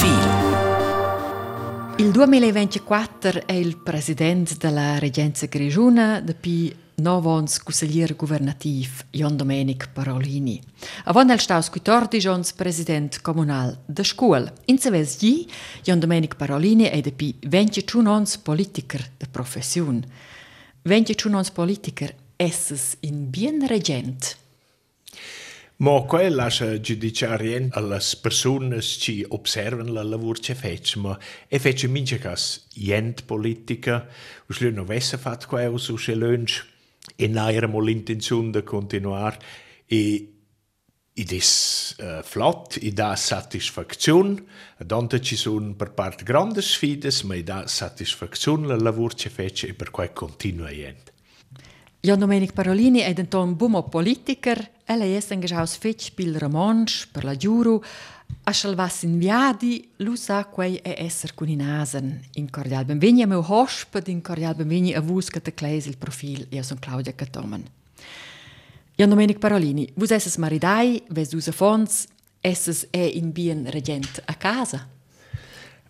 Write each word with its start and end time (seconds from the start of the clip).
Profil 0.00 1.98
Il 1.98 2.10
2024 2.10 3.44
è 3.44 3.52
il 3.52 3.76
presidente 3.76 4.54
della 4.56 4.98
Regenza 4.98 5.44
Grigiuna, 5.44 6.22
dopo 6.22 6.48
nove 6.94 7.28
anni 7.28 7.50
consigliere 7.62 8.16
governativo 8.16 9.02
Jon 9.10 9.36
Domenic 9.36 9.90
Parolini. 9.92 10.58
Avant 11.04 11.30
el 11.30 11.38
staus 11.38 11.68
14 11.68 12.28
anni 12.28 12.46
presidente 12.56 13.20
comunale 13.20 13.80
da 13.84 14.02
scuola. 14.02 14.50
In 14.66 14.78
seves 14.78 15.20
gli, 15.20 15.46
Jon 15.82 15.98
Domenic 15.98 16.34
Parolini 16.34 16.84
è 16.84 17.02
dopo 17.02 17.34
21 17.46 18.10
anni 18.10 18.26
politiker 18.42 19.06
de 19.18 19.26
professione. 19.30 20.08
21 20.82 21.36
anni 21.36 21.50
politiker, 21.52 22.14
esses 22.36 22.96
in 23.00 23.28
bien 23.28 23.66
regent. 23.66 24.38
Ma 25.80 26.02
quel 26.02 26.34
lascia 26.34 26.78
giudicare 26.78 27.68
alle 27.70 28.00
persone 28.20 28.80
che 28.80 29.24
osservano 29.26 29.92
la 29.94 30.02
lavoro 30.02 30.38
che 30.38 30.54
faccio, 30.54 31.00
ma 31.00 31.18
è 31.48 31.58
fatto 31.58 31.88
mince 31.88 32.18
cas 32.18 32.66
jent 32.74 33.24
politica, 33.24 34.06
us 34.48 34.60
lön 34.60 34.76
avesse 34.76 35.16
fatto 35.16 35.46
quel 35.46 35.78
su 35.78 35.94
che 35.96 36.14
lunch 36.14 36.66
e 37.16 37.28
nairemo 37.28 37.80
l'intenzione 37.80 38.50
di 38.50 38.62
continuare 38.62 39.38
e 39.86 40.34
ed 41.14 41.30
is 41.32 41.96
uh, 41.98 42.22
flott, 42.22 42.78
e 42.80 42.92
dà 42.92 43.16
satisfazione, 43.16 44.44
donde 44.78 45.20
ci 45.22 45.34
sono 45.34 45.74
per 45.74 45.92
parte 45.92 46.24
grandi 46.24 46.60
sfide, 46.60 47.10
ma 47.24 47.34
e 47.34 47.42
dà 47.42 47.66
satisfazione 47.66 48.74
il 48.74 48.82
lavoro 48.82 49.14
che 49.14 49.30
faccio 49.30 49.66
e 49.66 49.72
per 49.72 49.90
cui 49.90 50.10
continua 50.12 50.70
jent. 50.70 51.12
Jan 52.02 52.18
Domenic 52.18 52.54
Parolini 52.54 53.00
è 53.00 53.14
un 53.32 53.56
buon 53.56 53.86
politiker, 53.90 54.70
ella 54.86 55.04
è 55.04 55.22
engagiato 55.28 55.66
fetch 55.66 56.14
per 56.14 56.24
il 56.24 56.38
romanzo, 56.38 57.08
per 57.12 57.24
la 57.24 57.36
giuro, 57.36 57.84
a 58.44 58.52
salvas 58.54 59.02
in 59.02 59.18
viadi, 59.18 59.86
lu 59.96 60.14
sa 60.14 60.46
quei 60.46 60.76
è 60.76 60.94
esser 60.96 61.34
con 61.34 61.48
in 61.48 61.60
asen. 61.60 62.18
In 62.36 62.48
cordial 62.48 62.86
benveni 62.86 63.20
a 63.20 63.26
meu 63.26 63.44
hosped, 63.46 64.08
in 64.08 64.22
cordial 64.22 64.54
benveni 64.54 64.94
a 64.94 65.02
vus 65.02 65.28
che 65.28 65.42
te 65.42 65.52
cleis 65.52 65.84
il 65.84 65.98
profil, 65.98 66.46
io 66.48 66.62
son 66.62 66.78
Claudia 66.78 67.14
Catomen. 67.14 67.68
Jan 68.96 69.10
Domenic 69.10 69.38
Parolini, 69.38 69.86
vus 69.94 70.10
esses 70.10 70.38
maridai, 70.38 71.02
ves 71.10 71.28
dus 71.28 71.48
a 71.48 71.52
fons, 71.52 72.06
esses 72.40 72.86
è 72.90 72.96
in 72.96 73.30
bien 73.30 73.66
regent 73.68 74.22
a 74.24 74.34
casa? 74.36 74.88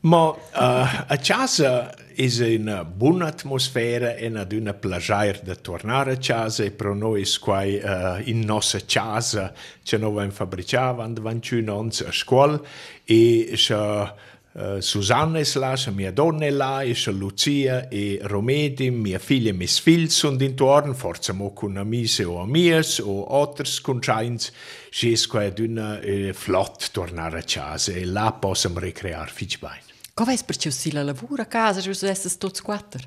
Ma 0.02 0.28
uh, 0.28 0.36
a 0.52 1.18
casa 1.22 1.94
è 1.94 2.54
una 2.54 2.84
buona 2.84 3.26
atmosfera 3.26 4.14
e 4.14 4.32
ad 4.34 4.52
una 4.52 4.72
piacere 4.72 5.40
di 5.42 5.54
tornare 5.60 6.12
a 6.12 6.16
casa 6.16 6.64
e 6.64 6.70
per 6.70 6.94
noi 6.94 7.22
è 7.22 7.38
qua 7.38 7.60
uh, 7.64 8.22
in 8.24 8.40
nostra 8.40 8.80
casa 8.86 9.52
che 9.82 9.98
noi 9.98 10.10
abbiamo 10.10 10.30
fabbricato 10.30 10.94
quando 10.94 11.20
21 11.20 11.78
anni 11.78 11.92
a 12.06 12.12
scuola 12.12 12.58
e 13.04 13.50
c'è 13.52 14.12
uh, 14.52 14.80
Susanna 14.80 15.38
è 15.38 15.46
là, 15.54 15.72
c'è 15.74 15.90
mia 15.90 16.12
donna 16.12 16.46
è 16.46 16.50
là, 16.50 16.80
e 16.80 16.92
c'è 16.92 17.12
Lucia 17.12 17.88
e 17.90 18.20
Romedi, 18.22 18.90
mia 18.90 19.18
figlia 19.18 19.50
e 19.50 19.52
mia 19.52 19.66
figlia 19.66 20.08
sono 20.08 20.42
intorno, 20.42 20.94
forse 20.94 21.32
mo 21.32 21.52
con 21.52 21.76
amici 21.76 22.22
o 22.22 22.40
amici 22.40 23.02
o 23.02 23.26
altri 23.26 23.68
conciains, 23.82 24.50
c'è 24.88 25.12
qua 25.28 25.44
ad 25.44 25.58
una 25.58 26.00
uh, 26.02 26.32
flott 26.32 26.90
tornare 26.90 27.40
a 27.40 27.44
casa 27.44 27.92
e 27.92 28.06
là 28.06 28.32
possiamo 28.32 28.78
ricreare 28.78 29.30
fitch 29.30 29.58
bene. 29.58 29.89
Come 30.20 30.34
è 30.34 30.38
perciò 30.44 30.68
si 30.68 30.92
la 30.92 31.14
a 31.38 31.46
casa, 31.46 31.80
se 31.80 32.10
essere 32.10 32.36
tutti 32.36 32.60
quattro? 32.60 33.00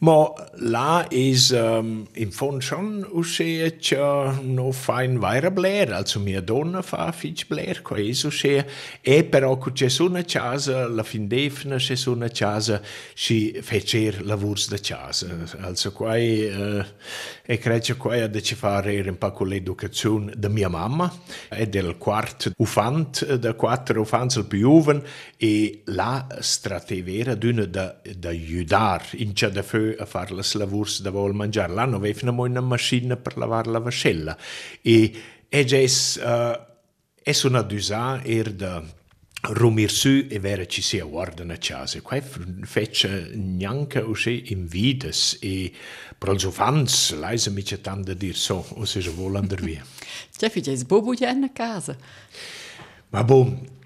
Ma 0.00 0.30
là 0.58 1.08
è 1.08 1.16
um, 1.50 2.06
in 2.12 2.30
schon 2.60 3.04
uscire 3.10 3.76
che 3.76 3.96
non 3.96 4.72
fa 4.72 5.02
in 5.02 5.18
vaira 5.18 5.50
blair, 5.50 5.92
also 5.92 6.20
mia 6.20 6.40
donna 6.40 6.82
fa 6.82 7.10
fitch 7.10 7.46
blair, 7.48 7.82
qua 7.82 7.96
uscire, 7.98 8.68
e 9.00 9.24
però 9.24 9.58
che 9.58 9.72
c'è 9.72 10.02
una 10.02 10.22
casa, 10.22 10.86
la 10.86 11.02
fin 11.02 11.26
defina 11.26 11.76
c'è 11.76 11.96
una 12.08 12.28
casa, 12.28 12.80
si 13.14 13.58
fece 13.60 14.22
lavori 14.22 14.62
da 14.68 14.78
casa, 14.80 15.26
also 15.60 15.92
qua 15.92 16.12
uh, 16.12 16.84
e 17.44 17.58
credo 17.58 17.96
qua 17.96 18.14
è 18.14 18.28
da 18.30 18.40
ci 18.40 18.54
fare 18.54 19.00
un 19.00 19.18
po' 19.18 19.32
con 19.32 19.48
l'educazione 19.48 20.34
da 20.36 20.48
mia 20.48 20.68
mamma, 20.68 21.12
è 21.48 21.66
del 21.66 21.96
quarto 21.96 22.52
ufant, 22.58 23.34
da 23.34 23.54
quattro 23.54 24.02
ufanti 24.02 24.38
il 24.38 24.44
più 24.44 24.60
giovane, 24.60 25.02
e 25.36 25.82
là 25.86 26.17
stratevera 26.40 27.34
d'una 27.34 27.64
da, 27.64 28.00
da 28.16 28.28
aiutare 28.28 29.04
in 29.16 29.32
c'è 29.32 29.50
da 29.50 29.62
fare 29.62 29.96
a 29.96 30.04
fare 30.04 30.34
le 30.34 30.42
lavori 30.54 30.90
da 31.00 31.10
vol 31.10 31.34
mangiare. 31.34 31.72
Là 31.72 31.84
non 31.84 31.94
avevano 31.94 32.42
una 32.42 32.60
macchina 32.60 33.16
per 33.16 33.36
lavare 33.36 33.70
la 33.70 33.78
vascella. 33.78 34.36
E 34.82 35.12
è 35.48 35.60
uh, 35.60 36.66
è 37.22 37.36
una 37.44 37.62
d'usa 37.62 38.22
er 38.24 38.52
da 38.52 38.82
rumir 39.40 39.90
su 39.90 40.26
e 40.28 40.38
vera 40.40 40.66
ci 40.66 40.82
sia 40.82 41.04
guarda 41.04 41.44
na 41.44 41.56
casa. 41.58 42.00
Qua 42.00 42.20
fece 42.20 43.30
neanche 43.34 44.00
usce 44.00 44.30
in 44.30 44.66
vides 44.66 45.38
e 45.40 45.72
per 46.18 46.30
els 46.30 46.42
ufans 46.42 47.14
leise 47.14 47.50
mi 47.50 47.62
c'è 47.62 47.80
tanto 47.80 48.14
dir 48.14 48.36
so, 48.36 48.64
o 48.68 48.84
se 48.84 49.00
vuole 49.10 49.38
andare 49.38 49.62
via. 49.62 49.84
C'è 50.36 50.50
figlio 50.50 50.74
bobo 50.86 51.12
a 51.12 51.50
casa. 51.52 51.96
Ma 53.10 53.24
boh, 53.24 53.77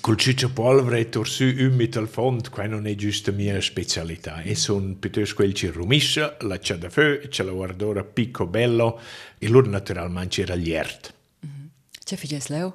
Col 0.00 0.16
ciccio 0.16 0.50
polvere 0.50 1.08
torsu 1.08 1.44
umid 1.44 1.96
al 1.96 2.06
fond, 2.06 2.50
qua 2.50 2.66
non 2.66 2.86
è 2.86 2.94
giusto 2.94 3.32
mia 3.32 3.58
specialità. 3.62 4.42
E 4.42 4.54
sono 4.54 4.94
piuttosto 4.94 5.34
quel 5.36 5.54
ci 5.54 5.68
rumisce, 5.68 6.36
la 6.40 6.58
c'è 6.58 6.76
da 6.76 6.90
feu, 6.90 7.28
c'è 7.28 7.42
la 7.42 7.52
guardora 7.52 8.04
picco 8.04 8.46
bello, 8.46 9.00
e 9.38 9.48
loro 9.48 9.70
naturalmente 9.70 10.36
c'era 10.36 10.54
gli 10.54 10.72
Mm. 11.46 11.66
C'è 12.04 12.16
figlio 12.16 12.38
leo? 12.48 12.74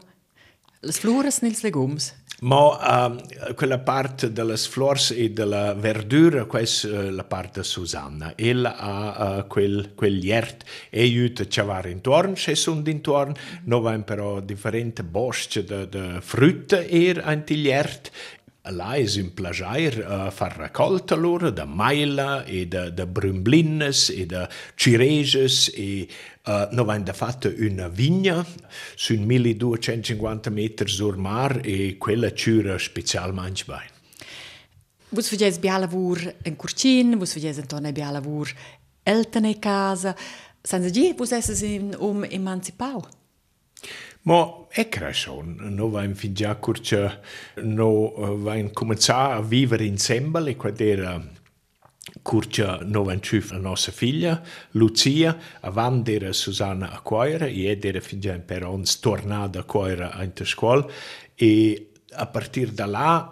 Le 0.79 0.91
flores 0.91 1.41
nels 1.41 1.61
legums? 1.61 2.13
Ma 2.41 3.07
uh, 3.07 3.53
quella 3.53 3.79
parte 3.79 4.31
delle 4.31 4.57
flores 4.57 5.11
e 5.11 5.29
della 5.31 5.73
verdura, 5.73 6.45
questa 6.45 6.87
è 6.89 7.07
uh, 7.07 7.09
la 7.11 7.23
parte 7.23 7.61
di 7.61 7.65
Susanna. 7.65 8.33
Ella 8.35 8.75
ha 8.75 9.37
uh, 9.37 9.47
quel, 9.47 9.93
quegli 9.95 10.29
ert 10.31 10.63
e 10.89 11.01
aiuta 11.01 11.43
a 11.43 11.47
cavare 11.47 11.91
intorno, 11.91 12.33
c'è 12.33 12.53
sono 12.55 12.81
intorno, 12.85 13.33
noi 13.63 13.79
abbiamo 13.79 14.03
però 14.03 14.39
differenti 14.41 15.03
boschi 15.03 15.63
di 15.63 16.17
frutta 16.19 16.81
e 16.81 17.15
anche 17.23 17.55
gli 17.55 17.69
ert 17.69 18.11
là 18.71 18.93
è 18.93 19.05
un 19.17 19.33
piacere 19.33 20.03
uh, 20.03 20.31
far 20.31 20.55
raccolta 20.57 21.15
loro 21.15 21.51
da 21.51 21.65
maila 21.65 22.43
e 22.45 22.67
da, 22.67 22.89
da 22.89 23.05
brumblines 23.05 24.09
e 24.09 24.25
da 24.25 24.49
cireges 24.73 25.71
e 25.75 26.07
uh, 26.45 26.67
noi 26.71 26.89
abbiamo 26.89 27.13
fatto 27.13 27.51
una 27.57 27.87
vigna 27.87 28.45
su 28.95 29.13
1250 29.19 30.49
metri 30.49 30.87
sul 30.87 31.17
mare 31.17 31.61
e 31.61 31.97
quella 31.97 32.31
c'era 32.31 32.77
specialmente 32.77 33.63
bene. 33.65 33.93
Vos 35.09 35.29
faceis 35.29 35.57
bia 35.59 35.77
lavur 35.77 36.35
in 36.43 36.55
curcin, 36.55 37.17
vos 37.17 37.31
faceis 37.31 37.57
entone 37.57 37.91
bia 37.91 38.11
lavur 38.11 38.51
eltene 39.03 39.59
casa. 39.59 40.15
Senza 40.61 40.89
di, 40.89 41.13
vos 41.15 41.31
esses 41.31 41.61
in 41.61 41.95
um 41.99 42.23
emancipau? 42.23 43.05
Ma 44.23 44.65
è 44.69 44.89
cresciuto, 44.89 45.43
noi 45.43 45.95
abbiamo 45.95 46.15
fin 46.15 46.33
già 46.33 46.55
curcia, 46.55 47.19
noi 47.61 48.11
abbiamo 48.17 48.69
cominciato 48.73 49.33
a 49.33 49.41
vivere 49.41 49.85
insieme 49.85 50.49
e 50.49 50.55
quando 50.55 50.83
era 50.83 51.23
curcia 52.21 52.79
noi 52.83 53.13
abbiamo 53.13 53.45
la 53.49 53.57
nostra 53.57 53.91
figlia, 53.91 54.41
Lucia, 54.71 55.37
avanti 55.61 56.13
era 56.13 56.31
Susanna 56.33 56.91
a 56.91 56.99
cuore, 57.01 57.49
e 57.49 57.79
era 57.81 57.99
fin 57.99 58.19
già 58.19 58.37
per 58.39 58.65
ons 58.65 58.99
tornata 58.99 59.59
a 59.59 59.63
cuore 59.63 60.09
in 60.21 60.45
scuola 60.45 60.85
e 61.35 61.89
a 62.17 62.27
partir 62.27 62.71
da 62.71 62.85
là 62.85 63.29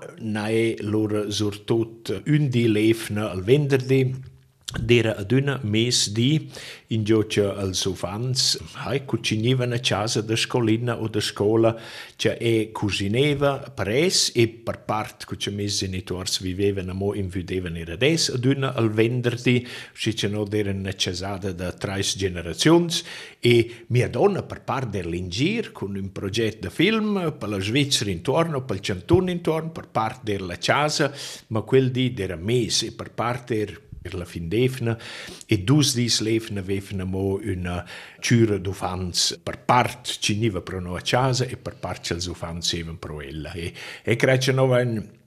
è 0.49 0.75
loro 0.79 1.31
surtut 1.31 2.23
un 2.25 2.49
di 2.49 2.67
lefna 2.67 3.31
al 3.31 3.41
venerdì 3.41 4.31
Dera 4.79 5.15
ad 5.15 5.31
una 5.31 5.59
mes 5.61 6.09
di 6.09 6.49
in 6.87 7.03
giocia 7.03 7.55
als 7.55 7.85
ufans 7.85 8.59
hai 8.73 9.05
cucinivano 9.05 9.75
a 9.75 9.79
casa 9.79 10.21
da 10.21 10.35
scolina 10.35 10.99
o 10.99 11.07
da 11.07 11.19
scola 11.19 11.79
che 12.15 12.33
e 12.33 12.71
cucineva 12.71 13.71
pres 13.73 14.31
e 14.33 14.47
per 14.47 14.79
part 14.79 15.25
che 15.25 15.51
mes 15.51 15.77
genitors 15.77 16.41
vivevano 16.41 16.93
mo 16.93 17.13
in 17.13 17.27
vedevano 17.27 17.77
era 17.77 17.95
des 17.95 18.29
ad 18.29 18.45
una 18.45 18.73
al 18.73 18.91
venderdi 18.91 19.65
si 19.93 20.15
ce 20.15 20.27
no 20.27 20.43
dera 20.43 20.71
necessata 20.71 21.51
da 21.51 21.71
tres 21.71 22.17
generazions 22.17 23.03
e 23.39 23.85
mia 23.87 24.09
donna 24.09 24.41
per 24.41 24.61
part 24.61 24.89
dell'ingir 24.89 25.71
con 25.71 25.95
un 25.95 26.11
progetto 26.11 26.67
di 26.67 26.73
film 26.73 27.35
per 27.37 27.49
la 27.49 27.59
Svizzera 27.59 28.09
intorno 28.09 28.65
per 28.65 28.77
il 28.77 28.81
Cantone 28.81 29.31
intorno 29.31 29.69
per 29.69 29.87
parte 29.87 30.35
della 30.35 30.57
casa 30.57 31.13
ma 31.47 31.61
quel 31.61 31.91
di 31.91 32.11
dera 32.11 32.35
mes 32.35 32.83
e 32.83 32.91
per 32.91 33.11
parte 33.11 33.65
per 33.65 33.91
la 34.11 34.25
fin 34.25 34.47
defna 34.47 34.97
e 35.45 35.63
dus 35.63 35.93
dis 35.93 36.19
lefna 36.19 36.61
vefna 36.61 37.05
mo 37.05 37.39
una 37.43 37.85
ciura 38.19 38.57
d'ufans 38.57 39.39
per 39.43 39.59
part 39.59 40.17
ci 40.19 40.37
niva 40.37 40.61
pro 40.61 40.79
no 40.79 40.95
a 40.95 41.01
casa 41.01 41.45
e 41.45 41.57
per 41.57 41.75
part 41.75 42.01
c'els 42.01 42.25
ufans 42.25 42.73
even 42.73 42.99
pro 42.99 43.21
ella 43.21 43.51
e, 43.53 43.73
e 44.03 44.15
credo 44.15 44.51
no 44.51 44.63
un 44.63 45.21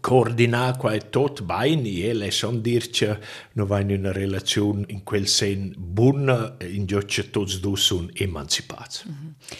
coordinare 0.00 0.76
qua 0.78 0.94
e 0.94 1.10
tot 1.10 1.42
bene 1.42 1.88
e 1.88 2.12
le 2.12 2.30
son 2.30 2.60
dir 2.60 2.90
che 2.90 3.18
no 3.52 3.66
va 3.66 3.80
in 3.80 3.90
una 3.90 4.12
relazione 4.12 4.84
in 4.88 5.02
quel 5.02 5.28
sen 5.28 5.74
buona 5.76 6.56
in 6.60 6.86
gioccia 6.86 7.22
tots 7.22 7.60
dus 7.60 7.84
sun 7.84 8.10
emancipati. 8.14 9.02
Mm 9.06 9.12
-hmm. 9.12 9.54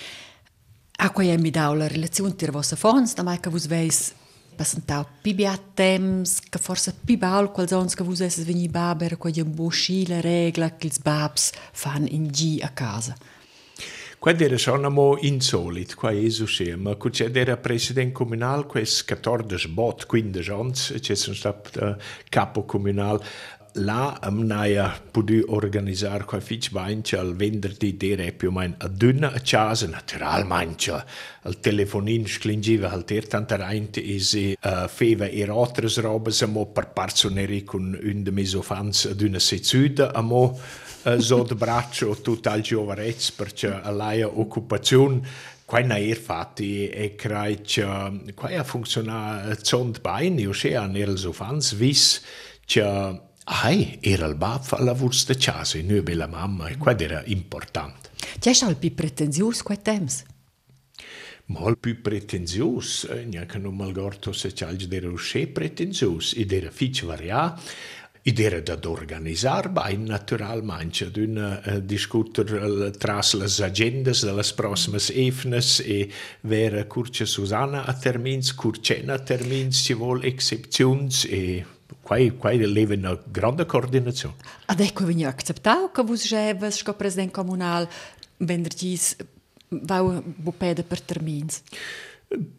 A 0.99 1.11
quei 1.11 1.37
mi 1.39 1.51
dau 1.51 1.75
la 1.75 1.87
relazione 1.87 2.35
tra 2.35 2.51
vostra 2.51 2.77
fons, 2.77 3.15
da 3.15 3.23
mai 3.23 3.39
che 3.39 3.51
vos 3.51 3.67
veis 3.67 4.15
passantau 4.57 5.05
pi 5.23 5.35
biat 5.35 5.75
temps, 5.75 6.41
che 6.49 6.59
forse 6.59 6.95
pi 7.05 7.17
baul 7.17 7.53
quals 7.53 7.73
ons 7.77 7.95
che 7.95 8.05
vos 8.05 8.21
esses 8.21 8.45
veni 8.45 8.69
baber, 8.69 9.17
quei 9.17 9.41
un 9.41 9.55
busci 9.55 10.07
la 10.09 10.21
regla 10.21 10.75
che 10.77 10.89
ils 10.89 10.99
babs 10.99 11.53
fan 11.73 12.07
in 12.09 12.29
gi 12.31 12.61
a 12.63 12.71
casa. 12.71 13.15
Quad 14.19 14.41
era 14.41 14.57
schon 14.57 14.85
amo 14.85 15.19
insolit, 15.21 15.95
qua 15.95 16.11
sche, 16.11 16.75
ma 16.75 16.97
cuced 16.97 17.37
era 17.37 17.57
president 17.59 18.13
comunal, 18.13 18.67
quais 18.67 19.05
14 19.05 19.69
bot, 19.69 20.07
15 20.07 20.51
ans, 20.51 20.95
c'è 20.99 21.15
stato 21.15 21.97
capo 22.29 22.65
comunal, 22.65 23.23
là 23.77 24.17
am 24.21 24.47
naia 24.47 24.95
podu 25.13 25.43
organizar 25.49 26.25
qua 26.25 26.41
fitch 26.41 26.71
baincha 26.73 27.21
al 27.21 27.35
venderdi 27.37 27.97
dere 27.97 28.33
più 28.33 28.51
mein 28.51 28.75
a 28.79 28.89
dünna 28.89 29.33
a 29.33 29.41
casa 29.41 29.87
naturalmente 29.87 31.05
al 31.43 31.61
telefonin 31.61 32.27
sclingiva 32.27 32.91
al 32.91 33.05
ter 33.05 33.27
tanta 33.27 33.57
reint 33.57 34.01
si 34.19 34.57
uh, 34.63 34.89
feva 34.89 35.27
e 35.27 35.43
altres 35.43 35.99
robes 35.99 36.43
amo 36.43 36.67
per 36.67 36.89
parzoneri 36.93 37.65
con 37.65 37.99
un 38.03 38.23
de 38.23 38.31
mesofans 38.31 39.05
ad 39.07 39.21
una 39.21 39.39
sezuda 39.39 40.13
amo 40.15 40.59
uh, 41.05 41.19
so 41.19 41.43
de 41.43 41.55
braccio 41.55 42.17
tutal 42.23 42.63
giovarets 42.63 43.31
perché 43.33 43.69
a 43.69 43.91
laia 43.91 44.29
occupazione 44.29 45.55
Quai 45.67 45.85
na 45.85 45.99
er 45.99 46.17
fatti 46.17 46.89
e 46.89 47.17
craic 47.17 48.35
quai 48.35 48.55
a 48.55 48.63
funziona 48.63 49.53
zond 49.61 50.01
bain 50.01 50.39
io 50.39 50.53
che 50.53 50.77
an 50.77 50.95
er 50.95 51.19
so 51.19 51.33
fans 51.33 51.75
vis 51.75 52.23
che 52.65 52.83
Ai, 53.49 53.99
era 54.01 54.27
il 54.27 54.35
bab 54.35 54.65
alla 54.71 54.93
vursta 54.93 55.33
casa, 55.35 55.81
noi 55.81 56.03
bella 56.03 56.27
mamma, 56.27 56.67
e 56.67 56.77
questo 56.77 57.05
era 57.05 57.23
importante. 57.27 58.11
C'è 58.41 58.53
stato 58.53 58.73
il 58.73 58.79
più 58.79 58.93
pretenzius 58.93 59.63
quei 59.63 59.81
temps? 59.81 60.25
Mal 61.47 61.79
più 61.79 62.01
pretenzius, 62.01 63.05
neanche 63.05 63.59
non 63.59 63.77
malgorto 63.77 64.33
se 64.33 64.53
c'è 64.53 64.67
era 64.91 65.09
usce 65.09 65.47
pretenzius, 65.47 66.35
ed 66.37 66.51
era 66.51 66.73
fitch 66.73 67.05
varia, 67.05 67.57
ed 68.21 68.41
era 68.41 68.59
da 68.59 68.77
organizzare, 68.91 69.69
bene 69.69 70.09
naturalmente, 70.09 71.05
ad 71.05 71.17
un 71.17 71.61
uh, 71.65 71.79
discutere 71.79 72.91
tras 72.99 73.35
le 73.35 73.65
agendas 73.65 74.25
delle 74.25 74.43
prossime 74.57 74.99
evnes 75.13 75.79
e 75.87 76.11
vera 76.41 76.85
curce 76.87 77.25
Susanna 77.25 77.85
a 77.85 77.95
termins, 77.95 78.53
curcena 78.53 79.13
a 79.15 79.19
termins, 79.21 79.85
ci 79.85 79.95
vuole 79.95 80.27
eccezioni 80.27 81.09
e 81.29 81.65
quai 82.01 82.37
quai 82.37 82.59
leva 82.59 82.95
una 82.95 83.19
grande 83.25 83.67
coordinazione. 83.67 84.37
Ad 84.67 84.81
ecco 84.81 85.05
vegna 85.05 85.29
acceptau 85.29 85.91
che 85.91 86.03
vos 86.03 86.25
jevas 86.27 86.77
sco 86.77 86.95
president 86.95 87.33
comunal 87.33 87.89
venderdis 88.39 89.17
vau 89.69 90.23
bopede 90.25 90.83
per 90.83 91.01
termins. 91.01 91.63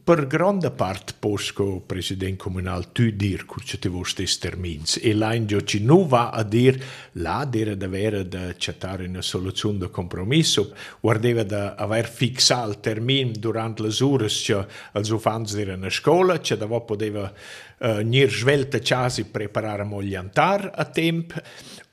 Per 0.04 0.28
grande 0.28 0.72
part 0.72 1.16
posco 1.20 1.82
president 1.86 2.38
comunal 2.38 2.94
tu 2.94 3.12
dir 3.12 3.46
curce 3.46 3.78
te 3.78 3.90
vos 3.90 4.14
des 4.16 4.38
termins 4.40 4.98
e 5.02 5.14
la 5.14 5.34
in 5.34 5.46
ci 5.66 5.84
nu 5.84 6.08
va 6.08 6.30
a 6.30 6.44
dir 6.44 6.82
la 7.20 7.44
dera 7.44 7.76
da 7.76 7.90
vera 7.90 8.24
da 8.24 8.56
chattare 8.58 9.06
una 9.08 9.22
soluzione 9.22 9.80
de 9.80 9.90
compromesso 9.90 10.74
guardeva 11.02 11.44
da 11.44 11.76
aver 11.76 12.08
fixato 12.08 12.70
il 12.70 12.80
termin 12.80 13.34
durante 13.38 13.82
le 13.84 13.94
ore 14.00 14.28
che 14.28 14.66
els 14.94 15.10
ufans 15.10 15.54
erano 15.56 15.88
a 15.88 15.90
scuola 15.90 16.40
che 16.40 16.56
da 16.56 16.66
poteva 16.80 17.34
uh, 17.80 18.02
nir 18.02 18.30
svelte 18.30 18.80
chasi 18.80 19.26
preparare 19.26 19.84
mogliantar 19.84 20.72
a 20.76 20.86
temp 20.86 21.42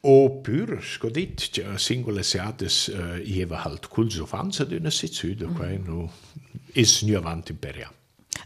o 0.01 0.41
pur 0.41 0.79
scodit 0.83 1.51
che 1.51 1.79
singole 1.79 2.23
seates 2.23 2.87
uh, 2.89 3.21
ieva 3.23 3.63
halt 3.63 3.89
culs 3.89 4.17
ufans 4.17 4.61
ad 4.61 4.73
una 4.73 4.91
sezuda 4.91 5.47
mm. 5.49 5.55
quai 5.55 5.79
nu 5.79 6.11
is 6.73 7.03
nu 7.03 7.17
avant 7.17 7.49
imperia 7.49 7.93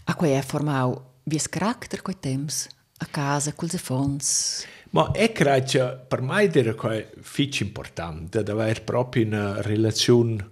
a 0.04 0.14
quei 0.14 0.32
è 0.32 0.42
formau 0.42 0.96
vies 1.24 1.48
charakter 1.48 2.02
quei 2.02 2.18
temps 2.20 2.68
a 2.98 3.06
casa 3.06 3.52
culs 3.52 3.74
ufans 3.74 4.66
Ma 4.90 5.10
è 5.10 5.32
credo 5.32 6.06
per 6.08 6.22
me 6.22 6.48
dire 6.48 6.74
che 6.74 7.10
è 7.10 7.12
importante, 7.60 8.42
da 8.42 8.52
avere 8.52 8.80
proprio 8.80 9.26
una 9.26 9.60
relazione 9.60 10.50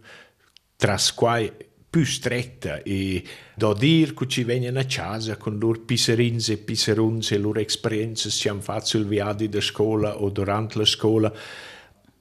tra 0.76 0.98
quai 1.14 1.50
più 1.96 2.04
stretta 2.04 2.82
e 2.82 3.22
da 3.54 3.72
dire 3.72 4.12
che 4.12 4.26
ci 4.26 4.44
vengono 4.44 4.78
a 4.78 4.84
casa 4.84 5.38
con 5.38 5.58
loro 5.58 5.80
pisserins 5.80 6.50
e 6.50 6.58
pisseruns 6.58 7.30
e 7.30 7.38
loro 7.38 7.58
esperienze 7.58 8.28
che 8.28 8.50
hanno 8.50 8.60
fatto 8.60 8.84
sul 8.84 9.06
viaggio 9.06 9.46
da 9.46 9.62
scuola 9.62 10.20
o 10.20 10.28
durante 10.28 10.76
la 10.76 10.84
scuola 10.84 11.32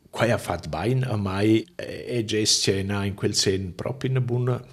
qua 0.10 0.33
ha 0.33 0.38
fatto 0.38 0.69
bene 0.69 1.06
a 1.06 1.18
me 1.18 1.66
e 1.75 2.24
gestiona 2.24 3.04
in 3.04 3.16
quel 3.16 3.36
senso 3.36 3.74
proprio 3.75 4.12
una 4.12 4.22
buona 4.22 4.66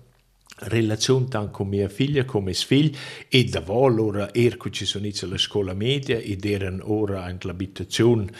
relazione 0.70 1.26
tanto 1.26 1.50
con 1.50 1.66
mia 1.66 1.88
figlia 1.88 2.24
come 2.24 2.52
figlio 2.52 2.96
e 3.28 3.42
da 3.42 3.64
ora 3.66 4.32
er 4.32 4.56
che 4.56 4.70
ci 4.70 4.84
sono 4.84 5.04
iniziato 5.04 5.32
la 5.32 5.38
scuola 5.40 5.74
media 5.74 6.16
ed 6.16 6.44
erano 6.44 6.92
ora 6.92 7.28
in 7.28 7.38
l'abitazione 7.40 8.30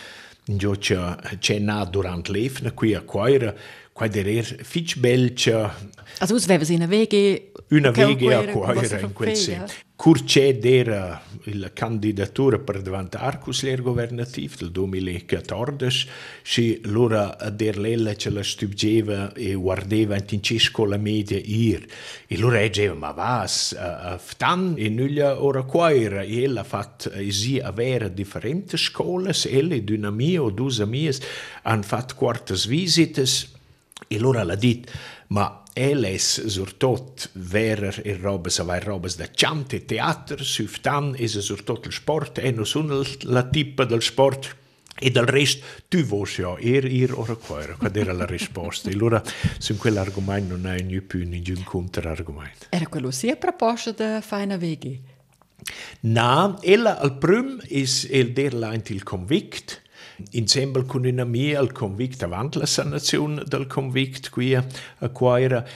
in 0.46 0.76
c'è 0.78 1.58
nato 1.58 1.90
durante 1.90 2.32
l'EFNA 2.32 2.72
qui 2.72 2.94
a 2.94 3.02
Coira 3.02 3.54
quai 3.92 4.08
derer 4.08 4.44
fitch 4.44 4.98
belcia. 4.98 5.74
Also 6.18 6.34
us 6.34 6.46
vevas 6.46 6.70
ina 6.70 6.86
vege 6.86 7.52
una 7.70 7.90
vege 7.90 8.34
a 8.34 8.44
quaira 8.52 9.00
in 9.00 9.12
quel 9.12 9.36
sen. 9.36 9.64
Curce 10.02 10.58
d'era 10.58 11.22
la 11.44 11.72
candidatura 11.72 12.58
per 12.58 12.82
diventare 12.82 13.38
consigliere 13.38 13.82
governativo 13.82 14.56
del 14.58 14.72
2014, 14.72 16.08
si 16.42 16.80
l'ora 16.86 17.36
der 17.52 17.78
lella 17.78 18.16
ce 18.16 18.30
la 18.30 18.42
stupgeva 18.42 19.32
e 19.32 19.54
guardeva 19.54 20.16
in 20.16 20.42
ci 20.42 20.58
scuola 20.58 20.96
media 20.96 21.38
ir. 21.38 21.86
E 22.26 22.36
l'ora 22.36 22.60
diceva, 22.60 22.94
ma 22.94 23.12
vas, 23.12 23.76
a 23.78 24.18
ftan 24.18 24.74
e 24.76 24.88
nulla 24.88 25.40
ora 25.40 25.62
quaira, 25.62 26.22
e 26.22 26.42
ella 26.42 26.64
fat 26.64 27.12
esi 27.14 27.60
avere 27.60 28.12
differenti 28.12 28.76
scuole, 28.76 29.32
ella 29.44 29.74
ed 29.74 29.88
una 29.88 30.10
mia 30.10 30.42
o 30.42 30.50
due 30.50 30.82
amiche 30.82 31.20
hanno 31.62 31.82
fatto 31.82 32.16
quartas 32.16 32.66
visites, 32.66 33.52
E 34.12 34.16
allora 34.16 34.44
l'ha 34.44 34.56
dit, 34.56 34.90
ma 35.28 35.62
eles 35.72 36.44
surtot 36.52 37.30
verer 37.32 38.02
e 38.04 38.12
robes 38.20 38.58
a 38.60 38.64
vai 38.64 38.80
robes 38.80 39.16
da 39.16 39.30
chante 39.32 39.86
teater, 39.88 40.42
suftan 40.44 41.14
es 41.16 41.38
surtot 41.38 41.86
il 41.86 41.92
sport, 41.92 42.38
e 42.38 42.50
no 42.52 42.64
sun 42.64 42.92
la 43.22 43.42
tippa 43.48 43.86
del 43.86 44.02
sport 44.02 44.56
e 45.00 45.10
del 45.10 45.24
resto 45.24 45.64
tu 45.88 46.04
vos 46.04 46.36
ja 46.36 46.52
er 46.60 46.84
ir 46.84 47.14
ora 47.16 47.34
quaira, 47.34 47.74
quad 47.74 47.96
era 47.96 48.12
la 48.12 48.26
risposta. 48.26 48.90
E 48.90 48.92
allora 48.92 49.22
su 49.58 49.76
quell'argomento 49.78 50.56
non 50.56 50.66
hai 50.66 51.00
più 51.00 51.26
nessun 51.26 51.64
contrargumento. 51.64 52.66
Era 52.68 52.86
quello 52.86 53.10
sia 53.10 53.36
proposta 53.36 53.92
da 53.92 54.20
Faina 54.20 54.58
Vegi? 54.58 55.00
Na, 56.00 56.58
ella 56.60 56.98
al 56.98 57.16
prum 57.18 57.60
is 57.68 58.06
el 58.10 58.32
der 58.32 58.52
leint 58.52 58.90
il 58.90 59.02
convict, 59.02 59.81
Insieme 60.30 60.84
con 60.84 61.04
una 61.04 61.24
mia 61.24 61.58
al 61.58 61.72
convict 61.72 62.22
avanti 62.22 62.58
la 62.58 62.66
sanazione 62.66 63.42
del 63.46 63.66
convict 63.66 64.30
qui 64.30 64.54
a 64.54 64.64
Quaira. 65.10 65.66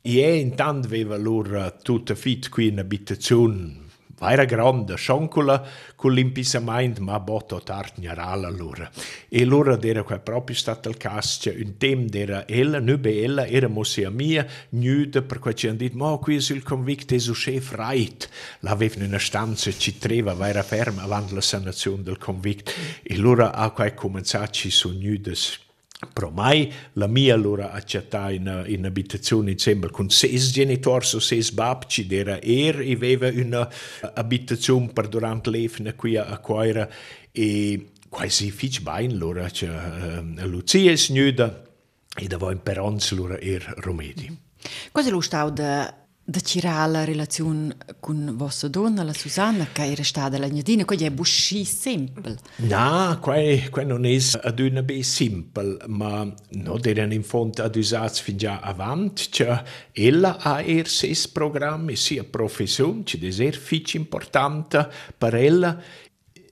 E 0.00 0.36
intanto 0.36 0.86
aveva 0.86 1.16
loro 1.16 1.76
tutta 1.82 2.14
fit 2.14 2.48
qui 2.48 2.68
in 2.68 2.78
abitazione 2.78 3.86
era 4.20 4.44
grande, 4.44 4.96
sciancola 4.96 5.64
con 5.94 6.12
l'impisamento, 6.12 7.02
ma 7.02 7.20
botto 7.20 7.60
tartgnarala 7.62 8.48
allora. 8.48 8.90
E 9.28 9.42
allora 9.42 9.78
era 9.80 10.02
qua 10.02 10.18
proprio 10.18 10.56
stato 10.56 10.88
il 10.88 10.96
caso, 10.96 11.50
un 11.50 11.76
tema 11.76 12.06
era 12.12 12.46
ella, 12.48 12.80
non 12.80 13.00
ella, 13.04 13.46
era 13.46 13.68
mosia 13.68 14.10
mia, 14.10 14.46
nuda, 14.70 15.22
per 15.22 15.38
cui 15.38 15.54
ci 15.54 15.68
hanno 15.68 15.78
detto, 15.78 15.96
ma 15.96 16.16
qui 16.16 16.40
sul 16.40 16.62
convicto 16.62 17.14
è 17.14 17.18
chef 17.18 17.74
right. 17.76 18.28
L'avevano 18.60 19.04
in 19.04 19.10
una 19.10 19.18
stanza, 19.18 19.70
ci 19.70 19.98
treva, 19.98 20.36
era 20.48 20.62
ferma 20.62 21.02
avanti 21.02 21.34
la 21.34 21.40
sanazione 21.40 22.02
del 22.02 22.18
convicto. 22.18 22.72
E 23.02 23.14
allora 23.14 23.54
ha 23.54 23.70
qua 23.70 23.92
cominciato 23.92 24.68
su 24.70 24.90
nudes 24.98 25.66
Pro 26.12 26.30
mai 26.30 26.72
la 26.92 27.08
mia 27.08 27.34
allora 27.34 27.72
accettà 27.72 28.30
in, 28.30 28.64
in 28.68 28.84
abitazione 28.84 29.50
insieme 29.50 29.90
con 29.90 30.08
sei 30.10 30.38
genitori 30.38 31.06
o 31.14 31.18
sei 31.18 31.44
babci, 31.52 32.06
era 32.08 32.40
er 32.40 32.80
e 32.80 32.92
aveva 32.92 33.28
una 33.28 33.68
abitazione 34.14 34.92
per 34.92 35.08
durante 35.08 35.50
l'Efna 35.50 35.94
qui 35.94 36.16
a 36.16 36.38
Quaira 36.38 36.88
e 37.32 37.90
quasi 38.08 38.52
fitch 38.52 38.82
bene 38.82 39.12
allora, 39.12 39.50
cioè, 39.50 39.68
uh, 39.70 40.46
Lucia 40.46 40.94
snuda 40.96 41.64
e 42.16 42.26
da 42.26 42.36
voi 42.36 42.52
in 42.52 42.62
Peronz 42.62 43.10
allora 43.10 43.36
er 43.38 43.62
Romedi. 43.78 44.46
Cosa 44.92 45.10
lo 45.10 45.20
da 45.50 46.07
cirà 46.42 46.84
la 46.86 47.04
relazione 47.04 47.74
con 48.00 48.32
vostra 48.36 48.68
donna, 48.68 49.02
la 49.02 49.14
Susanna, 49.14 49.66
che 49.72 49.84
era 49.84 50.02
stata 50.02 50.36
la 50.38 50.48
gnadina, 50.48 50.84
quello 50.84 51.04
è 51.04 51.10
busci 51.10 51.64
semplice. 51.64 52.38
No, 52.56 53.18
quello 53.20 53.96
non 53.96 54.04
è 54.04 54.18
una 54.60 54.82
be 54.82 55.02
semplice, 55.02 55.78
ma 55.86 56.30
non 56.50 56.80
erano 56.82 57.14
in 57.14 57.22
fondo 57.22 57.62
ad 57.62 57.74
usarsi 57.76 58.22
fin 58.22 58.36
già 58.36 58.60
avanti, 58.60 59.28
cioè 59.30 59.62
ella 59.92 60.36
ha 60.38 60.62
er 60.62 60.86
ses 60.88 61.28
programmi, 61.28 61.96
sia 61.96 62.24
professione, 62.24 63.02
che 63.04 63.18
deve 63.18 63.32
essere 63.32 63.52
fici 63.52 63.96
importante 63.96 64.88
per 65.16 65.34
ella, 65.34 65.80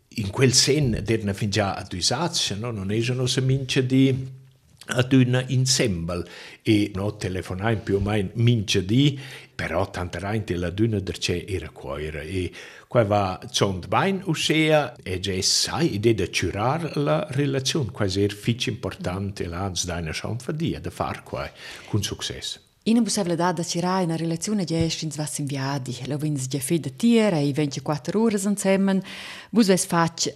in 0.08 0.30
quel 0.30 0.54
sen 0.54 1.02
erano 1.06 1.34
fin 1.34 1.50
già 1.50 1.74
ad 1.74 1.92
usarsi, 1.92 2.58
no? 2.58 2.70
non 2.70 2.90
erano 2.90 3.26
se 3.26 3.42
mince 3.42 3.84
di 3.84 4.44
ad 4.86 5.12
una 5.12 5.46
ensemble 5.48 6.24
e 6.62 6.90
no 6.94 7.16
telefonai 7.16 7.78
più 7.78 7.96
o 7.96 8.00
meno 8.00 8.30
mince 8.34 8.84
di 8.84 9.18
però 9.56 9.90
tante 9.90 10.18
reinte 10.18 10.54
la 10.54 10.70
duna 10.70 11.00
der 11.00 11.18
c'è 11.18 11.44
era 11.48 11.70
quaira 11.70 12.20
e 12.20 12.52
qua 12.86 13.04
va 13.04 13.40
zond 13.50 13.88
bain 13.88 14.20
uscea 14.26 14.94
e 15.02 15.18
già 15.18 15.32
sai 15.40 15.94
idea 15.94 16.14
da 16.14 16.28
curar 16.28 16.96
la 16.98 17.26
relazione 17.30 17.90
quasi 17.90 18.22
er 18.22 18.32
fitch 18.32 18.66
importante 18.66 19.46
l'ans 19.46 19.86
deiner 19.86 20.14
schanfa 20.14 20.52
dia 20.52 20.78
da 20.78 20.90
far 20.90 21.22
qua 21.22 21.50
con 21.88 22.02
successo 22.02 22.60
Ina 22.88 23.02
possibilità 23.02 23.50
da 23.50 23.64
cirare 23.64 24.04
una 24.04 24.14
relazione 24.14 24.64
di 24.64 24.76
estins 24.76 25.16
vas 25.16 25.38
in 25.38 25.46
viadi. 25.46 25.98
Lo 26.06 26.18
vins 26.18 26.46
già 26.46 26.60
fe 26.60 26.78
da 26.78 26.88
tier 26.88 27.34
e 27.34 27.52
24 27.52 28.20
ore 28.20 28.38
insieme. 28.44 29.02
Vus 29.50 29.66
ves 29.66 29.86
fac 29.86 30.32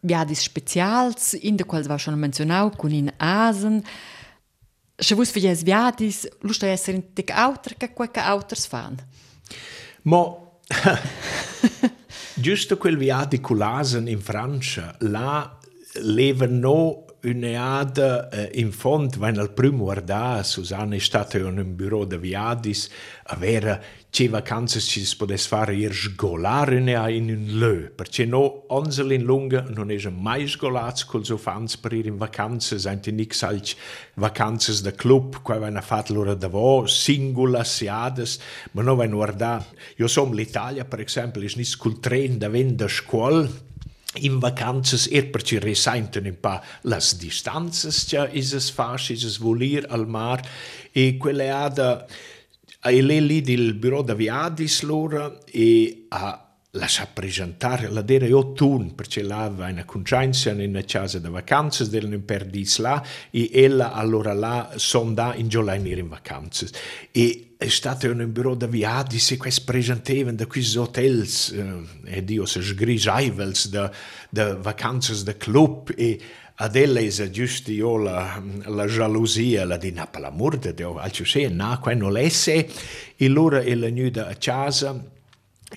viadis 0.00 0.42
specials, 0.42 1.32
in 1.40 1.56
de 1.56 1.64
quals 1.64 1.86
va 1.86 1.96
schon 1.96 2.18
menzionau, 2.18 2.70
con 2.76 2.92
in 2.92 3.10
Asen. 3.16 3.82
Se 4.98 5.14
vus 5.14 5.30
fies 5.30 5.62
viadis, 5.62 6.24
lust 6.40 6.62
a 6.64 6.70
esser 6.72 6.94
in 6.94 7.12
tic 7.12 7.30
auter 7.30 7.76
che 7.76 7.92
qualche 7.92 8.20
auters 8.20 8.66
fan. 8.66 8.96
Mo, 10.02 10.60
giusto 12.34 12.76
quel 12.78 12.96
viadi 12.96 13.40
con 13.40 13.58
l'Asen 13.58 14.08
in 14.08 14.20
Francia, 14.20 14.94
là 15.00 15.58
leven 16.00 16.58
no 17.26 17.30
un'eada 17.30 18.28
eh, 18.28 18.50
in 18.60 18.72
fond, 18.72 19.16
wenn 19.16 19.38
al 19.38 19.52
primo 19.52 19.84
guarda, 19.84 20.42
Susanna 20.42 20.94
è 20.94 20.98
stata 20.98 21.38
in 21.38 21.44
un 21.44 21.74
bureau 21.74 22.04
de 22.04 22.18
viadis, 22.18 22.88
avere 23.24 23.82
che 24.10 24.28
vacanze 24.28 24.80
ci 24.80 25.04
si 25.04 25.16
potesse 25.16 25.48
fare 25.48 25.74
ir 25.74 25.92
sgolare 25.92 26.78
in 26.78 27.28
un 27.30 27.58
lö, 27.58 27.90
perché 27.90 28.24
no, 28.24 28.64
onsel 28.68 29.12
in 29.12 29.24
lunga 29.24 29.66
non 29.68 29.90
è 29.90 30.08
mai 30.08 30.46
sgolats 30.46 31.04
col 31.04 31.24
so 31.24 31.36
fans 31.36 31.76
per 31.76 31.92
ir 31.92 32.06
in 32.06 32.16
vacanze, 32.16 32.78
senti 32.78 33.10
nix 33.10 33.42
alc 33.42 33.74
vacanze 34.14 34.80
da 34.82 34.92
club, 34.92 35.42
qua 35.42 35.58
vanno 35.58 35.82
fatto 35.82 36.14
loro 36.14 36.34
da 36.34 36.48
vo, 36.48 36.86
singula 36.86 37.64
siades, 37.64 38.38
ma 38.72 38.82
no 38.82 38.94
vanno 38.94 39.16
guarda, 39.16 39.64
io 39.96 40.06
som 40.06 40.32
l'Italia, 40.32 40.84
per 40.84 41.00
esempio, 41.00 41.42
è 41.42 41.48
nis 41.56 41.76
col 41.76 41.98
tren 41.98 42.38
da 42.38 42.48
venda 42.48 42.88
scuol, 42.88 43.50
in 44.20 44.38
vacanzas 44.40 45.08
er 45.10 45.30
per 45.30 45.42
ci 45.42 45.58
resenten 45.58 46.26
un 46.26 46.38
pa 46.40 46.60
las 46.82 47.16
distanzas 47.18 48.04
cia 48.08 48.28
ises 48.32 48.70
fas, 48.70 49.10
ises 49.10 49.38
volir 49.38 49.86
al 49.90 50.06
mar. 50.06 50.40
E 50.92 51.16
quelle 51.16 51.50
ada 51.50 52.06
e 52.82 53.02
lì 53.02 53.20
lì 53.26 53.40
del 53.40 53.74
bureau 53.74 54.02
da 54.02 54.14
viadis 54.14 54.82
loro 54.82 55.44
e 55.46 56.06
a 56.08 56.45
lascia 56.76 57.06
presentare 57.06 57.88
la 57.88 58.02
dera 58.02 58.26
io 58.26 58.52
tun 58.52 58.94
perché 58.94 59.22
là 59.22 59.48
va 59.48 59.68
in 59.68 59.82
concienza 59.84 60.50
in 60.50 60.60
una 60.60 60.82
casa 60.82 61.18
da 61.18 61.30
vacanze 61.30 61.88
del 61.88 62.08
non 62.08 62.24
perdis 62.24 62.78
là 62.78 63.04
e 63.30 63.50
ella 63.52 63.92
allora 63.92 64.32
là 64.32 64.72
sonda 64.76 65.34
in 65.34 65.48
già 65.48 65.74
in 65.74 66.08
vacanze. 66.08 66.70
E 67.10 67.54
è 67.56 67.68
stato 67.68 68.10
un 68.10 68.30
bureau 68.30 68.54
da 68.54 68.66
viadi 68.66 69.18
se 69.18 69.36
questi 69.36 69.62
presentavano 69.64 70.32
da 70.32 70.46
questi 70.46 70.76
hotels 70.76 71.50
eh, 71.50 72.16
e 72.16 72.24
dio 72.24 72.44
se 72.44 72.60
sgrisaivels 72.62 73.68
da, 73.68 74.56
vacanze 74.56 75.22
da 75.24 75.36
club 75.36 75.92
e 75.96 76.20
ad 76.58 76.74
ella 76.74 77.00
è 77.00 77.30
giusto 77.30 77.70
io 77.70 77.96
la, 77.98 78.42
la 78.64 78.86
jalousia 78.86 79.64
la 79.66 79.76
di 79.76 79.92
Napoli 79.92 80.28
murde 80.32 80.72
dio 80.72 80.96
altro 80.96 81.24
se 81.24 81.48
na 81.48 81.78
qua 81.78 81.94
non 81.94 82.12
l'esse. 82.12 82.68
E 83.16 83.28
loro 83.28 83.60
è 83.60 83.74
la 83.74 83.90
nuda 83.90 84.28
a 84.28 84.34
casa 84.34 85.14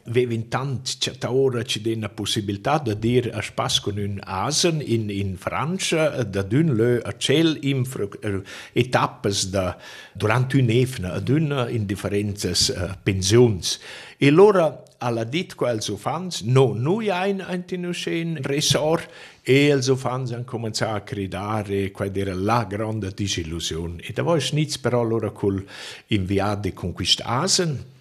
Vevin 0.05 0.47
tant 0.49 0.97
chattaora 1.01 1.63
ci 1.63 1.81
den 1.81 2.01
la 2.01 2.09
possibilità 2.09 2.77
de 2.77 2.93
dir 2.93 3.31
a 3.33 3.41
spas 3.41 3.79
con 3.81 3.97
un 3.97 4.19
asen 4.21 4.81
in, 4.85 5.09
in 5.09 5.35
Francia 5.35 6.23
da 6.23 6.43
d'un 6.43 6.75
le 6.77 7.01
a 7.01 7.13
cel 7.17 7.57
in 7.65 7.81
uh, 7.81 8.41
etappes 8.73 9.49
da 9.49 9.75
durant 10.13 10.53
un 10.53 10.69
efna 10.69 11.13
a 11.13 11.19
d'una 11.19 11.69
in 11.69 11.87
differences 11.87 12.69
uh, 12.69 12.93
pensions. 13.01 13.79
E 14.17 14.29
l'ora 14.29 14.83
alla 14.99 15.23
dit 15.23 15.55
quel 15.55 15.81
so 15.81 15.97
fans 15.97 16.41
no 16.41 16.73
noi 16.73 17.09
ein 17.09 17.41
ein 17.41 17.65
tinuschen 17.65 18.37
resort 18.43 19.09
e 19.41 19.69
el 19.69 19.81
so 19.81 19.95
fans 19.95 20.31
han 20.31 20.45
cominciato 20.45 20.95
a 20.95 21.01
credare 21.01 21.89
qual 21.89 22.15
era 22.15 22.35
la 22.35 22.63
grande 22.65 23.11
disillusione. 23.11 24.03
E 24.03 24.13
da 24.13 24.21
voi 24.21 24.39
schnitz 24.39 24.77
però 24.77 25.01
l'ora 25.01 25.31
col 25.31 25.65
inviade 26.07 26.73
con 26.73 26.93
quest'asen 26.93 27.97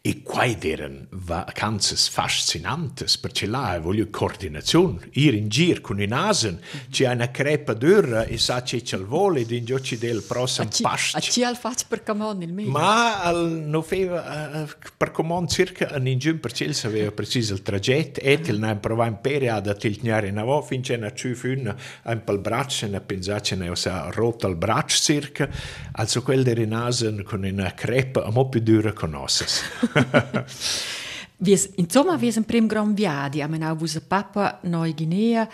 E 0.00 0.22
quai 0.22 0.56
eren 0.62 1.08
vacanzas 1.10 2.08
fascinantes, 2.08 3.18
perché 3.18 3.46
là 3.46 3.78
voglio 3.80 4.06
coordinazione, 4.10 5.08
ir 5.14 5.34
in 5.34 5.48
gir 5.48 5.80
con 5.80 6.00
in 6.00 6.12
asen, 6.12 6.60
c'è 6.88 7.10
una 7.12 7.30
crepa 7.32 7.74
dura 7.74 8.22
e 8.24 8.38
sa 8.38 8.62
c'è 8.62 8.80
c'è 8.80 8.96
il 8.96 9.04
volo 9.04 9.38
ed 9.38 9.50
in 9.50 9.64
giù 9.64 9.76
ci 9.78 9.98
del 9.98 10.22
prossimo 10.22 10.68
past. 10.80 11.16
A 11.16 11.18
ci 11.18 11.42
al 11.42 11.56
fatto 11.56 11.84
per 11.88 12.04
comon 12.04 12.40
il 12.42 12.52
mio? 12.52 12.70
Ma 12.70 13.22
al 13.22 13.50
no 13.50 13.82
feva 13.82 14.62
uh, 14.62 14.68
per 14.96 15.10
comon 15.10 15.48
circa 15.48 15.90
un 15.96 16.06
in 16.06 16.18
giù 16.18 16.38
perché 16.38 16.64
il 16.64 16.74
sapeva 16.74 17.10
preciso 17.10 17.54
il 17.54 17.62
traghetto 17.62 18.20
e 18.20 18.40
il 18.42 18.58
ne 18.60 18.76
prova 18.76 19.06
in 19.06 19.18
pere 19.20 19.50
ad 19.50 19.66
attilgnare 19.66 20.28
in 20.28 20.38
avò 20.38 20.62
finché 20.62 20.96
ne 20.96 21.12
ci 21.14 21.34
fu 21.34 21.48
un 21.48 21.74
un 22.04 22.24
pel 22.24 22.38
braccio 22.38 22.86
ne 22.86 23.00
pensate 23.00 23.56
ne 23.56 23.74
sa 23.74 24.10
rotto 24.12 24.46
il 24.46 24.54
braccio 24.54 24.96
circa, 24.96 25.48
also 25.92 26.22
quel 26.22 26.44
der 26.44 26.58
in 26.58 26.72
asen 26.72 27.24
con 27.24 27.42
una 27.42 27.74
crepa 27.74 28.24
un 28.26 28.32
po' 28.32 28.48
più 28.48 28.60
dura 28.60 28.92
conosces. 28.92 29.62
vies, 31.46 31.68
insomma, 31.76 32.16
vies 32.16 32.36
un 32.36 32.44
prim 32.44 32.66
gran 32.66 32.94
viadi, 32.94 33.42
a 33.42 33.48
menau 33.48 33.76
vus 33.76 33.96
a 33.96 34.00
Papua 34.00 34.58
Neu 34.62 34.92
Guinea, 34.94 35.48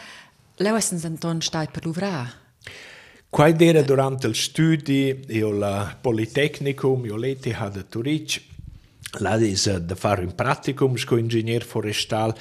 leu 0.63 0.77
essen 0.77 0.99
senton 0.99 1.43
stai 1.43 1.69
per 1.73 1.85
l'uvra. 1.85 2.15
Quai 3.35 3.55
era 3.59 3.83
durante 3.83 4.29
il 4.29 4.37
studi, 4.37 5.25
io 5.29 5.51
la 5.51 5.97
Politecnicum, 6.01 7.05
io 7.07 7.17
l'ETH 7.17 7.69
de 7.71 7.89
Turic, 7.89 8.43
là 9.19 9.35
is 9.37 9.69
da 9.79 9.95
fare 9.95 10.23
un 10.23 10.35
praticum 10.35 10.95
sco 10.97 11.17
ingegner 11.17 11.65
forestal, 11.65 12.35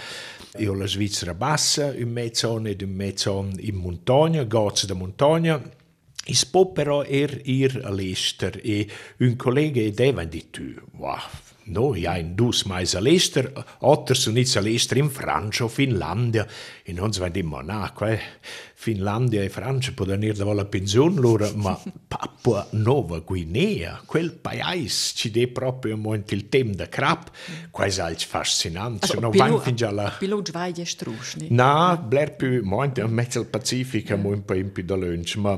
io 0.57 0.73
la 0.73 0.85
Svizzera 0.85 1.33
bassa, 1.33 1.93
un 1.97 2.09
mezzon 2.09 2.67
ed 2.67 2.83
un 2.83 2.91
mezzon 2.91 3.55
in 3.57 3.75
montagna, 3.75 4.43
goz 4.43 4.85
de 4.85 4.93
montagna, 4.93 5.61
Is 6.25 6.45
può 6.45 6.71
però 6.71 7.01
er 7.03 7.41
ir 7.43 7.81
all'ester 7.83 8.55
e 8.63 8.87
un 9.19 9.35
collega 9.35 9.81
edeva 9.81 10.23
di 10.23 10.45
tu, 10.49 10.71
wow, 10.95 11.19
No, 11.65 11.95
ja, 11.95 12.17
in 12.17 12.35
dus 12.35 12.63
mais 12.63 12.93
a 12.95 12.99
l'ester, 12.99 13.51
otter 13.79 14.17
sun 14.17 14.37
its 14.37 14.57
a 14.57 14.61
l'ester 14.61 14.97
in 14.97 15.09
Francia 15.09 15.63
o 15.63 15.67
Finlandia, 15.67 16.45
e 16.83 16.91
non 16.91 17.13
svendi 17.13 17.41
ma 17.41 17.61
na, 17.61 17.91
qua 17.95 18.17
Finlandia 18.73 19.41
e 19.41 19.47
Francia 19.47 19.93
poden 19.93 20.23
ir 20.23 20.35
da 20.35 20.43
vola 20.43 20.65
pensione 20.65 21.17
loro, 21.17 21.49
ma 21.55 21.79
Papua 22.07 22.67
Nova 22.71 23.19
Guinea, 23.19 24.01
quel 24.05 24.33
paese 24.33 25.13
ci 25.15 25.31
de 25.31 25.47
proprio 25.47 25.95
un 25.95 26.01
momento 26.01 26.33
il 26.33 26.49
tem 26.49 26.73
da 26.75 26.89
crap, 26.89 27.31
qua 27.71 27.85
è 27.85 27.99
alc 27.99 28.25
fascinante, 28.25 29.05
also, 29.05 29.19
no 29.21 29.29
pilo, 29.29 29.45
van 29.45 29.61
fin 29.61 29.75
già 29.75 29.89
la... 29.89 30.13
Pilo 30.19 30.41
dvaia 30.41 30.83
strusni. 30.83 31.47
Na, 31.51 31.95
bler 31.95 32.35
più, 32.35 32.61
momento, 32.63 33.07
mezzo 33.07 33.39
al 33.39 33.45
Pacifica, 33.45 34.17
mo 34.17 34.29
un 34.29 34.43
po' 34.43 34.55
in 34.55 34.73
più 34.73 34.83
da 34.83 34.95
lunch, 34.95 35.37
ma 35.37 35.57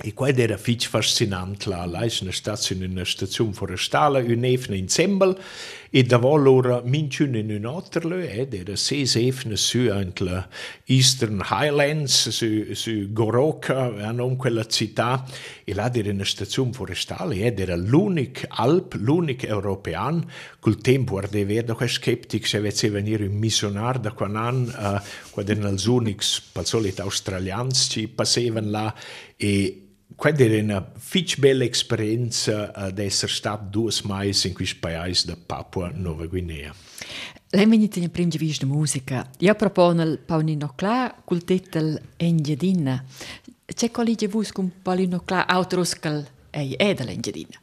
E 0.00 0.14
qua 0.14 0.28
era 0.28 0.56
fitch 0.56 0.88
fascinant 0.88 1.66
la, 1.66 1.84
la 1.84 2.00
è 2.00 2.10
una 2.22 2.32
stazione, 2.32 2.86
una 2.86 3.04
stazione 3.04 3.52
forestale, 3.52 4.22
un'efna 4.22 4.74
in 4.74 4.88
Zembel, 4.88 5.38
e 5.90 6.02
da 6.04 6.16
allora 6.16 6.80
minciun 6.82 7.34
in 7.36 7.50
un 7.50 7.66
altro 7.66 8.16
ed 8.16 8.54
era 8.54 8.74
sei 8.74 9.06
efne 9.26 9.56
su 9.56 9.82
la 9.84 10.48
Eastern 10.86 11.42
Highlands, 11.46 12.30
su, 12.30 12.72
su 12.72 13.12
Goroka, 13.12 13.92
hanno 14.02 14.34
quella 14.36 14.64
città, 14.64 15.26
e 15.62 15.74
là 15.74 15.92
era 15.92 16.10
una 16.10 16.24
stazione 16.24 16.72
forestale, 16.72 17.42
ed 17.44 17.60
era 17.60 17.76
l'unico 17.76 18.46
Alp, 18.48 18.94
l'unico 18.94 19.44
europeo, 19.44 20.24
col 20.58 20.80
tempo 20.80 21.18
ardeva 21.18 21.52
vedo 21.52 21.74
che 21.74 21.86
skeptic 21.86 22.46
se 22.46 22.56
avesse 22.56 22.88
venire 22.88 23.26
un 23.26 23.36
missionario 23.36 24.00
da 24.00 24.12
quando 24.12 24.70
uh, 24.70 25.00
quando 25.30 25.52
erano 25.52 25.72
gli 25.72 25.86
unici, 25.86 26.40
per 26.50 26.66
solito 26.66 27.02
australiani, 27.02 27.72
ci 27.72 28.08
passavano 28.08 28.70
là, 28.70 28.94
e 29.36 29.81
Qued 30.16 30.40
in 30.40 30.70
a 30.70 30.92
fich 30.96 31.38
bella 31.38 31.64
experienza 31.64 32.72
eh, 32.72 32.86
ad 32.88 32.98
esser 32.98 33.30
stat 33.30 33.70
duas 33.70 34.02
mais 34.02 34.44
in 34.44 34.54
quis 34.54 34.74
pais 34.74 35.24
da 35.24 35.36
Papua 35.36 35.90
Nova 35.94 36.26
Guinea. 36.26 36.74
Lei 37.50 37.66
mi 37.66 37.88
tiene 37.88 38.08
prim 38.08 38.28
di 38.28 38.38
vis 38.38 38.58
de 38.58 38.66
musica. 38.66 39.28
Io 39.38 39.54
propono 39.54 40.02
il 40.02 40.18
Paunino 40.18 40.72
Cla 40.74 41.14
col 41.24 41.44
titel 41.44 42.00
Engiadina. 42.16 43.04
C'è 43.64 43.90
collige 43.90 44.28
vus 44.28 44.52
con 44.52 44.70
Paunino 44.82 45.20
Cla 45.20 45.46
autoros 45.46 45.98
ei 46.50 46.74
edel 46.78 47.08
Engiadina. 47.08 47.58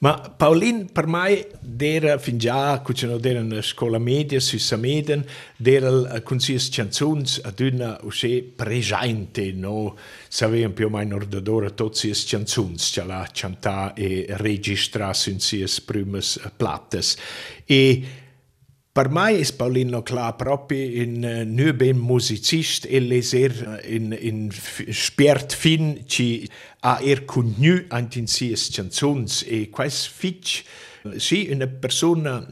Maar 0.00 0.30
Paulien, 0.36 0.92
per 0.92 1.08
mij, 1.08 1.46
dera 1.60 2.18
fin 2.18 2.38
già, 2.38 2.80
cucino 2.80 3.18
dera 3.18 3.42
na 3.42 3.60
scuola 3.60 3.98
media, 3.98 4.40
su 4.40 4.56
sameden, 4.56 5.26
dera 5.58 6.14
eh, 6.14 6.22
consies 6.22 6.70
canzuns 6.70 7.40
ad 7.44 7.60
una 7.60 7.98
usce 8.02 8.42
presente, 8.42 9.52
no? 9.52 9.98
Savean 10.28 10.72
più 10.72 10.86
o 10.86 10.88
meno 10.88 11.16
ordadora 11.16 11.68
tutti 11.68 12.08
es 12.08 12.24
canzuns, 12.24 12.90
ce 12.90 13.04
la 13.04 13.28
cantà 13.30 13.92
e 13.92 14.24
registra 14.38 15.12
sin 15.12 15.38
sies 15.38 15.82
primes 15.82 16.40
plattes. 16.56 17.18
E 17.66 18.02
Per 18.92 19.08
me 19.08 19.38
è 19.38 19.52
Paulino 19.54 20.02
Klar 20.02 20.34
proprio 20.34 21.04
un 21.04 21.22
uh, 21.22 21.44
nu 21.46 21.72
ben 21.74 21.96
musicist 21.96 22.86
e 22.90 22.98
leser 22.98 23.82
in, 23.84 24.16
in 24.18 24.50
spiert 24.90 25.54
fin 25.54 26.02
ci 26.06 26.48
a 26.80 26.98
er 27.00 27.24
cognu 27.24 27.84
antin 27.88 28.26
sies 28.26 28.68
canzons 28.74 29.44
e 29.46 29.68
quais 29.70 30.08
fitch 30.08 30.64
sì 31.18 31.48
una 31.52 31.68
persona 31.68 32.44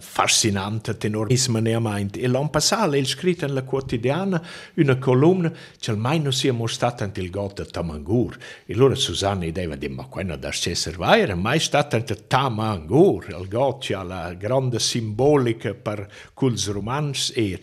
fascinante 0.00 0.96
tenorismo 0.96 1.58
ne 1.58 1.78
meint. 1.78 2.16
E 2.16 2.26
l'anno 2.26 2.50
passato 2.50 2.96
ha 2.96 3.04
scritto 3.04 3.46
nella 3.46 3.62
quotidiana 3.62 4.42
una 4.74 4.96
columna 4.98 5.52
che 5.78 5.94
mai 5.94 6.20
non 6.20 6.32
sia 6.32 6.52
mostrata 6.52 7.04
ante 7.04 7.20
il 7.20 7.30
got 7.30 7.62
de 7.62 7.66
Tamangur. 7.66 8.36
E 8.66 8.74
allora 8.74 8.94
Susanna 8.94 9.44
diceva 9.44 9.76
di 9.76 9.88
ma 9.88 10.04
quello 10.06 10.36
da 10.36 10.52
serva 10.52 11.18
era 11.18 11.34
mai 11.34 11.60
stato 11.60 11.96
ante 11.96 12.26
Tamangur, 12.26 13.26
il 13.28 13.48
got 13.48 13.90
ha 13.90 14.02
la 14.02 14.34
grande 14.34 14.78
simbolica 14.78 15.74
per 15.74 16.08
quels 16.34 16.68
romans. 16.70 17.32
E 17.34 17.60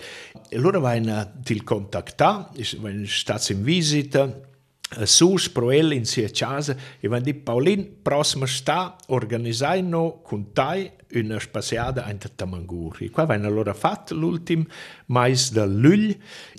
allora 0.52 0.80
va 0.80 0.96
in 0.96 1.32
il 1.46 1.64
contattà, 1.64 2.50
va 2.78 2.90
stato 3.06 3.52
in 3.52 3.64
visita, 3.64 4.52
sus 5.06 5.50
pro 5.50 5.72
el 5.72 5.92
in 5.92 6.06
sia 6.06 6.30
casa 6.30 6.76
e 7.00 7.08
van 7.08 7.24
di 7.24 7.34
Paulin 7.34 8.02
prossima 8.02 8.46
sta 8.46 8.96
organizzano 9.08 10.22
con 10.22 10.52
tai 10.54 10.92
una 11.14 11.40
spaziata 11.40 12.10
in 12.10 12.18
Tamanguri. 12.36 13.10
Qua 13.10 13.26
vanno 13.26 13.48
allora 13.48 13.74
fatto 13.74 14.16
l'ultim 14.16 14.66
mais 15.08 15.52
da 15.52 15.66
lugl 15.66 16.16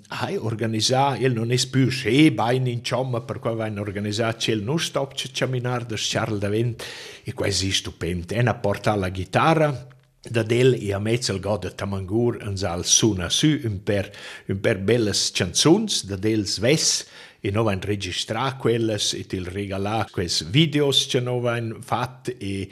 hai 0.08 0.36
organizzato 0.36 1.24
il 1.24 1.32
non 1.32 1.50
è 1.50 1.66
più 1.68 1.90
se 1.90 2.30
bain 2.32 2.66
in 2.66 2.82
ciomma 2.84 3.20
per 3.22 3.38
qua 3.38 3.54
vanno 3.54 3.80
organizzato 3.80 4.50
il 4.50 4.62
non 4.62 4.78
stop 4.78 5.14
ci 5.14 5.30
camminare 5.30 5.86
da 5.86 5.96
Charles 5.98 6.38
Davent 6.38 6.84
e 7.24 7.32
qua 7.32 7.46
è 7.46 7.50
stupendo. 7.50 8.34
E 8.34 8.40
una 8.40 8.54
porta 8.54 8.94
la 8.94 9.08
chitarra 9.08 9.88
da 10.28 10.42
del 10.42 10.74
e 10.80 10.92
a 10.92 10.98
mezzo 10.98 11.38
god 11.38 11.62
de 11.62 11.74
Tamangur 11.74 12.38
ens 12.40 12.62
al 12.64 12.84
suna 12.84 13.28
su 13.28 13.60
un 13.64 13.82
per 13.82 14.10
un 14.48 14.60
per 14.60 14.78
belles 14.80 15.30
canzons 15.32 16.04
da 16.06 16.16
del 16.16 16.46
sves 16.46 17.06
e 17.44 17.50
noi 17.50 17.66
abbiamo 17.66 17.82
registrato 17.84 18.56
quelle 18.56 18.94
e 18.94 19.26
ti 19.26 19.38
regalato 19.44 20.12
questi 20.12 20.46
video 20.48 20.88
che 20.88 21.20
noi 21.20 21.46
abbiamo 21.46 21.82
fatto 21.82 22.32
e 22.38 22.70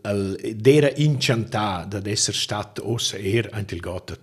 ed 0.00 0.66
era 0.66 0.90
incantato 0.96 1.98
di 1.98 2.10
essere 2.10 2.36
stato 2.36 2.90
ossa 2.90 3.16
er 3.16 3.48
anche 3.52 3.74
il 3.74 3.80
Gott 3.80 4.18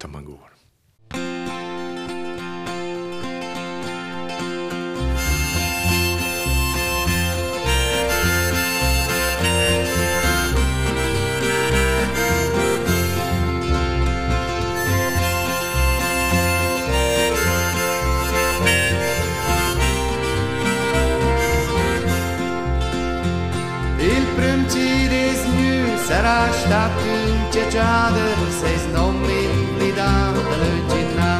Seara 26.11 26.37
așteaptă 26.49 27.13
ce 27.53 27.63
ceadă 27.73 28.25
Să-i 28.59 28.79
snomli 28.85 29.43
lida 29.79 30.13
lăgina 30.61 31.33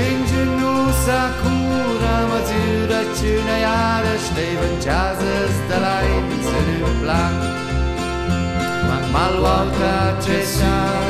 În 0.00 0.16
genusa 0.28 1.22
cura 1.40 2.16
mă 2.30 2.38
țiră 2.48 3.00
Cine 3.16 3.56
iarăși 3.66 4.30
te 4.34 4.46
vâncează 4.60 5.32
Stelai 5.58 6.12
să 6.48 6.60
plan 7.00 7.34
M-am 9.12 9.32
luat 9.40 9.74
acestea 10.08 11.01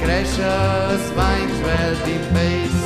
quai 0.00 0.24
ci 0.24 0.36
cresces, 0.36 1.12
vain 1.14 1.48
svelt 1.58 2.06
in 2.06 2.24
peis. 2.32 2.76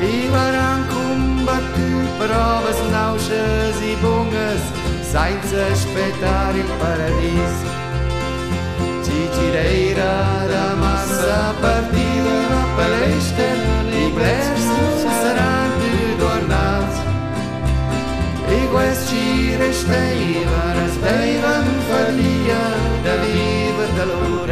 I 0.00 0.28
varan 0.30 0.86
combattu, 0.88 1.90
proves 2.18 2.80
nausches 2.90 3.80
i 3.80 3.96
bunges, 4.00 4.62
senza 5.02 5.66
aspettare 5.72 6.58
il 6.58 6.70
paradis. 6.78 7.54
Cicireira 9.02 10.46
da 10.46 10.74
massa 10.74 11.54
partida, 11.60 12.34
la 12.50 12.64
palestra, 12.76 13.52
i 13.90 14.10
blers 14.14 14.68
questi 18.70 19.56
resteva, 19.56 20.72
resteva 20.72 21.56
in 21.62 21.80
famiglia, 21.88 22.62
da 23.02 23.16
vivere 23.16 23.92
da 23.94 24.04
loro 24.04 24.44
e 24.44 24.47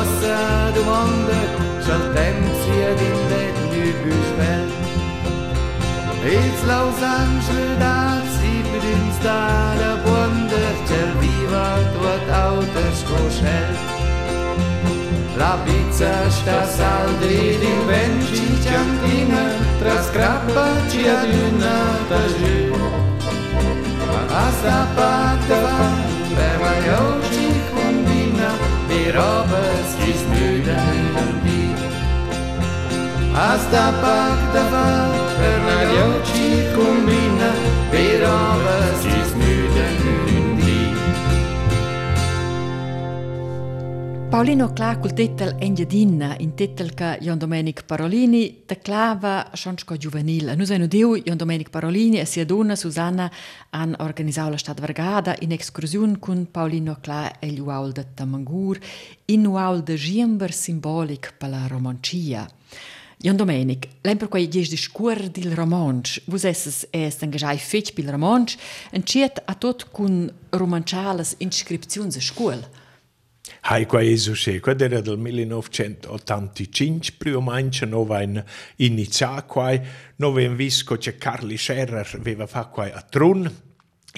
Wasser, 0.00 0.72
du 0.74 0.80
Wander, 0.90 1.48
soll 1.86 2.06
dem 2.16 2.40
ziehen 2.60 2.98
in 3.08 3.18
den 3.32 3.56
Nübelsfeld. 3.72 4.72
Ils 6.24 6.60
Los 6.70 6.98
Angeles, 7.20 8.30
über 8.56 8.82
uns 8.94 9.16
da, 9.22 9.74
der 9.80 9.98
Wunder, 10.06 10.72
der 10.90 11.10
Viva, 11.20 11.68
dort 11.94 12.28
auch 12.44 12.68
der 12.76 12.92
Skoschel. 13.00 13.72
La 15.36 15.58
pizza 15.64 16.14
sta 16.30 16.64
saldi 16.76 17.58
din 17.62 17.86
venci 17.86 18.46
ciantina, 18.62 19.42
tra 19.80 20.02
scrappa 20.02 20.66
ci 20.90 21.06
aduna 21.08 21.78
da 22.08 22.22
giù. 22.38 22.74
Ma 24.06 24.20
a 24.44 24.50
sta 24.58 24.86
patta, 24.94 25.62
per 26.34 26.58
mai 26.58 26.88
oggi 27.06 27.59
robes 29.16 29.88
ist 30.10 30.26
müde 30.28 30.76
und 31.20 31.36
bier. 31.44 31.78
Asta 33.34 33.92
pac 34.02 34.38
da 34.54 34.64
va 34.72 34.88
per 35.38 35.58
la 35.68 35.80
gocci 35.92 36.48
combina, 36.74 37.50
robes 38.24 39.00
ist 39.20 39.34
müde 39.36 39.86
und. 40.02 40.29
Titel 46.54 46.94
che 46.94 47.18
Jon 47.20 47.36
Domenic 47.36 47.82
Parolini 47.84 48.62
de 48.64 48.78
clava 48.78 49.50
schonsco 49.54 49.96
juvenil. 49.96 50.52
Nus 50.56 50.70
eno 50.70 50.86
diu 50.86 51.16
Jon 51.16 51.36
Domenic 51.36 51.68
Parolini 51.68 52.20
e 52.20 52.24
sia 52.24 52.44
donna 52.44 52.76
Susanna 52.76 53.28
han 53.70 53.96
organizzau 53.98 54.48
la 54.48 54.56
Stad 54.56 54.78
Vergada 54.78 55.34
in 55.40 55.50
excursiun 55.50 56.20
con 56.20 56.46
Paulino 56.48 56.98
Cla 57.00 57.40
e 57.40 57.50
l'uaul 57.50 57.90
de 57.90 58.06
Tamangur 58.14 58.78
in 59.24 59.46
uaul 59.46 59.82
de 59.82 59.96
giember 59.96 60.52
simbolic 60.52 61.34
per 61.36 61.48
la 61.48 61.66
romancia. 61.66 62.48
Jon 63.16 63.34
Domenic, 63.36 63.88
lem 64.02 64.16
per 64.16 64.28
quei 64.28 64.46
dies 64.46 64.68
di 64.70 64.76
scur 64.76 65.28
dil 65.28 65.56
romanch, 65.56 66.22
vus 66.26 66.44
esses 66.44 66.86
es 66.92 67.18
engagiai 67.20 67.58
fetch 67.58 67.94
bil 67.94 68.08
romanch, 68.08 68.56
enciet 68.92 69.42
a 69.44 69.54
tot 69.54 69.88
cun 69.90 70.30
romanciales 70.50 71.34
inscripziuns 71.38 72.16
a 72.16 72.20
scuol. 72.20 72.62
Hai 73.62 73.86
qua 73.86 74.00
se, 74.16 74.60
qua 74.60 74.74
era 74.78 75.00
del 75.00 75.18
1985, 75.18 77.12
più 77.18 77.36
o 77.36 77.42
meno 77.42 78.04
vain 78.04 78.44
iniziato 78.76 79.44
qua, 79.46 79.78
non 80.16 80.32
vain 80.32 80.56
visto 80.56 80.96
che 80.96 81.16
Carli 81.16 81.58
Scherrer 81.58 82.08
aveva 82.14 82.46
fatto 82.46 82.70
qua 82.70 82.92
a 82.92 83.02
Trun, 83.02 83.68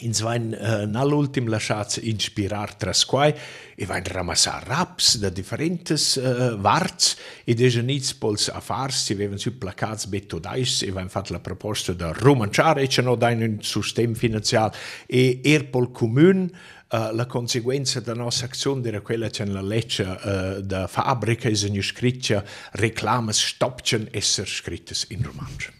ins 0.00 0.22
vain 0.24 0.56
uh, 0.56 0.86
nall'ultim 0.88 1.50
lasciats 1.52 1.98
inspirar 2.00 2.72
tras 2.80 3.04
quai 3.04 3.34
e 3.76 3.84
vain 3.84 4.04
ramassar 4.04 4.64
raps 4.66 5.18
da 5.20 5.28
differentes 5.28 6.16
uh, 6.16 6.56
varts. 6.56 7.16
E 7.44 7.54
dejanits 7.54 8.14
pols 8.16 8.48
affars 8.48 9.04
si 9.04 9.14
vevan 9.18 9.38
su 9.38 9.58
placats 9.58 10.06
betodais 10.08 10.80
e 10.86 10.90
vain 10.90 11.10
fat 11.12 11.30
la 11.30 11.40
proposta 11.40 11.92
da 11.92 12.12
romanciare 12.12 12.88
e 12.88 13.02
no 13.02 13.16
dain 13.16 13.42
un 13.42 13.58
sustem 13.60 14.14
finanzial. 14.14 14.72
E 15.06 15.40
er 15.44 15.68
pol 15.68 15.90
comun 15.92 16.48
Uh, 16.92 17.14
la 17.14 17.24
conseguenza 17.24 18.00
della 18.00 18.22
nostra 18.22 18.46
azione 18.46 18.86
era 18.86 19.00
quella 19.00 19.30
che 19.30 19.46
la 19.46 19.62
legge 19.62 20.02
uh, 20.02 20.60
da 20.60 20.86
fabbrica 20.86 21.48
è 21.48 21.54
scritto 21.80 22.44
reclames 22.72 23.46
stoppchen 23.46 24.08
esser 24.10 24.46
scrittes 24.46 25.06
in 25.08 25.22
romanzo. 25.22 25.70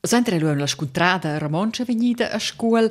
Sempre 0.00 0.38
lui 0.38 0.56
la 0.56 0.66
scontrada 0.66 1.36
romancia 1.36 1.84
venida 1.84 2.30
a 2.30 2.38
scuola 2.38 2.88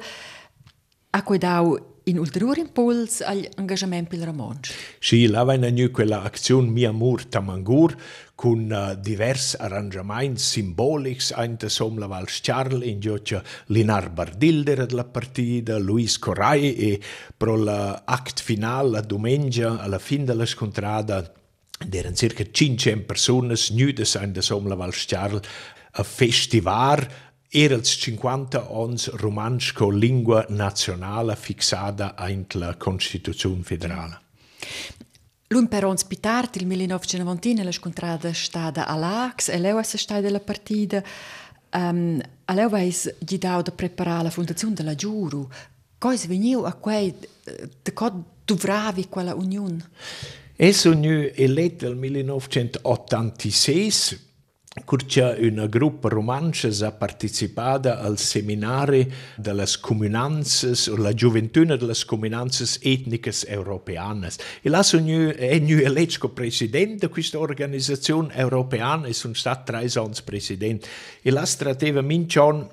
ha 1.09 1.23
cuidau 1.23 1.94
in 2.07 2.19
ulteriore 2.19 2.61
impuls 2.61 3.21
all'engagement 3.21 4.07
per 4.07 4.19
il 4.19 4.25
romanzo. 4.25 4.71
Sì, 4.99 5.27
là 5.27 5.43
va 5.43 5.53
in 5.53 5.89
quella 5.91 6.21
azione 6.21 6.69
Mia 6.69 6.91
Mur 6.91 7.25
Tamangur 7.25 7.95
con 8.35 8.69
uh, 8.69 8.99
divers 8.99 9.55
arrangiamenti 9.57 10.41
simbolici 10.41 11.33
anche 11.33 11.69
som 11.69 11.97
la 11.97 12.07
Val 12.07 12.25
Charles 12.27 12.87
in 12.87 12.99
giocia 12.99 13.41
Linar 13.67 14.11
Bardilder 14.11 14.91
la 14.91 15.05
partita, 15.05 15.77
Luis 15.77 16.19
Corrai 16.19 16.75
e 16.75 16.99
pro 17.35 17.55
l'act 17.55 18.41
final 18.41 18.91
la 18.91 19.01
domenica 19.01 19.79
alla 19.79 19.99
fine 19.99 20.25
della 20.25 20.45
scontrada 20.45 21.31
erano 21.89 22.15
circa 22.15 22.43
500 22.49 23.05
persone 23.05 23.55
nudes 23.71 24.13
in 24.15 24.41
som 24.41 24.67
la 24.67 24.75
Val 24.75 24.93
Charles 24.93 25.41
a 25.97 26.03
festivar 26.03 27.24
era 27.55 27.79
els 27.79 27.95
50 28.03 28.67
ans 28.67 29.07
romansch 29.21 29.79
lingua 29.91 30.45
nazionale 30.49 31.37
in 32.27 32.45
la 32.49 32.75
Costituzione 32.75 33.63
federale. 33.63 34.19
L'un 35.47 35.67
per 35.67 35.85
ons 35.85 36.03
pitart, 36.03 36.57
il 36.57 36.67
1990, 36.67 37.63
la 37.63 37.71
scontrada 37.71 38.33
stada 38.33 38.87
a 38.87 38.95
l'Ax, 38.95 39.49
e 39.49 39.59
leu 39.59 39.79
essa 39.79 39.97
stada 39.97 40.29
la 40.29 40.39
partida, 40.39 41.03
um, 41.71 42.21
a 42.45 42.53
leu 42.53 42.69
vais 42.69 43.15
gidau 43.19 43.61
da 43.61 43.71
preparare 43.71 44.23
la 44.23 44.31
fondazione 44.31 44.73
della 44.73 44.95
Giuru. 44.95 45.47
Cois 45.97 46.27
veniu 46.27 46.65
a 46.65 46.73
quei, 46.73 47.13
de 47.83 47.93
cod 47.93 48.21
duvravi 48.43 49.07
quella 49.07 49.33
unione? 49.33 49.89
Es 50.57 50.83
unione 50.83 51.31
eletta 51.33 51.87
nel 51.87 51.95
1986 51.95 54.25
Curcia 54.83 55.38
una 55.39 55.67
gruppa 55.67 56.09
romancia 56.09 56.67
ha 56.85 56.91
partecipato 56.91 57.93
al 57.93 58.17
seminario 58.19 59.07
delle 59.38 59.65
comunanze, 59.79 60.73
la 60.97 61.13
gioventù 61.13 61.63
delle 61.63 61.93
comunanze 62.05 62.79
etniche 62.81 63.31
europeane. 63.47 64.29
E 64.61 64.69
là 64.69 64.83
sono 64.83 65.31
è 65.31 65.57
nu 65.59 65.77
eletto 65.77 66.27
presidente 66.27 67.07
di 67.07 67.11
questa 67.11 67.39
organizzazione 67.39 68.35
europea 68.35 69.01
e 69.05 69.13
sono 69.13 69.33
stato 69.33 69.71
tre 69.71 69.89
anni 69.95 70.13
presidente. 70.25 70.88
E 71.21 71.31
là 71.31 71.45
strateva 71.45 72.01
mincion 72.01 72.69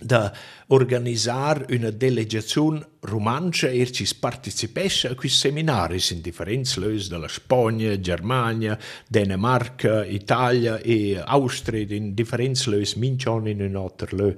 da 0.00 0.32
organizzare 0.68 1.66
una 1.74 1.90
delegazione 1.90 2.86
romancia 3.00 3.68
e 3.68 3.90
ci 3.92 4.08
partecipesse 4.18 5.08
a 5.08 5.14
questi 5.14 5.38
seminari 5.38 6.00
in 6.10 6.20
differenti 6.20 6.80
luoghi 6.80 7.08
della 7.08 7.28
Spagna, 7.28 7.98
Germania, 8.00 8.78
Danimarca, 9.06 10.04
Italia 10.04 10.78
e 10.78 11.20
Austria, 11.24 11.84
in 11.94 12.14
differenti 12.14 12.70
luoghi, 12.70 12.92
mincione 12.96 13.50
in 13.50 13.70
luogo. 13.70 14.34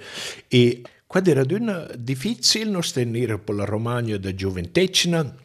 E 0.48 0.82
quando 1.06 1.30
era 1.30 1.44
difficile, 1.96 2.70
non 2.70 2.82
tenere 2.92 3.38
per 3.38 3.54
la 3.54 3.64
Romagna 3.64 4.16
da 4.16 4.34
gioventecina, 4.34 5.42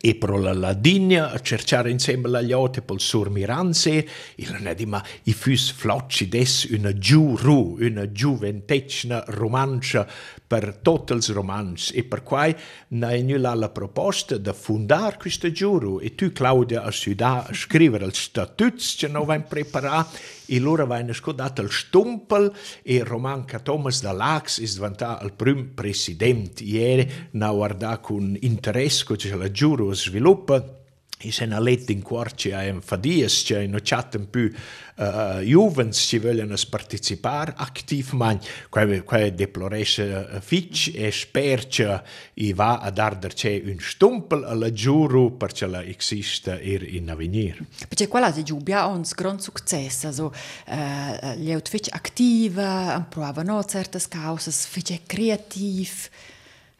e 0.00 0.14
pro 0.14 0.38
la 0.38 0.52
Ladigna 0.52 1.30
a 1.30 1.40
cercare 1.40 1.90
insieme 1.90 2.36
agli 2.36 2.52
altri 2.52 2.82
per 2.82 2.96
il 2.96 3.00
sur 3.00 3.30
Miranze 3.30 4.06
e 4.34 4.46
la 4.50 4.74
ma 4.86 5.04
i 5.24 5.32
fus 5.32 5.70
flocci 5.70 6.28
des 6.28 6.68
una 6.70 6.92
giuru, 6.92 7.76
una 7.80 8.10
giuventecna 8.10 9.24
romancia 9.28 10.06
per 10.48 10.78
tutti 10.80 11.12
i 11.12 11.32
romanzi 11.32 11.94
e 11.94 12.04
per 12.04 12.22
cui 12.22 12.56
noi 12.88 13.38
la 13.38 13.68
proposta 13.68 14.38
di 14.38 14.50
fondare 14.54 15.18
questo 15.18 15.52
giuro 15.52 16.00
e 16.00 16.14
tu 16.14 16.32
Claudia 16.32 16.84
a 16.84 16.90
studiare 16.90 17.50
a 17.50 17.54
scrivere 17.54 18.06
il 18.06 18.14
statuto 18.14 18.82
che 18.96 19.08
noi 19.08 19.22
abbiamo 19.24 19.44
preparato 19.46 20.16
e 20.46 20.58
loro 20.58 20.86
vanno 20.86 21.12
scodato 21.12 21.60
il 21.60 21.70
stumpel 21.70 22.50
e 22.82 23.04
Roman 23.04 23.44
Thomas 23.62 24.00
da 24.00 24.12
Lax 24.12 24.62
è 24.62 24.64
diventato 24.64 25.26
il 25.26 25.34
primo 25.34 25.66
presidente 25.74 26.64
ieri 26.64 27.28
na 27.32 27.50
guarda 27.52 27.98
con 27.98 28.34
interesse 28.40 29.04
che 29.04 29.36
la 29.36 29.50
giuro 29.50 29.92
sviluppa 29.92 30.77
e 31.20 31.32
se 31.32 31.46
ne 31.46 31.60
letto 31.60 31.90
in 31.90 32.00
quarci 32.00 32.52
a 32.52 32.62
enfadies, 32.62 33.42
che 33.42 33.60
in 33.60 33.76
chat 33.82 34.14
un 34.14 34.30
più 34.30 34.52
uh, 34.96 35.40
juvens 35.40 35.98
ci 35.98 36.18
vogliono 36.18 36.54
partecipare 36.70 37.54
attivamente, 37.56 38.46
qua, 38.68 38.86
qua 39.02 39.28
deploresce 39.28 40.38
fitch 40.40 40.92
e 40.94 41.10
sper 41.10 41.66
che 41.66 42.02
i 42.34 42.52
va 42.52 42.78
a 42.78 42.90
dar 42.90 43.16
c'è 43.18 43.60
un 43.64 43.78
stumpel 43.80 44.44
alla 44.44 44.70
giuro 44.70 45.32
perché 45.32 45.66
la 45.66 45.82
esiste 45.82 46.60
er 46.62 46.82
in 46.82 47.10
avvenir. 47.10 47.64
Perché 47.88 48.06
quella 48.06 48.32
è 48.32 48.42
giù 48.42 48.62
un 48.64 49.02
gran 49.16 49.40
successo, 49.40 50.06
also, 50.06 50.32
uh, 50.66 51.34
gli 51.36 51.50
aut 51.50 51.68
fitch 51.68 51.88
attiva, 51.90 53.04
provano 53.08 53.64
certe 53.64 54.00
cause, 54.08 54.52
fitch 54.52 55.00
creativ, 55.04 56.08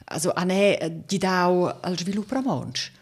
also 0.05 0.33
ane 0.33 1.03
di 1.05 1.19
dau 1.19 1.65
al 1.81 1.99
sviluppo 1.99 2.35
romansch. 2.35 2.93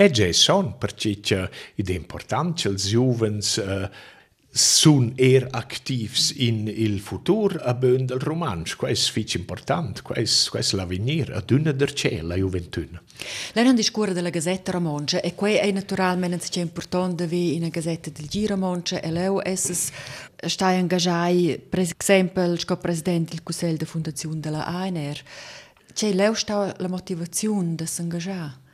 E 0.00 0.32
sono, 0.32 0.76
perché 0.76 1.18
è 1.20 1.90
importante 1.90 2.62
che 2.62 2.68
i 2.68 2.76
giovani 2.76 3.38
uh, 3.38 3.88
sono 4.48 5.10
er 5.16 5.48
attivi 5.50 6.46
in 6.46 6.68
il 6.68 7.00
futuro 7.00 7.58
a 7.58 7.74
bön 7.74 8.06
del 8.06 8.20
romanzo. 8.20 8.76
Questo 8.76 9.10
è 9.10 9.22
molto 9.22 9.36
importante, 9.36 10.02
questo 10.02 10.56
è 10.56 10.62
l'avvenire, 10.76 11.34
a 11.34 11.40
duna 11.40 11.72
der 11.72 11.92
c'è 11.94 12.22
la 12.22 12.36
gioventù. 12.36 12.86
Lei 13.54 13.64
non 13.64 13.74
discorre 13.74 14.12
della 14.12 14.30
Gazzetta 14.30 14.70
Romancia 14.70 15.20
e 15.20 15.34
questo 15.34 15.62
è 15.62 15.70
naturalmente 15.72 16.60
importante 16.60 17.26
vi 17.26 17.56
in 17.56 17.62
la 17.62 17.68
Gazzetta 17.68 18.10
del 18.10 18.28
Giro 18.28 18.54
Romancia 18.54 19.00
e 19.00 19.10
lei 19.10 19.36
è 19.42 19.56
sta 19.56 20.70
ingaggiato, 20.70 21.58
per 21.68 21.80
esempio, 21.80 22.56
come 22.64 22.80
presidente 22.80 23.30
del 23.30 23.42
Consiglio 23.42 23.76
di 23.76 23.84
Fondazione 23.84 24.38
della 24.38 24.64
ANR. 24.64 25.20
C'è 25.92 26.12
lei 26.12 26.32
sta 26.36 26.72
la 26.78 26.88
motivazione 26.88 27.74
di 27.74 27.84
si 27.84 28.00
ingaggiare? 28.00 28.66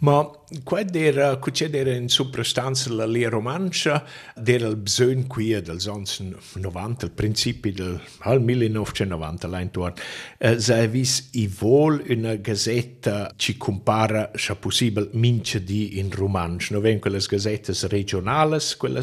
Ma 0.00 0.30
quando 0.62 0.96
era, 0.96 1.40
era 1.72 1.92
in 1.92 2.08
soprastanza 2.08 2.92
la 2.92 3.04
lia 3.04 3.28
romancia, 3.28 4.04
il 4.36 4.76
bisogno 4.76 5.24
qui 5.26 5.60
degli 5.60 5.88
anni 5.88 6.36
90, 6.54 7.06
al 7.06 7.10
principio 7.10 7.72
del 7.72 8.00
al 8.20 8.40
1990, 8.40 9.48
l'intorno, 9.48 9.94
eh, 10.38 10.60
si 10.60 10.70
è 10.70 10.88
visto 10.88 11.36
i 11.36 11.48
vol 11.48 12.04
una 12.10 12.36
gazzetta 12.36 13.32
che 13.34 13.56
compara, 13.56 14.30
se 14.36 14.54
possibile, 14.54 15.08
mince 15.14 15.64
di 15.64 15.98
in 15.98 16.10
romancio. 16.12 16.74
Non 16.74 16.82
vengono 16.82 17.10
quelle 17.10 17.26
gazzette 17.28 17.72
regionali, 17.88 18.58
quelle 18.76 19.02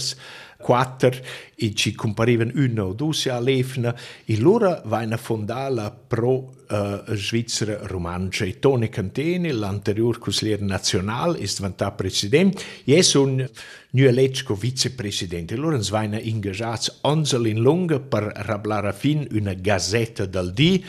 quattro 0.57 1.11
e 1.55 1.73
ci 1.73 1.93
comparivano 1.93 2.51
una 2.55 2.85
o 2.85 2.93
due 2.93 3.13
a 3.29 3.39
l'EFNA 3.39 3.95
e 4.23 4.39
loro 4.39 4.81
vanno 4.85 5.15
a 5.15 5.17
fondare 5.17 5.73
la 5.73 5.91
Pro 5.91 6.54
uh, 6.67 7.13
Svizzera 7.13 7.79
Romancia 7.83 8.45
e 8.45 8.59
Tony 8.59 8.89
Cantini, 8.89 9.51
l'anteriore 9.51 10.19
consigliere 10.19 10.63
nazionale, 10.63 11.39
è 11.39 11.45
diventato 11.45 11.95
presidente 11.95 12.63
e 12.83 12.97
è 12.97 13.17
un 13.17 13.47
nu 13.91 14.03
eletto 14.03 14.55
vicepresidente. 14.55 15.55
Loro 15.55 15.79
vanno 15.89 16.17
ingaggiati 16.17 16.91
onzel 17.01 17.47
in 17.47 17.59
lunga 17.59 17.99
per 17.99 18.23
rablare 18.23 18.89
a 18.89 18.93
fin 18.93 19.27
una 19.31 19.53
gazzetta 19.53 20.25
del 20.25 20.53
dì 20.53 20.85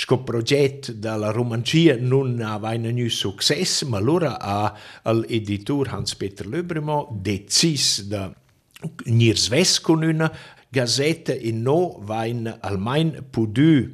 Sco 0.00 0.22
progetto 0.22 0.92
della 0.92 1.30
romancia 1.30 1.96
non 1.98 2.40
aveva 2.40 2.90
più 2.90 3.10
successo, 3.10 3.86
ma 3.86 3.98
allora 3.98 4.74
l'editore 5.04 5.90
Hans-Peter 5.90 6.46
Löbremo 6.46 7.08
deciso 7.20 8.04
di 8.04 9.12
Nirs 9.12 9.80
con 9.80 10.02
una 10.02 10.32
gazzetta 10.68 11.32
e 11.32 11.52
no 11.52 11.98
vain 12.00 12.58
almain 12.60 13.24
pudu. 13.30 13.60
uh, 13.60 13.90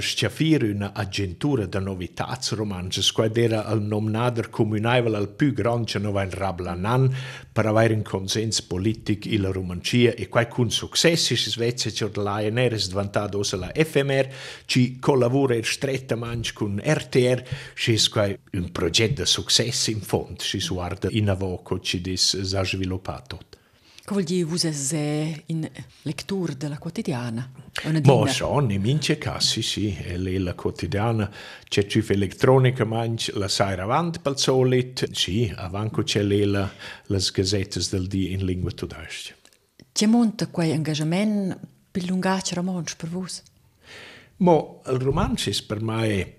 schiafir 0.00 0.64
una 0.64 0.92
agentura 0.92 1.64
da 1.64 1.78
novitats 1.80 2.52
quad 3.12 3.36
era 3.38 3.64
al 3.64 3.80
nomnader 3.80 4.50
comunaivel 4.50 5.14
al 5.14 5.30
più 5.30 5.54
grande 5.54 5.98
no 5.98 6.12
vain 6.12 6.30
rablanan 6.30 7.10
per 7.50 7.66
avere 7.66 7.94
un 7.94 8.02
consens 8.02 8.60
politic 8.60 9.24
in 9.24 9.40
la 9.40 9.50
romancia 9.50 10.14
e 10.14 10.28
quai 10.28 10.46
con 10.48 10.70
successi 10.70 11.36
si 11.36 11.48
svezia 11.48 11.90
che 11.90 12.20
l'ANR 12.20 12.74
è 12.74 12.86
diventato 12.86 13.38
osa 13.38 13.56
la 13.56 13.72
FMR 13.74 14.28
ci 14.66 14.98
collabora 14.98 15.56
strettamente 15.62 16.52
con 16.52 16.78
RTR 16.84 17.42
ci 17.74 17.94
è 17.94 18.38
un 18.52 18.70
progetto 18.72 19.22
di 19.22 19.26
successo 19.26 19.90
in 19.90 20.02
fondo 20.02 20.36
ci 20.36 20.58
guarda 20.68 21.08
in 21.10 21.30
avoco 21.30 21.80
ci 21.80 22.02
dis 22.02 22.38
sviluppato 22.40 23.38
vuol 24.08 24.24
dire 24.24 24.46
è 24.68 25.42
in 25.46 25.70
lettura 26.02 26.52
della 26.52 26.76
quotidiana? 26.76 27.61
Ma 28.04 28.28
son, 28.28 28.70
in 28.70 28.82
mince 28.82 29.16
casi, 29.16 29.62
sì, 29.62 29.96
e 29.96 30.18
lì 30.18 30.36
la 30.36 30.52
quotidiana 30.54 31.30
c'è 31.66 31.86
più 31.86 32.04
elettronica, 32.06 32.84
ma 32.84 33.06
la 33.32 33.48
sai 33.48 33.78
avanti 33.80 34.18
per 34.20 34.32
il 34.32 34.38
solito, 34.38 35.06
sì, 35.12 35.50
avanti 35.56 36.02
c'è 36.02 36.22
lì 36.22 36.44
la, 36.44 36.70
le 37.06 37.18
gazzette 37.32 37.80
del 37.90 38.06
dia 38.08 38.28
in 38.28 38.44
lingua 38.44 38.70
tedesca. 38.72 39.34
C'è 39.90 40.06
monta 40.06 40.46
quel 40.48 40.70
engagement 40.70 41.58
per 41.90 42.04
lungace 42.04 42.54
romanzo 42.54 42.94
per 42.96 43.08
voi? 43.08 43.28
Ma 44.36 44.52
il 44.86 44.98
romanzo 44.98 45.48
è 45.48 45.54
per 45.66 45.80
me 45.80 46.36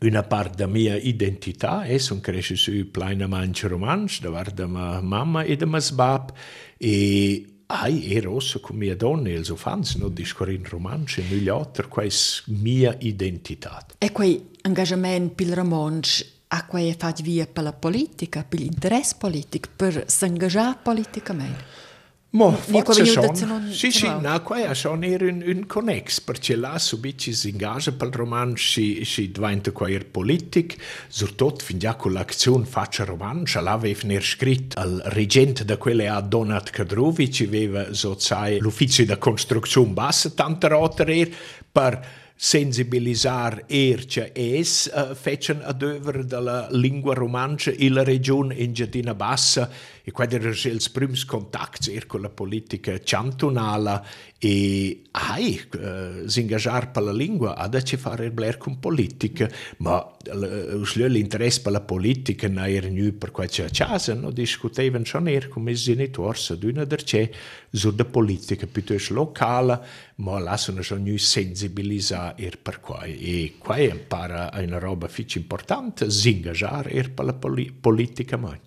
una 0.00 0.22
parte 0.22 0.56
della 0.56 0.70
mia 0.70 0.96
identità 0.96 1.84
e 1.84 1.98
sono 1.98 2.20
cresciuto 2.20 2.90
plenamente 2.90 3.66
romanzo 3.66 4.30
da 4.30 4.66
mia 4.66 5.00
mamma 5.00 5.42
e 5.42 5.56
da 5.56 5.66
mio 5.66 5.80
babbo 5.92 6.34
e 6.76 7.49
ai 7.70 8.08
e 8.08 8.20
rosso 8.20 8.58
con 8.58 8.76
mia 8.76 8.96
donna 8.96 9.28
e 9.28 9.36
els 9.38 9.52
fans 9.54 9.94
no 9.94 10.08
discorre 10.08 10.54
in 10.54 10.66
romanzo 10.68 11.20
e 11.20 11.24
negli 11.30 11.48
altri 11.48 11.86
questa 11.86 12.42
mia 12.46 12.96
identità. 12.98 13.86
E 13.98 14.10
quel 14.10 14.50
engagement 14.62 15.32
per 15.32 15.46
il 15.46 15.54
romanzo 15.54 16.24
a 16.48 16.66
quei 16.66 16.92
fatto 16.98 17.22
via 17.22 17.46
per 17.46 17.62
la 17.62 17.72
politica, 17.72 18.42
per 18.42 18.58
l'interesse 18.58 19.14
politico, 19.18 19.68
per 19.76 20.04
s'ingaggiare 20.06 20.78
politicamente? 20.82 21.88
Mo, 22.32 22.52
forse 22.52 23.04
son, 23.06 23.72
sì, 23.72 23.90
sì, 23.90 24.06
no, 24.06 24.42
qua 24.42 24.72
sono 24.72 25.04
era 25.04 25.24
un, 25.24 25.42
un 25.44 25.66
connex, 25.66 26.20
perché 26.20 26.54
là 26.54 26.78
subito 26.78 27.32
si 27.32 27.48
ingaggia 27.48 27.90
per 27.90 28.06
il 28.06 28.14
romanzo, 28.14 28.62
si, 28.62 29.04
si 29.04 29.32
diventa 29.32 29.72
qua 29.72 29.88
er 29.88 30.06
politic, 30.06 30.76
soprattutto 31.08 31.64
fin 31.64 31.80
già 31.80 31.96
con 31.96 32.12
l'azione 32.12 32.66
faccia 32.66 33.02
romanzo, 33.02 33.60
là 33.60 33.72
aveva 33.72 33.98
ner 34.04 34.22
scritto 34.22 34.78
al 34.78 35.02
reggente 35.06 35.64
da 35.64 35.76
quelle 35.76 36.06
a 36.06 36.20
Donat 36.20 36.70
Kadrovic, 36.70 37.42
aveva, 37.48 37.92
so 37.92 38.16
sai, 38.16 38.60
l'ufficio 38.60 39.02
di 39.02 39.18
costruzione 39.18 39.90
bassa, 39.90 40.30
tante 40.30 40.68
rotere 40.68 41.28
per 41.72 42.18
sensibilizzare 42.42 43.64
erce 43.66 44.32
es 44.32 44.90
uh, 44.94 45.14
fecen 45.14 45.60
ad 45.62 45.82
over 45.82 46.24
della 46.24 46.68
lingua 46.70 47.12
romancia 47.12 47.70
in 47.70 47.92
la 47.92 48.02
regione 48.02 48.54
in 48.54 48.72
Giardina 48.72 49.12
Bassa 49.12 49.68
e 50.02 50.10
qua 50.10 50.28
erano 50.28 50.54
i 50.54 50.80
primi 50.92 51.24
contatti 51.24 52.02
con 52.06 52.20
la 52.20 52.28
politica 52.28 52.98
cantonale 52.98 54.02
e 54.38 55.02
ai 55.10 55.60
uh, 55.74 56.26
s'ingaggiare 56.26 56.86
per 56.88 57.02
la 57.02 57.12
lingua 57.12 57.56
ha 57.56 57.68
da 57.68 57.80
fare 57.80 58.26
il 58.26 58.30
bler 58.30 58.56
con 58.56 58.78
politica 58.78 59.50
ma 59.78 59.98
uh, 60.32 60.82
l'interesse 60.94 61.60
per 61.60 61.72
la 61.72 61.80
politica 61.80 62.48
non 62.48 62.66
era 62.66 62.88
nu 62.88 63.16
per 63.18 63.30
questa 63.30 63.68
casa 63.70 64.14
no? 64.14 64.30
Discutevano 64.30 65.04
già 65.04 65.20
er 65.26 65.48
come 65.48 65.74
genitori 65.74 66.38
ad 66.48 66.62
una 66.62 66.84
der 66.84 67.02
c'è 67.04 67.28
su 67.70 67.92
la 67.96 68.04
politica 68.04 68.66
piuttosto 68.66 69.12
locale 69.14 69.80
ma 70.16 70.38
lasciano 70.38 70.80
già 70.80 70.96
nu 70.96 71.16
sensibilizzare 71.16 72.42
er 72.42 72.58
per 72.58 72.80
qua. 72.80 73.02
E 73.02 73.54
qua 73.58 73.78
impara 73.78 74.50
una 74.54 74.78
roba 74.78 75.08
fici 75.08 75.38
importante 75.38 76.10
s'ingaggiare 76.10 76.90
er 76.90 77.10
per 77.10 77.24
la 77.26 77.34
poli 77.34 77.72
politica 77.72 78.36
mai 78.36 78.58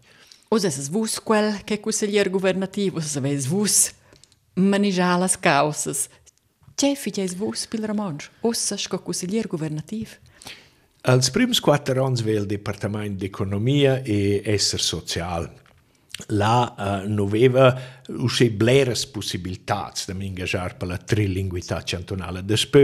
Osa 0.54 0.68
es 0.68 0.88
vus 0.88 1.20
quel 1.20 1.64
che 1.64 1.80
consigliere 1.80 2.30
governativo, 2.30 3.00
se 3.00 3.20
ves 3.20 3.48
vus 3.48 3.92
manigiare 4.54 5.20
las 5.20 5.40
causas. 5.40 6.08
C'è 6.76 6.94
figlies 6.94 7.34
vus 7.34 7.66
pil 7.66 7.88
romansch, 7.88 8.30
ossa 8.42 8.78
sco 8.78 9.00
consigliere 9.02 9.48
governativo? 9.48 10.12
Als 11.02 11.32
prims 11.32 11.60
quattro 11.60 12.06
anni 12.06 12.22
vel 12.22 12.46
Departamento 12.46 13.18
d'Economia 13.18 14.04
e 14.04 14.44
Esser 14.46 14.80
Social. 14.80 15.52
Là 16.28 16.76
uh, 16.78 17.10
non 17.10 17.26
aveva 17.26 17.76
usce 18.10 18.52
bleres 18.52 19.08
possibilità 19.08 19.92
di 20.06 20.26
ingaggiare 20.28 20.76
per 20.76 20.88
la 20.88 20.98
trilinguità 20.98 21.82
cantonale. 21.82 22.46
Dopo, 22.46 22.78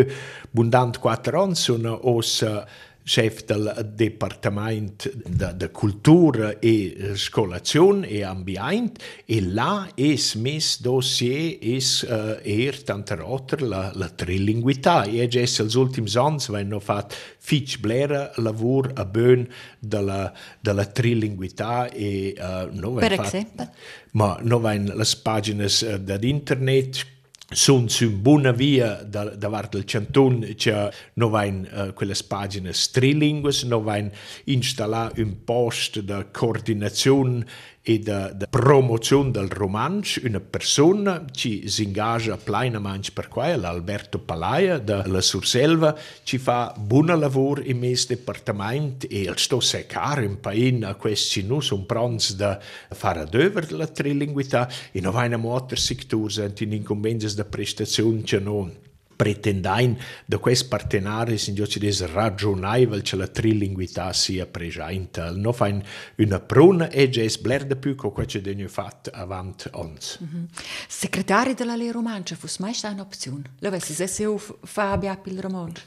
abundant 0.45 0.97
quattro 0.97 1.43
anni, 1.43 1.53
sono 1.53 2.09
ossa 2.09 2.67
chef 3.09 3.43
del 3.45 3.71
Departement 3.95 5.09
de, 5.25 5.53
de 5.57 5.71
Cultura 5.71 6.59
e 6.59 7.15
Scolazione 7.15 8.07
e 8.07 8.21
Ambient 8.23 9.01
e 9.25 9.41
là 9.41 9.89
es 9.95 10.35
mes 10.35 10.77
dossier 10.79 11.57
es 11.59 12.03
uh, 12.03 12.37
er 12.43 12.77
tanter 12.85 13.23
otter 13.25 13.63
la, 13.65 13.89
la 13.95 14.09
trilinguità. 14.13 15.07
E 15.09 15.25
già 15.25 15.41
els 15.41 15.75
ultims 15.79 16.19
ans 16.21 16.51
vanno 16.53 16.77
fat 16.79 17.17
fitch 17.41 17.79
blera 17.81 18.29
lavur 18.37 18.91
a 18.93 19.05
bön 19.05 19.47
della, 19.79 20.29
della 20.61 20.85
trilinguità 20.85 21.89
e 21.89 22.35
uh, 22.37 22.69
no 22.77 22.93
per 23.01 23.17
esempio 23.17 23.71
ma 24.11 24.37
no 24.41 24.59
vain 24.59 24.91
las 24.93 25.15
pagines 25.15 25.81
uh, 25.81 25.97
d'internet 25.97 27.05
sunt 27.51 27.89
su 27.89 28.11
buona 28.11 28.51
via 28.51 29.03
da, 29.03 29.25
davart 29.35 29.73
del 29.73 29.85
canton 29.85 30.53
che 30.55 30.91
no 31.13 31.29
vain 31.29 31.67
uh, 31.71 31.93
quelle 31.93 32.15
pagine 32.27 32.71
trilingues, 32.91 33.63
no 33.63 33.81
vain 33.81 34.11
installare 34.45 35.21
un 35.21 35.43
post 35.43 35.99
de 35.99 36.27
coordinazione 36.31 37.45
e 37.89 37.97
de, 37.97 38.31
de 38.35 38.47
promozione 38.47 39.31
del 39.31 39.49
romanzo, 39.49 40.21
una 40.23 40.39
persona 40.39 41.25
che 41.31 41.63
si 41.65 41.83
ingaggia 41.83 42.37
plenamente 42.37 43.09
per 43.11 43.27
qua, 43.27 43.55
l'Alberto 43.55 44.19
Palaia 44.19 44.77
della 44.77 45.21
Surselva, 45.21 45.97
ci 46.21 46.37
fa 46.37 46.71
buon 46.77 47.07
lavoro 47.07 47.63
in 47.63 47.79
questo 47.79 48.13
departamento 48.13 49.07
e 49.09 49.21
il 49.21 49.37
sto 49.37 49.59
seccare 49.59 50.23
in 50.23 50.39
paese 50.39 50.85
a 50.85 50.93
questi 50.93 51.41
nu 51.41 51.61
sono 51.61 51.83
pronti 51.83 52.35
da 52.35 52.59
fare 52.89 53.25
döver 53.25 53.71
la 53.71 53.87
trilinguità 53.87 54.69
e 54.91 55.01
non 55.01 55.13
vain 55.13 55.33
a 55.33 55.61
settori 55.75 56.53
in 56.59 56.73
incombenze 56.73 57.33
da 57.33 57.45
prestazione 57.45 58.21
che 58.21 58.39
non 58.39 58.71
pretendain 59.19 59.97
da 60.25 60.37
questi 60.37 60.69
partenari 60.69 61.37
in 61.47 61.53
giochi 61.55 61.77
des 61.77 62.05
ragionevole 62.05 63.01
che 63.01 63.17
la 63.17 63.27
trilinguità 63.27 64.13
sia 64.13 64.45
presente. 64.45 65.29
No 65.35 65.51
fain 65.51 65.83
una 66.15 66.39
pruna 66.39 66.89
e 66.89 67.09
già 67.09 67.25
bler 67.41 67.65
de 67.65 67.75
più 67.75 67.95
con 67.95 68.13
quello 68.13 68.29
che 68.29 68.67
fatto 68.69 69.09
avanti 69.13 69.67
ons. 69.73 70.19
Mm 70.23 70.27
-hmm. 70.27 70.45
Segretario 70.87 71.53
della 71.53 71.75
Lei 71.75 71.91
Romancia, 71.91 72.37
fosse 72.37 72.61
mai 72.61 72.73
stata 72.73 72.93
un'opzione? 72.93 73.55
Lo 73.59 73.67
avessi 73.67 73.91
se 73.91 74.07
se 74.07 74.23
fa 74.63 74.91
abbia 74.93 75.19
il 75.25 75.41
romanzo? 75.41 75.81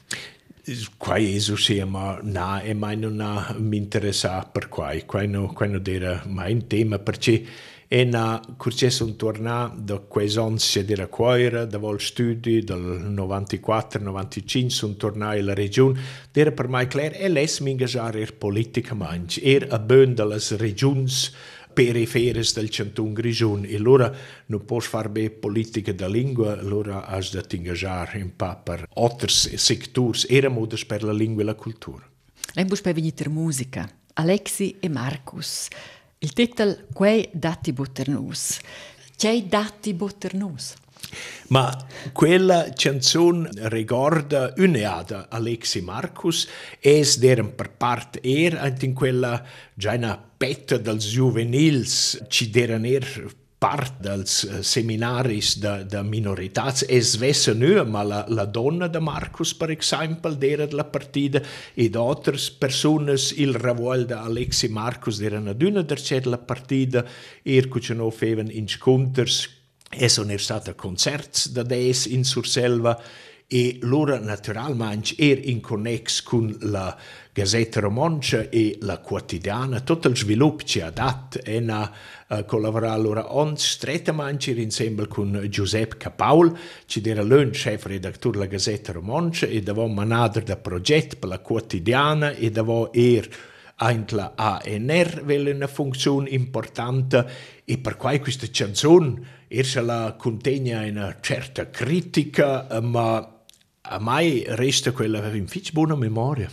Qua 0.97 1.17
Gesù 1.17 1.55
sia, 1.55 1.85
ma 1.87 2.19
no, 2.21 2.61
e 2.61 2.73
mai 2.75 2.97
non 2.97 3.17
mi 3.57 3.77
interessa 3.77 4.43
per 4.43 4.69
qua, 4.69 4.93
qua 5.05 5.25
non, 5.25 5.51
qua 5.53 5.65
non 5.65 5.81
era 5.85 6.21
mai 6.27 6.53
un 6.53 6.67
tema, 6.67 6.99
perché 6.99 7.43
e 7.93 8.05
na 8.05 8.41
curce 8.57 8.89
son 8.89 9.15
tornà 9.15 9.71
da 9.77 9.99
quei 9.99 10.35
anni 10.35 10.83
della 10.83 11.05
Coira, 11.05 11.65
da 11.65 11.77
vol 11.77 12.01
studi 12.01 12.63
del 12.63 13.13
94-95 13.13 14.67
son 14.69 14.97
tornà 14.97 15.29
alla 15.29 15.53
regione, 15.53 16.01
era 16.31 16.51
per 16.51 16.69
me 16.69 16.87
chiaro 16.87 17.13
e 17.13 17.29
les 17.29 17.59
mi 17.59 17.77
er 17.77 18.33
politicamente, 18.35 19.39
er 19.43 19.67
a 19.69 19.77
bön 19.77 20.15
delle 20.15 20.39
regioni 20.57 21.05
periferes 21.71 22.53
del 22.55 22.69
canton 22.69 23.13
Grigion 23.13 23.63
e 23.63 23.75
allora 23.75 24.11
non 24.47 24.65
puoi 24.65 24.81
fare 24.81 25.09
bene 25.09 25.29
politica 25.29 25.93
da 25.93 26.07
lingua, 26.07 26.57
allora 26.57 27.05
hai 27.05 27.29
da 27.31 27.43
ingaggiare 27.51 28.23
un 28.23 28.35
po' 28.35 28.59
per 28.63 28.87
altri 28.95 29.29
settori, 29.29 30.19
era 30.29 30.49
modes 30.49 30.83
per 30.83 31.03
la 31.03 31.13
lingua 31.13 31.43
e 31.43 31.45
la 31.45 31.53
cultura. 31.53 32.09
Lei 32.53 32.65
può 32.65 32.91
venire 32.91 33.29
musica, 33.29 33.87
Alexi 34.13 34.77
e 34.79 34.89
Marcus. 34.89 35.67
Il 36.23 36.31
titolo 36.31 36.77
Quei 36.93 37.27
dati 37.33 37.73
butternus. 37.73 38.57
C'è 39.17 39.43
dati 39.43 39.93
butternus? 39.93 40.73
Ma 41.47 41.69
quella 42.13 42.69
canzone 42.73 43.49
ricorda 43.67 44.53
un'eada 44.55 45.27
Alexi 45.29 45.81
Marcus 45.81 46.47
es 46.79 47.17
deren 47.17 47.53
per 47.53 47.71
part 47.71 48.19
er 48.23 48.73
in 48.79 48.93
quella 48.93 49.43
già 49.73 49.95
una 49.95 50.15
petta 50.17 50.77
dels 50.77 51.11
juvenils 51.11 52.23
ci 52.29 52.49
deren 52.49 52.85
er 52.85 53.03
part 53.63 54.01
dels 54.03 54.41
uh, 54.43 54.59
seminaris 54.65 55.53
de, 55.63 55.73
de 55.87 56.01
minoritats 56.03 56.83
es 56.91 57.13
vessa 57.21 57.53
nu, 57.55 57.71
ma 57.87 58.03
la, 58.03 58.19
la 58.27 58.43
donna 58.45 58.89
de 58.91 58.99
Marcus, 58.99 59.53
per 59.55 59.69
exemple, 59.71 60.33
d'era 60.35 60.67
la 60.75 60.83
partida, 60.91 61.39
e 61.75 61.87
d'altres 61.93 62.49
persones 62.59 63.31
il 63.39 63.55
revuol 63.55 64.03
de 64.09 64.19
Alexi 64.19 64.67
Marcus 64.67 65.21
d'eren 65.21 65.47
aduna 65.53 65.83
dercet 65.87 66.27
la 66.27 66.41
partida, 66.43 67.05
er 67.43 67.69
cuce 67.71 67.95
no 67.95 68.11
feven 68.11 68.51
inconters, 68.51 69.45
e 69.93 70.09
sono 70.09 70.33
er 70.33 70.41
stata 70.41 70.73
concerts 70.73 71.51
da 71.53 71.63
des 71.63 72.07
in 72.11 72.25
Surselva, 72.25 72.97
e 73.47 73.77
loro 73.81 74.17
naturalmente 74.19 75.15
er 75.17 75.39
in 75.47 75.61
connex 75.61 76.21
con 76.23 76.55
la 76.61 76.97
Gazzetta 77.31 77.79
Romancia 77.79 78.49
e 78.49 78.77
la 78.81 78.99
Quotidiana, 78.99 79.79
tutto 79.79 80.07
il 80.07 80.15
sviluppo 80.15 80.63
ci 80.63 80.81
ha 80.81 80.89
dato 80.89 81.39
e 81.43 81.63
ha 81.67 81.91
uh, 82.27 82.45
collaborato 82.45 82.93
allora 82.93 83.35
on 83.35 83.57
strettamente 83.57 84.51
insieme 84.51 85.07
con 85.07 85.45
Giuseppe 85.49 85.97
Capaul, 85.97 86.55
ci 86.85 87.01
era 87.03 87.23
l'un 87.23 87.49
chef 87.49 87.85
redattore 87.85 88.37
della 88.37 88.49
Gazzetta 88.49 88.91
Romancia 88.91 89.47
e 89.47 89.61
davamo 89.61 89.93
manadre 89.93 90.43
da 90.43 90.57
progetto 90.57 91.17
per 91.17 91.29
la 91.29 91.39
Quotidiana 91.39 92.31
e 92.31 92.51
davamo 92.51 92.91
er 92.93 93.27
anche 93.75 94.15
la 94.15 94.33
ANR 94.35 95.19
aveva 95.23 95.49
una 95.49 95.67
funzione 95.67 96.29
importante 96.29 97.25
e 97.65 97.77
per 97.79 97.97
cui 97.97 98.19
questa 98.19 98.47
canzone 98.51 99.41
erse 99.47 99.81
la 99.81 100.15
contegna 100.17 100.81
una 100.81 101.17
certa 101.19 101.69
critica, 101.69 102.67
ma 102.81 103.32
a 103.85 103.99
mai 103.99 104.45
resta 104.47 104.91
quella 104.91 105.19
in 105.35 105.47
fitch 105.47 105.73
buona 105.73 105.95
memoria. 105.95 106.49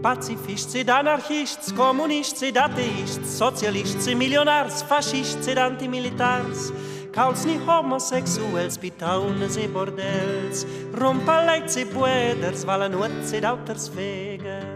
Pacifists 0.00 0.74
ed 0.74 0.88
anarchists, 0.88 1.72
comunists 1.72 2.42
ed 2.42 2.56
ateists, 2.56 3.36
socialists 3.36 4.06
e 4.06 4.14
milionars, 4.14 4.82
fascists 4.82 5.46
ed 5.46 5.58
antimilitars, 5.58 6.72
cauls 7.12 7.44
homosexuels, 7.66 8.78
pitaunes 8.78 9.56
e 9.56 9.68
bordels, 9.68 10.64
rompaleits 10.92 11.76
e 11.76 11.84
pueders, 11.84 12.64
valanuets 12.64 13.32
ed 13.32 13.44
fegers. 13.88 14.67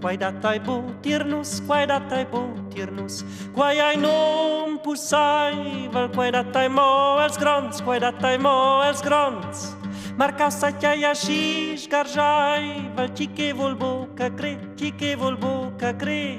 Quai 0.00 0.16
datai 0.16 0.60
butirnus, 0.60 1.62
quai 1.66 1.86
datai 1.86 2.26
butirnus, 2.30 3.24
quai 3.54 3.80
ai 3.80 3.96
non 3.96 4.78
pussai, 4.78 5.88
val 5.90 6.10
quai 6.10 6.30
datai 6.30 6.68
mo 6.68 7.18
els 7.24 7.38
grons, 7.38 7.80
quai 7.80 7.98
datai 7.98 8.36
mo 8.38 8.82
els 8.84 9.00
grons. 9.02 9.72
Marca 10.16 10.50
saťaja 10.52 11.14
šíš 11.16 11.88
garžaj, 11.88 12.92
val 12.96 13.08
tike 13.16 13.52
volbo 13.56 14.06
kakre, 14.14 14.56
tike 14.76 15.16
volbo 15.16 15.72
kakre. 15.80 16.38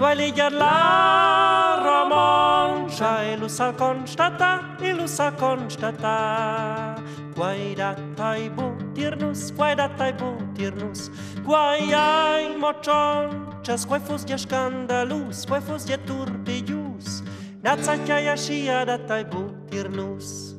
Toile 0.00 0.30
iar 0.32 0.52
la 0.52 1.76
romancia 1.84 3.20
e 3.30 3.36
lo 3.36 3.48
sa 3.48 3.72
constata, 3.72 4.76
e 4.80 4.94
lo 4.94 5.06
sa 5.06 5.30
constata. 5.30 6.96
Quai 7.36 7.74
datai 7.76 8.48
tiernos, 8.94 9.50
guai 9.56 9.74
da 9.76 9.88
taibo 9.88 10.36
tiernos, 10.54 11.10
guai 11.44 11.92
ai 11.94 12.56
mochon, 12.56 13.62
chas 13.62 13.84
guai 13.84 14.00
fos 14.00 14.24
dia 14.24 14.36
escandalus, 14.36 15.44
guai 15.46 15.60
fos 15.60 15.84
dia 15.84 15.98
turpillus, 15.98 17.22
na 17.62 17.76
tzakia 17.76 18.36
shia 18.36 18.84
da 18.84 18.98
taibo 18.98 19.50
tiernos. 19.70 20.50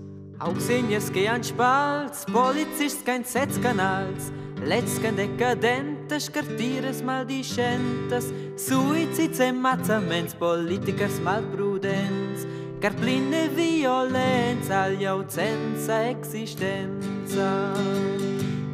Auch 0.41 0.59
sehen 0.59 0.91
es 0.91 1.11
gehen 1.11 1.43
spalz, 1.43 2.25
polizist 2.25 3.05
kein 3.05 3.23
Setzkanals, 3.23 4.31
letzken 4.65 5.15
decadentes, 5.15 6.31
cartires 6.31 7.03
maldicentes, 7.03 8.33
suizids 8.57 9.39
e 9.39 9.51
mazzaments, 9.51 10.33
politikers 10.33 11.19
malprudents, 11.19 12.47
car 12.81 12.93
pline 12.93 13.49
violenza, 13.49 14.85
agli 14.85 15.05
ausenza 15.05 16.09
existenza. 16.09 17.71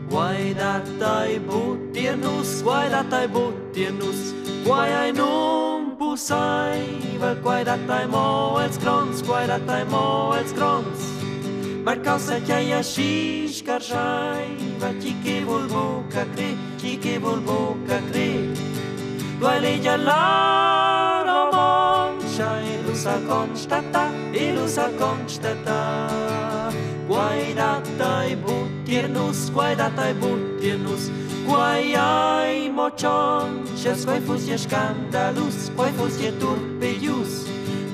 Guaidatai 0.10 1.39
butienus, 1.48 2.63
guaidatai 2.63 3.28
butienus, 3.28 4.34
guaiainum 4.63 5.98
pusaiva, 6.00 7.36
guaidatai 7.43 8.08
moels 8.08 8.78
krons, 8.78 9.22
guaidatai 9.22 9.84
moels 9.91 10.54
krons. 10.54 11.02
Marcausa 11.84 12.39
chiaia 12.39 12.82
shish 12.84 13.63
karshaiva, 13.63 14.89
chiki 15.02 15.43
bulbu 15.46 16.04
kakri, 16.10 16.56
chiki 16.78 17.20
bulbu 17.20 17.76
kakri. 17.88 18.56
Guaileja 19.39 19.98
laro 20.08 21.52
moncha, 21.52 22.50
ilusa 22.74 23.20
constata, 23.28 24.10
ilusa 24.34 24.88
constata, 24.98 25.80
guaidatai 27.10 28.36
butienus, 28.41 28.66
e 28.88 29.02
butirnus, 29.02 29.52
guai 29.52 29.76
data 29.76 30.08
e 30.08 30.13
butirnus, 30.13 31.12
guai 31.45 31.95
ai 31.95 32.71
mocion, 32.73 33.65
și 33.76 33.95
squai 33.95 34.19
fus 34.19 34.47
e 34.47 34.56
scandalus, 34.56 35.71
guai 35.76 35.91
fus 35.91 36.19
e 36.19 36.32
turpeius. 36.32 37.47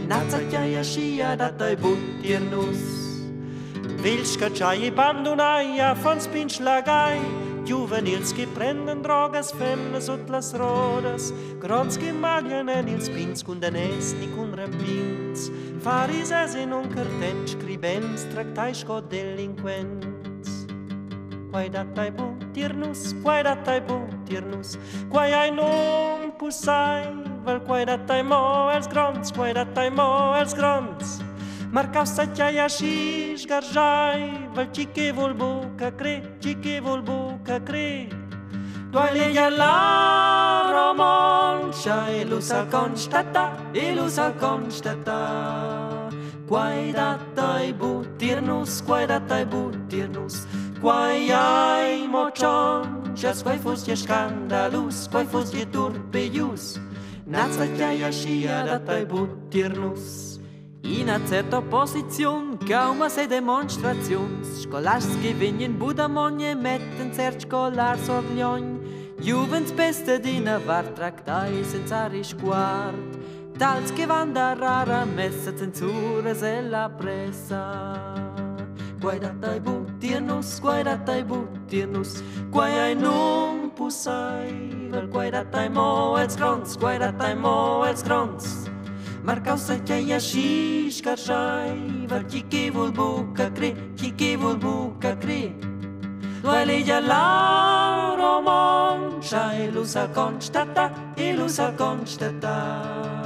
Nața 0.08 0.38
che 0.38 0.82
și 0.82 1.22
a 1.32 1.36
data 1.36 1.70
e 1.70 1.76
butirnus. 1.76 2.78
Vilch 4.02 4.38
că 4.38 4.48
c'hai 4.60 4.88
abbandonai 4.88 5.80
a 5.80 5.94
fan 5.94 6.20
spinch 6.20 6.60
lagai, 6.60 7.20
Juvenils 7.66 8.32
che 8.32 8.48
prenden 8.54 9.02
drogas 9.02 9.52
femmes 9.52 10.08
ut 10.08 10.30
las 10.30 10.54
rodas, 10.54 11.34
Grons 11.60 11.96
che 11.96 12.12
maglian 12.12 12.68
en 12.68 12.88
ils 12.88 13.10
pins 13.10 13.42
cun 13.42 13.60
danesti 13.60 14.28
cun 14.36 14.54
rapins, 14.56 15.50
Farises 15.80 16.54
in 16.56 16.72
un 16.72 16.88
cartent 16.94 17.48
scribens 17.48 18.22
tractai 18.34 18.74
sco 18.74 19.00
delinquents. 19.00 20.13
Quai 21.54 21.70
datai 21.70 22.10
butirnus, 22.10 23.14
quai 23.22 23.44
datai 23.44 23.78
butirnus, 23.86 24.74
quai 25.08 25.34
ai 25.34 25.52
non 25.52 26.34
pussai, 26.34 27.06
vel 27.46 27.62
quai 27.62 27.86
datai 27.86 28.24
mo 28.24 28.72
els 28.74 28.88
grons, 28.90 29.30
quai 29.32 29.54
datai 29.54 29.92
mo 29.94 30.34
els 30.34 30.56
grons. 30.58 31.22
Marcau 31.70 32.10
saťaja 32.10 32.66
šíš 32.66 33.46
garžaj, 33.46 34.50
vel 34.56 34.68
čike 34.74 35.14
volbu 35.14 35.78
kakre, 35.78 36.26
čike 36.42 36.82
volbu 36.82 37.38
kakre. 37.46 38.10
Doile 38.90 39.30
la 39.54 39.78
romancia 40.74 42.10
e 42.10 42.26
lo 42.26 42.42
sa 42.42 42.66
constata, 42.66 43.54
e 43.74 43.94
lo 43.94 44.10
sa 44.10 44.34
constata. 44.34 46.10
Quai 46.50 46.94
quai 48.86 49.06
quai 50.84 51.32
ai 51.32 52.08
mocion, 52.08 53.16
jas 53.16 53.42
quai 53.42 53.58
fos 53.58 53.86
je 53.88 53.96
scandalus, 53.96 55.08
quai 55.08 55.26
fos 55.26 55.50
je 55.54 55.66
turpeius. 55.66 56.78
Naza 57.26 57.66
chiaia 57.76 58.12
scia 58.12 58.66
datai 58.68 59.06
butirnus. 59.06 60.42
In 60.84 61.10
a 61.10 61.20
certa 61.26 61.62
posizione, 61.62 62.58
kaum 62.68 63.08
se 63.08 63.28
demonstrazions, 63.28 64.64
scolars 64.64 65.08
che 65.22 65.34
venien 65.34 65.78
budamonie 65.78 66.54
metten 66.54 67.14
cert 67.16 67.40
scolar 67.42 67.98
sorglion, 67.98 68.82
Juvens 69.22 69.72
beste 69.72 70.20
dina 70.20 70.60
var 70.60 70.84
tractai 70.84 71.64
senza 71.64 72.08
risguard, 72.08 73.16
tals 73.58 73.94
che 73.94 74.06
van 74.06 74.34
da 74.34 74.52
rara 74.54 75.06
messa 75.06 75.56
censura 75.56 76.36
se 76.36 76.62
la 76.62 76.90
pressa. 76.90 78.33
Guaidatai 79.04 79.60
butirnus, 79.60 80.62
guaidatai 80.64 81.24
butirnus, 81.28 82.24
guai 82.50 82.72
ai 82.80 82.96
non 82.96 83.70
pusai, 83.76 84.88
guaidatai 85.12 85.68
mo 85.68 86.16
els 86.16 86.38
grons, 86.40 86.78
guaidatai 86.80 87.36
mo 87.36 87.84
els 87.84 88.00
grons. 88.08 88.72
Marcau 89.24 89.58
sa 89.58 89.76
che 89.84 90.00
ia 90.00 90.20
shish 90.20 91.02
carshai 91.02 92.08
Var 92.08 92.26
chi 92.26 92.44
che 92.48 92.70
vol 92.70 92.92
buca 92.92 93.50
cre 93.52 93.94
Chi 93.96 94.14
che 94.16 94.36
vol 94.36 94.58
buca 94.58 95.16
cre 95.16 95.56
Dua 96.42 96.66
legea 96.66 97.00
la 97.00 98.16
romancia 98.18 99.54
E 99.54 99.72
lu 99.72 99.86
sa 99.86 100.10
constata 100.10 100.92
E 101.16 101.32
lu 101.34 101.48
sa 101.48 101.72
constata 101.72 103.24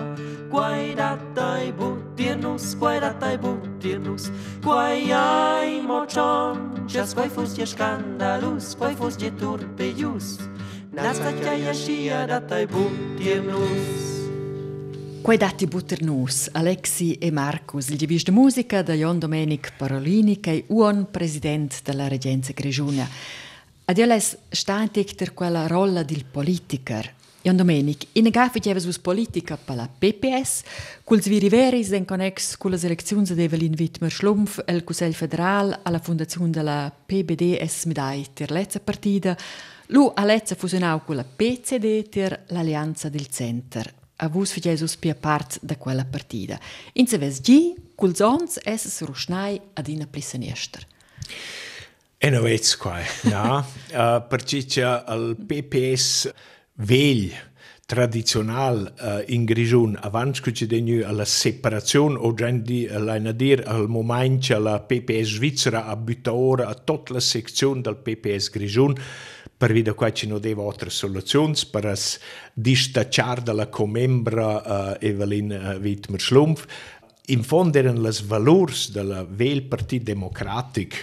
Guaidata 2.17 2.33
e 2.33 2.33
butirnus 2.33 2.75
Guaidata 2.77 3.31
e 3.31 3.37
butirnus 3.37 4.31
Guai 4.61 5.11
ai 5.11 5.81
mocion 5.81 6.85
Jas 6.87 7.13
guai 7.13 7.29
fus 7.29 7.53
je 7.53 7.65
scandalus 7.65 8.75
Guai 8.75 8.95
fus 8.95 9.15
je 9.15 9.31
turpeius 9.35 10.39
Nasta 10.91 11.31
che 11.33 11.55
ia 11.55 11.73
shia 11.73 12.25
data 12.25 12.57
e 12.57 12.65
butirnus 12.65 14.15
Quei 15.21 15.37
dati 15.37 15.67
butternus, 15.67 16.49
Alexi 16.53 17.15
e 17.15 17.31
Marcus, 17.31 17.89
il 17.89 17.97
givis 17.97 18.23
de 18.23 18.31
musica 18.31 18.81
da 18.81 18.93
Jon 18.93 19.19
Domenic 19.19 19.73
Parolini, 19.75 20.39
che 20.39 20.51
è 20.53 20.63
un 20.67 21.07
presidente 21.11 21.79
della 21.83 22.07
Regenza 22.07 22.53
Grigiunia. 22.53 23.05
Ad 23.83 23.97
elles 23.97 24.37
sta 24.47 24.87
ter 24.87 25.33
quella 25.33 25.67
rolla 25.67 26.03
del 26.03 26.23
politiker. 26.23 27.16
Jon 27.47 27.55
Domenic, 27.55 28.07
in 28.19 28.27
gafe 28.29 28.59
gevas 28.59 28.83
vus 28.83 28.97
politica 28.99 29.55
per 29.55 29.77
la 29.77 29.85
PPS, 29.87 30.65
culs 31.07 31.29
viriveris 31.31 31.93
en 31.95 32.03
connex 32.03 32.57
con 32.57 32.71
le 32.71 32.79
elezioni 32.81 33.23
di 33.23 33.41
Evelyn 33.41 33.73
Wittmer 33.77 34.11
Schlumpf, 34.11 34.63
el 34.65 34.83
Cusel 34.83 35.13
Federal, 35.13 35.79
alla 35.83 35.99
fondazione 35.99 36.49
della 36.49 36.91
PBDS 36.91 37.85
Medai 37.85 38.25
ter 38.33 38.51
lezza 38.51 38.81
partida, 38.81 39.37
lu 39.87 40.11
a 40.13 40.25
lezza 40.25 40.55
fusionau 40.55 41.05
con 41.05 41.15
la 41.15 41.23
PCD 41.23 42.09
ter 42.09 42.43
l'Alleanza 42.47 43.07
del 43.07 43.29
Center 43.29 43.93
a 44.17 44.27
vus 44.27 44.51
fi 44.51 44.59
Jesus 44.59 44.97
pia 44.97 45.15
part 45.15 45.59
da 45.61 45.77
quella 45.77 46.03
partida. 46.03 46.59
In 46.93 47.07
se 47.07 47.17
ves 47.17 47.39
gi, 47.39 47.75
culs 47.95 48.19
ons 48.19 48.59
es 48.65 48.99
rusnai 49.03 49.61
ad 49.73 49.87
ina 49.87 50.05
plisaniester. 50.05 50.85
E 52.17 52.29
no 52.29 52.41
vez 52.41 52.75
qua, 52.75 52.99
ja. 53.23 53.63
uh, 53.93 54.27
perché 54.27 54.57
il 54.57 55.37
PPS 55.45 56.33
vegl 56.77 57.31
tradizional 57.85 58.93
uh, 58.99 59.31
in 59.31 59.45
Grigiun 59.45 59.97
abans 60.01 60.41
che 60.41 60.51
ci 60.51 60.67
degnu 60.67 61.05
alla 61.05 61.23
separazione 61.23 62.17
o 62.17 62.33
già 62.33 62.49
di 62.51 62.85
alla 62.85 63.17
dir 63.31 63.63
al 63.65 63.87
momento 63.87 64.47
che 64.47 64.59
la 64.59 64.81
PPS 64.81 65.35
Svizzera 65.35 65.85
ha 65.85 65.95
buttato 65.95 66.35
ora 66.35 66.67
a 66.67 66.73
tutta 66.73 67.13
la 67.13 67.21
sezione 67.21 67.79
del 67.79 67.95
PPS 67.95 68.49
Grigiun 68.49 68.93
per 69.55 69.71
vedere 69.71 69.95
qua 69.95 70.11
ci 70.11 70.27
non 70.27 70.41
deve 70.41 70.61
altre 70.63 70.89
soluzioni 70.89 71.55
per 71.71 71.97
distacciare 72.53 73.41
dalla 73.41 73.69
comembra 73.69 74.91
uh, 74.91 74.97
Evelyn 74.99 75.51
uh, 75.51 75.81
Wittmer 75.81 76.19
Schlumpf 76.19 76.65
in 77.27 77.43
fondo 77.43 77.77
erano 77.77 78.01
le 78.01 78.13
valori 78.25 78.73
del 78.91 79.27
vel 79.29 79.63
Partito 79.63 80.03
Democratico 80.03 80.95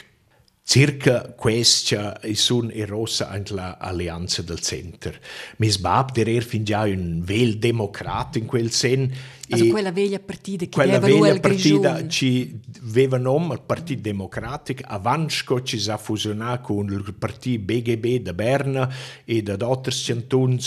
Circa 0.66 1.34
questa 1.36 2.18
è 2.20 2.32
sun 2.32 2.70
e 2.72 2.86
rossa 2.86 3.28
anche 3.28 3.52
l'alleanza 3.52 4.40
del 4.40 4.60
centro. 4.60 5.12
Mi 5.58 5.68
sbab 5.68 6.10
der 6.10 6.42
fin 6.42 6.64
già 6.64 6.84
un 6.84 7.20
vel 7.22 7.58
democratico 7.58 8.38
in 8.38 8.46
quel 8.46 8.70
sen. 8.70 9.12
Also 9.50 9.66
quella 9.66 9.92
veglia 9.92 10.18
partita 10.18 10.64
che 10.64 10.70
quella 10.70 10.98
veglia 10.98 11.38
partita 11.38 12.08
ci 12.08 12.58
aveva 12.82 13.18
nome 13.18 13.54
il 13.54 13.60
Partito 13.60 14.00
Democratico, 14.00 14.82
avanti 14.86 15.34
ci 15.64 15.78
si 15.78 15.92
fusionato 15.98 16.72
con 16.72 16.90
il 16.90 17.14
Partito 17.14 17.62
BGB 17.62 18.22
da 18.22 18.32
Berna 18.32 18.90
e 19.26 19.42
da 19.42 19.56
altri 19.66 19.94
cantoni 20.02 20.58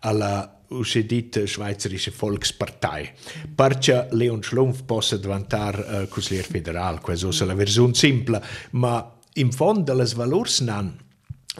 alla 0.00 0.60
uscedita 0.68 1.46
Schweizerische 1.46 2.12
Volkspartei. 2.14 3.10
Perché 3.54 4.08
Leon 4.10 4.42
Schlumpf 4.42 4.82
possa 4.84 5.16
diventare 5.16 6.02
uh, 6.02 6.08
consigliere 6.08 6.46
federale, 6.46 7.00
questa 7.00 7.28
è 7.28 7.46
la 7.46 7.54
versione 7.54 7.94
semplice, 7.94 8.42
ma 8.72 9.15
in 9.36 9.52
fondo 9.52 9.94
les 9.94 10.14
valors 10.16 10.60
nan 10.64 10.94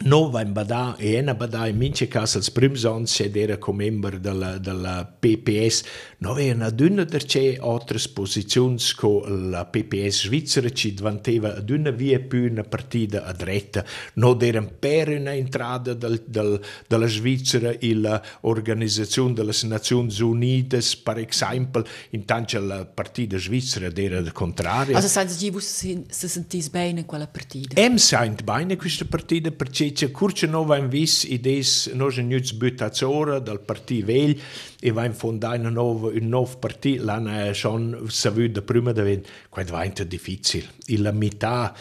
no 0.03 0.29
vain 0.29 0.53
badà 0.53 0.95
e 0.97 1.13
ena 1.15 1.33
badà 1.33 1.67
in 1.67 1.77
mince 1.77 2.07
cas 2.07 2.35
als 2.35 2.51
prims 2.51 2.85
ans 2.85 3.11
sedera 3.11 3.57
com 3.57 3.75
member 3.75 4.19
della, 4.19 4.57
della 4.57 5.05
PPS 5.05 5.83
no 6.19 6.33
vean 6.33 6.61
adunna 6.61 7.03
derce 7.03 7.57
altres 7.59 8.07
posizions 8.07 8.93
co 8.93 9.25
la 9.27 9.65
PPS 9.65 10.25
Svizzera 10.27 10.69
ci 10.69 10.93
diventeva 10.93 11.55
adunna 11.55 11.91
via 11.91 12.19
più 12.19 12.49
una 12.49 12.63
partita 12.63 13.23
a 13.23 13.31
dretta. 13.31 13.83
No 14.15 14.33
deran 14.33 14.77
per 14.79 15.09
una 15.09 15.33
entrada 15.33 15.93
del, 15.93 16.23
del, 16.25 16.59
della 16.87 17.07
Svizzera 17.07 17.73
in 17.79 18.01
l'Organizzazione 18.01 19.33
delle 19.33 19.53
Nazioni 19.63 20.13
Unite 20.19 20.81
per 21.03 21.17
esempio 21.19 21.83
intanto 22.11 22.59
la 22.59 22.85
partita 22.85 23.37
svizzera 23.37 23.89
era 23.93 24.17
il 24.17 24.31
contrario 24.31 24.95
also 24.95 25.23
voi 25.51 25.61
si 25.61 26.05
sentis 26.07 26.69
bene 26.69 27.01
in 27.01 27.05
quella 27.05 27.27
partita 27.27 27.79
em 27.79 27.95
sent 27.95 28.43
bene 28.43 28.75
questa 28.75 29.05
partita 29.05 29.51
perché 29.51 29.86
c'è 29.91 30.11
curce 30.11 30.47
nova 30.47 30.77
in 30.77 30.87
vis 30.89 31.23
idees 31.23 31.87
no 31.93 32.09
genuts 32.09 32.53
butazzora 32.53 33.39
dal 33.39 33.61
parti 33.61 34.01
vegl 34.01 34.39
e 34.79 34.91
va 34.91 35.05
in 35.05 35.13
fonda 35.13 35.49
una 35.49 35.69
nova 35.69 36.07
un 36.07 36.27
nuovo 36.27 36.57
parti 36.57 36.97
l'hanno 36.97 37.53
schon 37.53 38.05
savu 38.07 38.47
da 38.47 38.61
prima 38.61 38.91
da 38.91 39.03
ven 39.03 39.23
quando 39.49 39.71
va 39.71 39.83
into 39.83 40.03
difficile 40.03 40.67
e 40.85 40.97
la 40.97 41.11
metà 41.11 41.75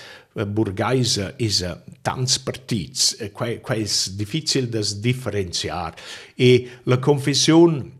burgaisa 0.45 1.35
is 1.39 1.63
a 1.63 1.83
tants 2.03 2.39
partits 2.39 3.31
qua 3.33 3.59
qua 3.59 3.75
is 3.75 4.11
difficile 4.15 4.69
da 4.69 4.81
differenziare 4.99 5.97
e 6.35 6.69
la 6.85 6.99
confessione 6.99 7.95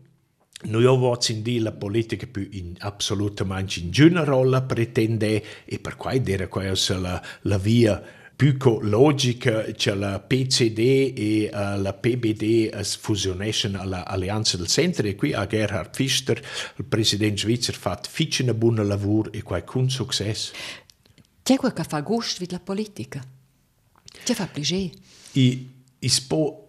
noi 0.63 0.85
voci 0.85 1.33
in 1.33 1.41
di 1.43 1.59
la 1.59 1.71
politica 1.71 2.25
più 2.25 2.47
in 2.51 2.75
assolutamente 2.79 3.79
in 3.79 3.91
generale 3.91 4.61
pretende 4.63 5.43
e 5.65 5.79
per 5.79 5.95
cui 5.95 6.21
dire 6.21 6.47
questa 6.47 6.97
la, 6.97 7.21
la 7.41 7.57
via 7.57 8.15
più 8.37 8.55
logica 8.81 9.63
che 9.63 9.95
la 9.95 10.19
PCD 10.19 11.11
e 11.17 11.49
uh, 11.51 11.81
la 11.81 11.91
PBD 11.91 12.69
es 12.71 12.95
fusionescono 12.95 13.81
all'Alleanza 13.81 14.57
del 14.57 14.67
Centro 14.67 15.07
e 15.07 15.15
qui 15.15 15.33
a 15.33 15.47
Gerhard 15.47 15.89
Pfister, 15.89 16.39
il 16.75 16.85
presidente 16.85 17.41
svizzero, 17.41 17.79
fa 17.79 17.99
un 17.99 18.53
buon 18.55 18.75
lavoro 18.87 19.31
e 19.31 19.41
qualcun 19.41 19.89
successo. 19.89 20.53
C'è 21.41 21.55
quel 21.55 21.73
che 21.73 21.83
fa 21.83 21.99
gusto 22.01 22.45
la 22.47 22.59
politica? 22.59 23.25
C'è 24.23 24.35
fa 24.35 24.45
piacere? 24.45 24.91
E, 25.31 25.67
e 25.97 26.11
può 26.27 26.66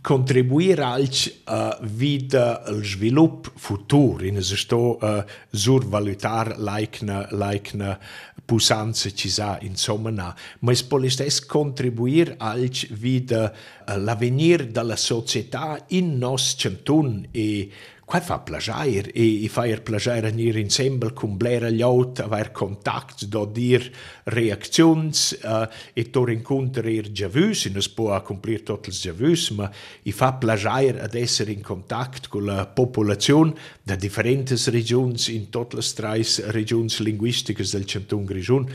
contribuire 0.00 0.82
anche 0.82 1.40
a 1.44 1.78
uh, 1.80 1.84
vita 1.84 2.64
il 2.68 2.84
sviluppo 2.84 3.50
futuro 3.54 4.24
in 4.24 4.42
sto 4.42 4.98
uh, 5.00 5.24
survalutare 5.50 6.54
laikna 6.58 7.28
laikna 7.30 7.98
pusanza 8.44 9.10
ci 9.10 9.28
sa 9.28 9.58
insomma 9.60 10.10
na. 10.10 10.34
Ma 10.60 10.72
es 10.72 10.82
può 10.82 11.00
stesso 11.08 11.44
contribuire 11.46 12.34
anche 12.38 12.88
vita 12.90 13.52
uh, 13.86 13.96
l'avvenir 13.96 14.66
della 14.66 14.96
società 14.96 15.84
in 15.88 16.18
nos 16.18 16.54
centun 16.56 17.28
e 17.30 17.70
Qua 18.06 18.20
fa 18.20 18.38
plagiare 18.38 19.10
e 19.10 19.20
i 19.20 19.48
fa 19.48 19.66
plagiare 19.82 20.30
venir 20.30 20.56
insieme 20.58 21.12
con 21.12 21.36
blera 21.36 21.70
gli 21.70 21.82
aut, 21.82 22.20
aver 22.20 22.52
contact, 22.52 23.24
do 23.24 23.44
dir 23.46 23.90
reaczions 24.26 25.36
uh, 25.42 25.66
e 25.92 26.08
tor 26.10 26.30
incontrer 26.30 26.86
ir 26.86 27.10
giavus, 27.10 27.64
e 27.66 27.70
non 27.70 27.82
si 27.82 27.90
può 27.90 28.14
accomplir 28.14 28.62
tot 28.62 28.86
els 28.86 29.00
giavus, 29.02 29.50
ma 29.58 29.68
i 30.04 30.12
fa 30.12 30.34
plagiare 30.34 31.00
ad 31.02 31.16
essere 31.16 31.50
in 31.50 31.62
contact 31.62 32.28
con 32.28 32.44
la 32.44 32.64
popolazione 32.68 33.54
da 33.82 33.96
differentes 33.96 34.68
regions 34.68 35.26
in 35.26 35.50
tot 35.50 35.74
les 35.74 35.92
trais 35.92 36.38
regions 36.52 37.00
linguisticas 37.00 37.72
del 37.72 37.86
Canton 37.86 38.24
Grigion. 38.24 38.70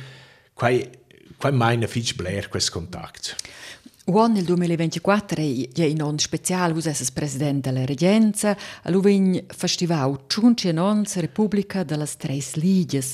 Qua, 0.52 0.76
qua 1.38 1.52
meine 1.52 1.88
fitch 1.88 2.16
bler 2.16 2.50
quest 2.50 2.70
contact. 2.70 3.38
Uon 4.12 4.34
nel 4.34 4.44
2024 4.44 5.42
è 5.42 5.84
in 5.84 6.02
on 6.02 6.20
speciale 6.20 6.74
vus 6.74 6.86
esses 6.86 7.12
president 7.12 7.64
della 7.64 7.86
regenza, 7.86 8.58
a 8.82 8.90
l'uvegn 8.90 9.40
festivau 9.48 10.26
Ciunci 10.28 10.68
e 10.68 10.74
Nons 10.74 11.16
Repubblica 11.16 11.84
delle 11.84 12.06
Tres 12.18 12.56
Ligies. 12.56 13.14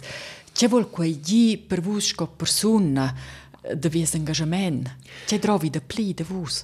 C'è 0.52 0.68
vuol 0.68 0.89
quei 0.89 1.20
gi 1.22 1.60
per 1.60 1.82
vus 1.82 2.08
sco 2.08 2.26
persona 2.26 3.14
de 3.76 3.89
vies 3.89 4.16
engagement? 4.16 4.95
C'è 5.28 5.38
trovi 5.38 5.70
de 5.70 5.82
pli 5.82 6.16
de 6.16 6.24
vus? 6.24 6.64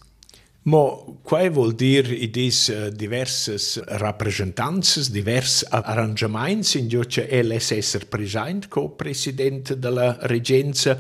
Mo, 0.64 1.20
quai 1.22 1.52
vuol 1.52 1.76
dir 1.76 2.10
i 2.12 2.32
dis 2.32 2.70
uh, 2.70 2.90
diverses 2.90 3.84
rappresentanzas, 3.86 5.12
divers 5.12 5.64
arrangiaments, 5.70 6.74
in 6.74 6.88
gio 6.88 7.02
c'è 7.02 7.30
LSS 7.44 8.06
present 8.10 8.68
co-president 8.68 9.76
della 9.76 10.18
regenza 10.22 10.98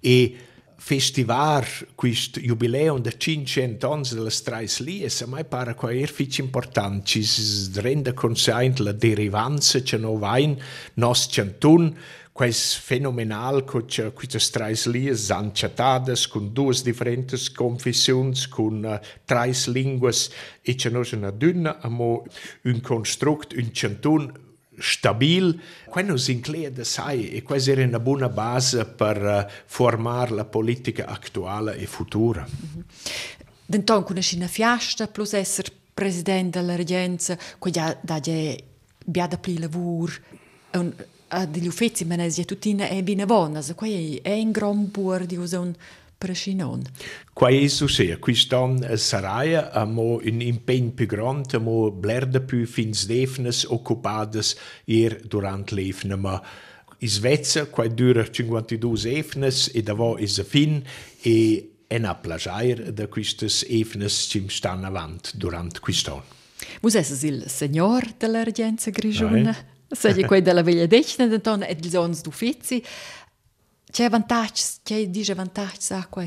e 0.00 0.36
festivar 0.82 1.64
quist 1.94 2.40
jubileum 2.42 3.00
de 3.00 3.12
500 3.12 3.84
ans 3.84 4.10
de 4.10 4.20
las 4.20 4.42
trais 4.42 4.80
lies, 4.80 5.22
a 5.22 5.28
mai 5.30 5.44
para 5.44 5.76
qua 5.78 5.92
er 5.94 6.10
fic 6.10 6.40
important, 6.42 7.06
ci 7.06 7.22
rende 7.78 8.12
conscient 8.14 8.80
la 8.82 8.90
derivanza 8.92 9.78
ce 9.84 9.96
no 9.96 10.16
vain 10.18 10.56
nos 10.96 11.28
centun, 11.30 11.94
quais 12.32 12.74
fenomenal 12.74 13.62
co 13.64 13.84
ce 13.86 14.10
quistas 14.10 14.50
trais 14.50 14.86
lies 14.86 15.28
zanciatades, 15.30 16.26
cun 16.26 16.50
duas 16.52 16.82
differentes 16.82 17.48
confessions, 17.48 18.48
cun 18.50 18.82
uh, 18.82 18.98
trais 19.24 19.68
linguas, 19.68 20.30
e 20.64 20.74
ce 20.74 20.90
no 20.90 21.04
una 21.12 21.30
dünna, 21.30 21.78
amo 21.82 22.24
un 22.64 22.80
construct, 22.80 23.54
un 23.54 23.70
centun, 23.70 24.32
stabil, 24.82 25.60
quando 25.86 26.16
si 26.16 26.32
inclede 26.32 26.84
sai 26.84 27.30
e 27.30 27.42
questa 27.42 27.70
era 27.70 27.84
una 27.84 28.00
buona 28.00 28.28
base 28.28 28.84
per 28.84 29.22
uh, 29.22 29.50
formare 29.66 30.34
la 30.34 30.44
politica 30.44 31.06
attuale 31.06 31.76
e 31.76 31.86
futura. 31.86 32.42
Mm 32.42 32.80
-hmm. 32.80 32.82
Denton 33.64 34.04
conosci 34.04 34.36
una 34.36 34.48
fiasta 34.48 35.06
plus 35.06 35.32
essere 35.34 35.70
presidente 35.94 36.58
della 36.58 36.76
regenza, 36.76 37.38
già 37.70 37.96
da 38.00 38.18
già 38.20 38.54
biada 39.04 39.38
pli 39.38 39.58
lavoro, 39.58 40.12
un 40.72 40.92
degli 41.48 41.66
uffizi, 41.66 42.04
ma 42.04 42.14
ne 42.14 42.26
è 42.26 42.88
è 42.88 43.02
bene 43.02 43.24
buona, 43.24 43.62
qui 43.74 44.16
è 44.16 44.30
in 44.30 44.50
gran 44.50 44.90
buor 44.90 45.24
di 45.24 45.36
usare 45.36 45.74
Prescinon. 46.22 46.82
Quai 47.32 47.68
su 47.68 47.88
sia, 47.88 48.16
quest'anno 48.18 48.96
sarà 48.96 49.72
amo 49.72 50.20
un 50.22 50.40
impegno 50.40 50.92
più 50.92 51.06
grande, 51.06 51.56
amo 51.56 51.90
blerde 51.90 52.40
più 52.40 52.64
fins 52.64 53.06
defnes 53.06 53.64
occupades 53.64 54.54
ir 54.84 55.18
durant 55.26 55.72
l'efne, 55.72 56.14
ma 56.14 56.40
in 56.98 57.08
Svezia, 57.08 57.66
quai 57.66 57.92
dura 57.92 58.22
52 58.30 59.10
efnes 59.10 59.72
e 59.74 59.82
da 59.82 59.94
vo 59.94 60.16
is 60.16 60.38
a 60.38 60.44
fin 60.44 60.80
e 61.22 61.70
en 61.88 62.04
a 62.04 62.14
plagiair 62.14 62.92
da 62.92 63.08
quistes 63.08 63.64
efnes 63.68 64.28
cim 64.30 64.46
stan 64.48 64.84
avant 64.84 65.34
durant 65.34 65.80
quest'anno. 65.80 66.22
Vos 66.80 66.94
esses 66.94 67.24
il 67.24 67.48
signor 67.48 68.14
della 68.16 68.44
regenza 68.44 68.90
grigiona? 68.90 69.56
Sei 69.92 70.24
quei 70.24 70.40
della 70.40 70.62
veglia 70.62 70.86
decina, 70.86 71.26
d'anton 71.26 71.64
ed 71.64 71.84
ils 71.84 71.96
ons 71.96 72.22
d'uffizi, 72.22 72.82
C'è 73.92 74.08
vantaggi, 74.08 74.62
c'è 74.82 75.06
dice 75.08 75.34
vantaggi, 75.34 75.76
sa 75.80 76.06
qua? 76.08 76.26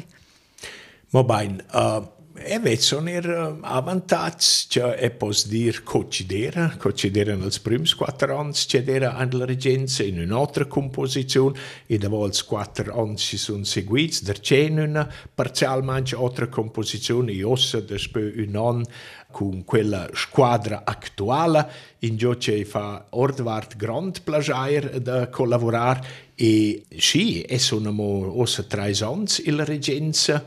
Ma 1.09 1.24
bene, 1.24 1.66
uh, 1.72 2.07
E 2.38 2.57
veig 2.59 2.81
son 2.83 3.07
er 3.07 3.25
avantats, 3.63 4.67
che 4.67 4.83
e 4.99 5.07
pos 5.09 5.45
dir 5.47 5.83
cocidera, 5.88 6.65
cocidera 6.77 7.33
nels 7.33 7.61
prims 7.63 7.93
quattro 7.95 8.36
ans, 8.38 8.65
cedera 8.67 9.13
an 9.15 9.29
la 9.31 9.45
regenza 9.45 10.03
in 10.03 10.19
un'altra 10.19 10.65
composizione, 10.65 11.57
e 11.88 11.97
da 11.97 12.09
vols 12.09 12.43
quattro 12.43 12.91
ans 12.99 13.21
ci 13.21 13.38
sono 13.38 13.63
seguits, 13.63 14.21
der 14.23 14.41
c'è 14.41 14.67
una 14.67 15.07
parzialmente 15.33 16.15
altra 16.15 16.49
composizione, 16.49 17.31
e 17.31 17.43
ossa 17.43 17.81
un 17.88 18.55
an 18.55 18.83
con 19.31 19.63
quella 19.63 20.09
squadra 20.13 20.83
attuale, 20.83 21.69
in 21.99 22.17
gio 22.17 22.36
c'è 22.36 22.65
fa 22.65 23.07
ordvart 23.11 23.77
grand 23.77 24.21
plagiair 24.21 24.99
da 24.99 25.29
collaborar, 25.29 26.05
e 26.36 26.83
sì, 26.97 27.41
e 27.43 27.57
sono 27.59 27.93
mo 27.93 28.41
ossa 28.41 28.63
tre 28.63 28.93
ans 29.01 29.39
il 29.45 29.63
regenza, 29.65 30.43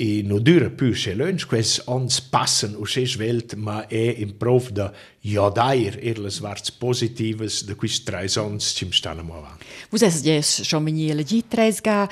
e 0.00 0.22
no 0.24 0.40
più 0.70 0.94
se 0.94 1.12
lunch 1.14 1.44
quels 1.46 1.82
ons 1.84 2.22
passen 2.22 2.74
u 2.74 2.86
se 2.86 3.04
svelt 3.04 3.54
ma 3.54 3.86
è 3.86 4.14
in 4.16 4.36
prof 4.38 4.70
da 4.72 4.90
jodair 5.20 5.98
er 6.00 6.18
les 6.18 6.38
varts 6.40 6.70
positives 6.70 7.64
de 7.64 7.74
quist 7.74 8.06
tres 8.06 8.36
ons 8.36 8.72
cim 8.72 8.92
stanno 8.92 9.22
mo 9.22 9.36
avanti. 9.36 9.66
Vus 9.90 10.00
es 10.00 10.22
jes 10.24 10.62
schon 10.64 10.82
meniele 10.82 11.22
gi 11.22 11.44
tres 11.48 11.80
ga 11.80 12.08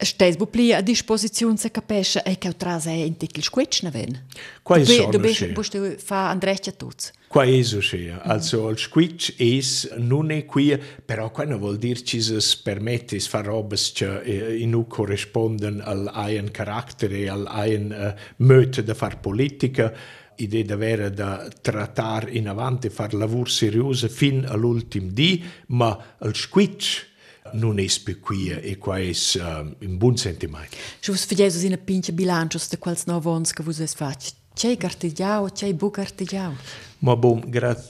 Stes 0.00 0.38
bu 0.38 0.46
pli 0.48 0.72
a 0.72 0.80
disposiziun 0.80 1.58
se 1.58 1.70
capesce 1.70 2.22
e 2.22 2.38
che 2.38 2.56
tras 2.56 2.86
è 2.86 3.04
in 3.04 3.18
tickel 3.18 3.42
squetschna 3.42 3.90
ven. 3.90 4.24
Quai 4.62 4.86
sono 4.86 5.10
Du 5.10 5.18
bist 5.20 5.52
bist 5.52 5.76
du 5.76 5.94
fa 5.98 6.30
andreccia 6.30 6.72
tuts. 6.72 7.12
Qua 7.30 7.44
eso 7.46 7.80
sche. 7.80 8.18
Also 8.22 8.66
al 8.66 8.76
squitch 8.76 9.36
es 9.38 9.88
non 9.98 10.32
è 10.32 10.44
qui, 10.44 10.76
però 11.04 11.30
qua 11.30 11.44
non 11.44 11.60
vuol 11.60 11.78
dir 11.78 12.02
ci 12.02 12.16
es 12.16 12.56
permettis 12.56 13.28
far 13.28 13.44
robes 13.44 13.92
che 13.92 14.20
eh, 14.22 14.58
in 14.58 14.74
u 14.74 14.88
corrisponden 14.88 15.80
al 15.80 16.10
ein 16.12 16.50
carattere 16.50 17.28
al 17.28 17.46
ein 17.46 17.92
uh, 17.92 18.18
möte 18.38 18.82
de 18.82 18.94
far 18.96 19.20
politica 19.20 19.94
idea 20.38 20.64
d'avere 20.64 21.12
da 21.12 21.48
trattar 21.60 22.26
in 22.34 22.48
avanti, 22.48 22.90
far 22.90 23.14
lavur 23.14 23.48
seriose 23.48 24.08
fin 24.08 24.44
all'ultim 24.44 25.12
di, 25.12 25.40
ma 25.68 26.16
al 26.18 26.34
squitch 26.34 27.06
non 27.52 27.78
è 27.78 27.86
più 28.02 28.18
qui 28.18 28.50
e 28.50 28.76
qua 28.76 28.98
è 28.98 29.08
uh, 29.08 29.76
un 29.86 29.96
buon 29.98 30.16
sentimento. 30.16 30.76
Vus 31.06 31.24
fagesus 31.26 31.62
in 31.62 31.74
a 31.74 31.78
pincha 31.78 32.10
bilancios 32.10 32.68
de 32.68 32.76
quals 32.78 33.04
novons 33.04 33.52
che 33.52 33.62
vus 33.62 33.78
es 33.78 33.94
fac. 33.94 34.32
C'è 34.52 34.76
cartigiao, 34.76 35.48
c'è 35.52 35.72
bu 35.74 35.90
cartigiao. 35.90 36.88
Ma 37.02 37.16
bom, 37.16 37.40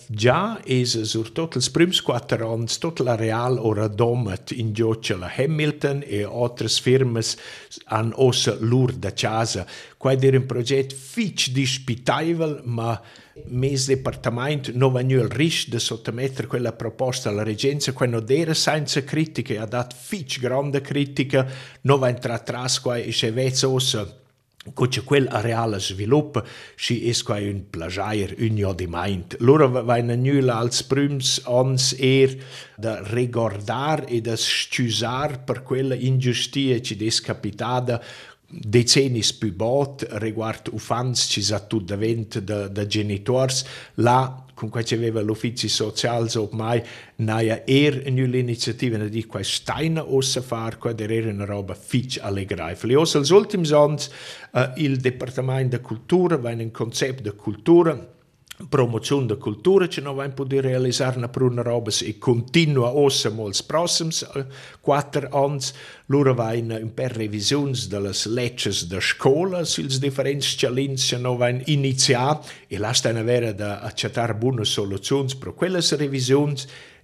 già 0.07 0.61
es 0.63 0.93
sur 1.11 1.33
tot 1.35 1.57
els 1.59 1.67
prims 1.75 1.99
quattro 2.07 2.53
ans 2.55 2.79
tot 2.79 3.01
l'areal 3.03 3.57
ora 3.59 3.89
domat 3.89 4.53
in 4.55 4.71
giocia 4.71 5.17
la 5.19 5.33
Hamilton 5.35 6.05
e 6.07 6.21
altres 6.23 6.77
firmes 6.79 7.33
han 7.91 8.13
ossa 8.15 8.55
lur 8.61 8.93
da 8.95 9.11
casa. 9.11 9.67
Qua 9.99 10.15
era 10.15 10.39
un 10.39 10.47
proget 10.47 10.95
fitch 10.95 11.51
dispitaivel, 11.51 12.61
ma 12.67 12.95
mes 13.49 13.89
departament 13.89 14.71
non 14.75 14.93
va 14.93 15.01
il 15.01 15.27
risc 15.27 15.71
de 15.71 15.81
sottomettere 15.81 16.47
quella 16.47 16.73
proposta 16.73 17.31
alla 17.31 17.43
regenza, 17.43 17.93
qua 17.93 18.07
non 18.07 18.25
era 18.29 18.55
senza 18.55 19.03
critica, 19.03 19.61
ha 19.61 19.67
dat 19.67 19.93
fitch 19.93 20.39
grande 20.39 20.83
critica, 20.83 21.49
non 21.83 21.99
va 21.99 22.11
entrar 22.11 22.43
tras 22.43 22.79
qua 22.79 22.97
e 22.97 23.11
se 23.11 23.33
vezza 23.33 23.69
ossa 23.69 24.20
Coche 24.75 25.01
quel 25.05 25.27
areale 25.27 25.81
svilupp 25.81 26.37
si 26.77 27.09
es 27.09 27.23
quai 27.25 27.49
un 27.49 27.63
plagiair 27.73 28.35
un 28.45 28.59
jo 28.61 28.75
di 28.77 28.87
meint. 28.87 29.39
Loro 29.41 29.71
vaina 29.71 30.15
nula 30.15 30.59
als 30.61 30.83
prüms 30.85 31.39
ans 31.49 31.95
er 31.97 32.35
da 32.77 32.99
regordar 33.09 34.05
e 34.07 34.21
da 34.21 34.37
sciusar 34.37 35.39
per 35.49 35.63
quella 35.63 35.95
ingiustia 35.97 36.77
ci 36.83 36.97
des 36.97 37.23
capitada 37.25 38.03
decennis 38.51 39.33
più 39.33 39.55
bot 39.55 40.05
riguard 40.19 40.69
ufans 40.75 41.25
ci 41.31 41.41
sa 41.41 41.61
tut 41.61 41.87
davent 41.87 42.41
da, 42.41 42.67
da 42.69 42.85
genitors 42.85 43.65
la 43.95 44.45
con 44.61 44.69
quai 44.69 44.85
ci 44.85 44.93
aveva 44.93 45.23
l'uffici 45.23 45.69
socials 45.69 46.35
ormai 46.35 46.83
naia 47.17 47.63
er 47.65 48.07
in 48.07 48.17
l'iniziativa 48.31 48.99
ne 48.99 49.09
di 49.09 49.25
quai 49.25 49.43
steina 49.43 50.05
ossa 50.05 50.43
far 50.43 50.77
qua 50.77 50.93
der 50.93 51.11
era 51.11 51.31
una 51.31 51.47
roba 51.47 51.73
fitch 51.73 52.19
allegreifli. 52.21 52.95
Os 52.95 53.15
als 53.15 53.31
ultims 53.31 53.73
ans 53.73 54.11
uh, 54.53 54.71
il 54.77 55.01
Departamento 55.01 55.79
de 55.79 55.83
Cultura 55.83 56.37
va 56.37 56.51
in 56.51 56.61
un 56.61 56.71
concept 56.73 57.23
de 57.23 57.33
cultura 57.35 57.97
promozione 58.69 59.27
da 59.27 59.37
cultura 59.37 59.87
che 59.87 60.01
non 60.01 60.15
abbiamo 60.15 60.35
potuto 60.35 60.61
realizzare 60.61 61.17
una 61.17 61.29
pruna 61.29 61.63
roba 61.63 61.91
e 62.03 62.19
continua 62.19 62.95
ossa 62.95 63.31
molts 63.31 63.63
prossims 63.63 64.29
uh, 64.35 64.45
quattro 64.81 65.29
anni 65.31 65.61
loro 66.07 66.35
va 66.35 66.55
in, 66.55 66.77
in 66.81 66.93
per 66.93 67.13
revisioni 67.13 67.79
delle 67.89 68.13
leggi 68.27 68.87
da 68.87 69.01
scuola 69.01 69.65
sils 69.65 69.99
differenti 69.99 70.55
challenge 70.57 71.17
che 71.17 71.21
non 71.21 71.37
vanno 71.37 71.63
iniziare 71.67 72.41
e 72.67 72.79
là 72.79 72.93
stanno 72.93 73.21
avere 73.21 73.55
da 73.55 73.81
accettare 73.81 74.35
buone 74.35 74.65
soluzioni 74.65 75.35
per 75.39 75.55
quelle 75.55 75.81
revisioni 75.91 76.55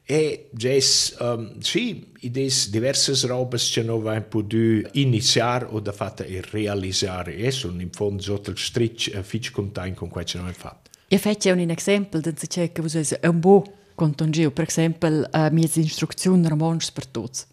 e 0.08 0.50
già 0.52 0.70
um, 1.18 1.58
sì, 1.58 2.12
idee 2.20 2.48
diverse 2.70 3.26
robe 3.26 3.56
che 3.58 3.82
non 3.82 4.06
abbiamo 4.06 4.26
potuto 4.28 4.88
iniziare 4.92 5.66
o 5.68 5.80
da 5.80 5.90
fatta 5.90 6.22
e 6.22 6.40
realizzare 6.48 7.34
e 7.34 7.50
sono 7.50 7.80
in 7.80 7.90
fondo 7.90 8.22
sotto 8.22 8.50
il 8.50 8.58
stretch 8.58 9.10
uh, 9.16 9.22
fitch 9.22 9.50
contento 9.50 9.98
con 9.98 10.08
quello 10.08 10.26
che 10.28 10.38
non 10.38 10.46
abbiamo 10.46 10.68
fatto. 10.68 10.85
Io 11.08 11.18
faccio 11.18 11.52
un 11.52 11.70
esempio 11.70 12.20
da 12.20 12.32
dice 12.32 12.72
che 12.72 12.82
vus 12.82 12.96
es 12.96 13.16
un 13.22 13.38
bu 13.38 13.62
contongio, 13.94 14.50
per 14.50 14.66
esempio, 14.66 15.24
a 15.30 15.50
mia 15.50 15.68
istruzione 15.72 16.48
romans 16.48 16.90
per 16.90 17.06
tutti. 17.06 17.44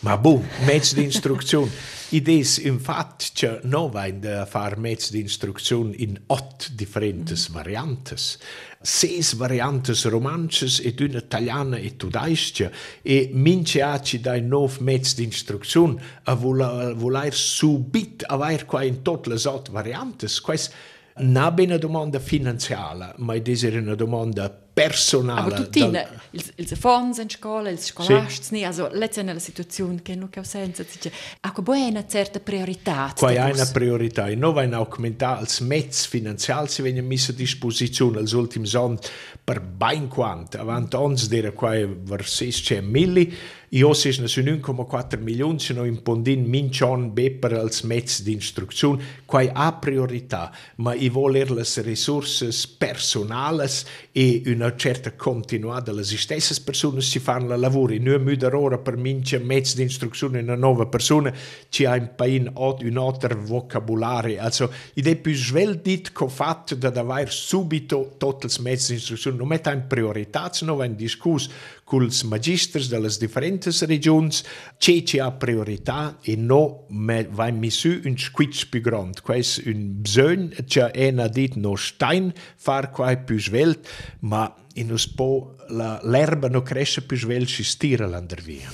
Ma 0.00 0.18
boh, 0.18 0.42
mezzo 0.64 0.96
di 0.96 1.04
istruzione. 1.04 1.70
Idees 2.08 2.58
infatti 2.58 3.26
che 3.32 3.60
non 3.62 3.90
va 3.90 4.08
a 4.40 4.44
fare 4.46 4.76
mezzo 4.76 5.12
di 5.12 5.22
istruzione 5.22 5.94
in 5.98 6.20
otto 6.26 6.66
differenti 6.72 7.34
mm. 7.34 7.52
variantes. 7.52 8.38
Ses 8.82 9.36
variantes 9.36 10.04
romances 10.06 10.80
e 10.80 10.92
una 10.98 11.18
italiana 11.18 11.76
e 11.76 11.94
tudaiscia 11.94 12.72
e 13.02 13.30
mince 13.32 13.82
a 13.82 14.00
ci 14.00 14.18
dai 14.20 14.42
nov 14.42 14.78
mezzo 14.78 15.14
di 15.14 15.28
istruzione 15.28 16.02
a 16.24 16.34
voler 16.34 17.32
subit 17.32 18.24
avere 18.26 18.64
qua 18.64 18.82
in 18.82 19.02
tutte 19.02 19.28
le 19.28 19.40
otto 19.44 19.70
variantes. 19.70 20.40
Questo 20.40 20.94
non 21.18 21.54
è 21.56 21.62
una 21.62 21.78
domanda 21.78 22.18
finanziaria, 22.18 23.14
ma 23.16 23.34
è 23.34 23.78
una 23.78 23.94
domanda 23.94 24.65
personale. 24.76 25.40
Aber 25.40 25.54
tutti 25.54 25.80
dal... 25.80 26.06
ils, 26.32 26.52
ils 26.56 26.76
fonds 26.76 27.16
in 27.16 27.30
scuola, 27.30 27.70
ils 27.70 27.82
scolasts, 27.82 28.48
sì. 28.48 28.62
also 28.62 28.90
letztendlich 28.92 29.38
la 29.38 29.42
situazione 29.42 30.02
che 30.02 30.14
non 30.14 30.28
causenza, 30.28 30.82
dice, 30.82 31.10
a 31.40 31.50
che 31.50 31.62
poi 31.62 31.86
è 31.86 31.88
una 31.88 32.06
certa 32.06 32.40
priorità. 32.40 33.10
Qua 33.16 33.30
è 33.30 33.50
una 33.50 33.70
priorità, 33.72 34.26
e 34.26 34.34
non 34.34 34.52
va 34.52 34.64
in 34.64 34.74
aumentare 34.74 35.40
els 35.40 35.60
mezzi 35.60 36.06
finanziali 36.08 36.68
si 36.68 36.82
vengono 36.82 37.06
messi 37.06 37.30
a 37.30 37.34
disposizione 37.34 38.18
als 38.18 38.32
ultimi 38.32 38.68
anni 38.74 38.98
per 39.42 39.62
ben 39.62 40.08
quanto, 40.08 40.58
avant 40.58 40.92
ons 40.92 41.26
d'era 41.28 41.52
qua 41.52 41.72
versus 41.86 42.34
600 42.34 42.82
milli, 42.82 43.34
io 43.70 43.92
si 43.94 44.12
sono 44.12 44.26
1,4 44.26 45.20
milioni, 45.20 45.58
sono 45.58 45.84
in 45.84 46.02
pondin 46.02 46.44
mincion 46.44 47.12
be 47.12 47.30
per 47.30 47.52
els 47.52 47.82
mezzi 47.82 48.22
di 48.22 48.36
istruzione, 48.36 49.22
qua 49.24 49.44
ha 49.52 49.72
priorità, 49.72 50.52
ma 50.76 50.94
i 50.94 51.08
voler 51.08 51.50
le 51.50 51.64
risorse 51.82 52.50
personali 52.78 53.68
e 54.12 54.42
una 54.46 54.65
certa 54.74 55.12
continuità 55.12 55.80
delle 55.80 56.02
stesse 56.04 56.60
persone 56.64 57.00
si 57.00 57.18
fanno 57.18 57.54
il 57.54 57.60
lavoro, 57.60 57.92
e 57.92 57.98
non 57.98 58.28
è 58.28 58.54
ora 58.54 58.78
per 58.78 58.96
mince 58.96 59.38
mezzi 59.38 59.76
di 59.76 59.82
istruzione 59.82 60.40
una 60.40 60.54
nuova 60.56 60.86
persona, 60.86 61.32
ci 61.68 61.84
ha 61.84 61.94
un 61.94 62.10
pain 62.16 62.50
un 62.54 62.98
altro 62.98 63.40
vocabolario, 63.40 64.40
also 64.40 64.72
id 64.94 65.06
è 65.06 65.16
più 65.16 65.34
sveldit 65.34 66.12
che 66.12 66.28
fatto 66.28 66.74
da 66.74 66.88
avere 66.88 67.30
subito 67.30 68.14
tutti 68.16 68.46
i 68.46 68.62
mezzi 68.62 68.92
di 68.92 68.98
istruzione, 68.98 69.36
non 69.36 69.48
mette 69.48 69.70
in 69.70 69.84
priorità, 69.86 70.50
non 70.62 70.76
va 70.76 70.84
in 70.84 70.96
discusso 70.96 71.50
con 71.86 72.02
i 72.02 72.26
magistri 72.26 72.84
delle 72.88 73.08
differenti 73.16 73.70
regioni, 73.86 74.30
c'è 74.76 75.04
ci 75.04 75.20
ha 75.20 75.30
priorità 75.30 76.18
e 76.20 76.34
non 76.34 76.84
va 76.88 77.46
in 77.46 77.58
misù 77.58 78.00
un 78.02 78.18
squitch 78.18 78.68
più 78.68 78.80
grande. 78.80 79.20
Questo 79.20 79.60
è 79.60 79.68
un 79.68 80.00
bisogno, 80.00 80.48
c'è 80.66 80.90
una 81.12 81.28
dit 81.28 81.54
no 81.54 81.76
stein 81.76 82.32
far 82.56 82.90
qua 82.90 83.16
più 83.16 83.38
svelt, 83.38 83.88
ma 84.22 84.52
in 84.74 84.90
un 84.90 85.04
po' 85.14 85.54
l'erba 85.68 86.48
non 86.48 86.62
cresce 86.62 87.02
più 87.02 87.16
svelt, 87.16 87.46
si 87.46 87.62
stira 87.62 88.08
l'andar 88.08 88.42
via. 88.42 88.68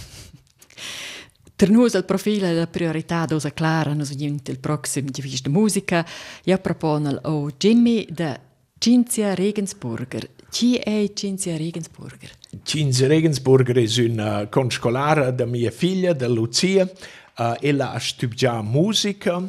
Per 1.55 1.69
noi 1.69 1.91
il 1.93 2.05
profilo 2.07 2.47
e 2.47 2.55
la 2.55 2.67
priorità 2.67 3.27
dosa 3.27 3.53
clara 3.53 3.93
nos 3.93 4.17
giunti 4.17 4.51
il 4.51 4.59
prossimo 4.59 5.11
di 5.11 5.21
vista 5.21 5.51
musica. 5.51 6.05
Io 6.45 6.57
propongo 6.57 7.21
o 7.25 7.51
Jimmy 7.59 8.07
da 8.09 8.41
Cinzia 8.79 9.35
Regensburger. 9.35 10.31
Chi 10.49 10.77
è 10.77 11.13
Cinzia 11.13 11.59
Regensburger? 11.59 12.41
Cinzia 12.61 13.07
Regensburger 13.09 13.79
è 13.79 14.05
una 14.05 14.47
conscolare 14.49 15.35
da 15.35 15.47
mia 15.47 15.71
figlia, 15.71 16.13
da 16.13 16.29
Lucia. 16.29 16.87
Uh, 17.35 17.55
ella 17.61 17.93
ha 17.93 17.99
studiato 17.99 18.63
musica 18.63 19.43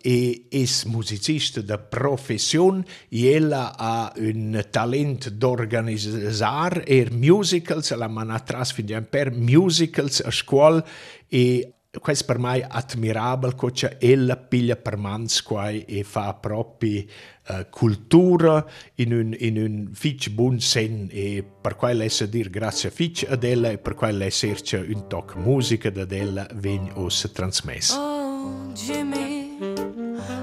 e 0.00 0.46
è 0.48 0.64
musicista 0.86 1.60
da 1.62 1.78
professione 1.78 2.84
e 3.08 3.32
ella 3.32 3.76
ha 3.76 4.12
un 4.18 4.64
talento 4.70 5.30
d'organizzare 5.30 6.84
e 6.84 7.08
musicals, 7.10 7.92
la 7.96 8.06
manatras 8.06 8.72
per 9.10 9.32
musicals 9.32 10.20
a 10.20 10.30
scuola 10.30 10.84
e 11.26 11.74
questo 12.00 12.24
per 12.24 12.38
me 12.38 12.60
è 12.60 12.66
ammirabile 12.68 13.54
che 13.72 13.96
ella 14.00 14.36
piglia 14.36 14.76
per 14.76 14.96
mans 14.96 15.44
e 15.86 16.02
fa 16.04 16.34
proprio 16.34 17.04
uh, 17.48 17.66
cultura 17.70 18.64
in 18.96 19.12
un, 19.12 19.34
in 19.38 19.58
un 19.58 19.88
fitch 19.92 20.30
buon 20.30 20.60
sen 20.60 21.08
e 21.10 21.44
per 21.60 21.76
lei 21.92 22.08
sa 22.08 22.26
dire 22.26 22.50
grazie 22.50 22.88
a 22.88 22.92
fitch 22.92 23.26
ad 23.28 23.44
e 23.44 23.78
per 23.78 23.96
lei 24.12 24.30
cerca 24.30 24.78
un 24.78 25.06
toc 25.08 25.34
musica 25.36 25.90
da 25.90 26.06
ella 26.10 26.46
ven 26.54 26.90
os 26.94 27.30
trasmessa. 27.32 27.98
Oh, 27.98 28.72
Jimmy, 28.74 29.58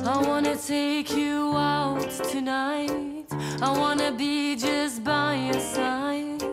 I 0.04 0.26
wanna 0.26 0.56
take 0.56 1.14
you 1.16 1.54
out 1.56 2.10
tonight. 2.32 3.26
I 3.62 3.70
wanna 3.78 4.12
be 4.12 4.56
just 4.56 5.04
by 5.04 5.36
your 5.36 5.60
side. 5.60 6.43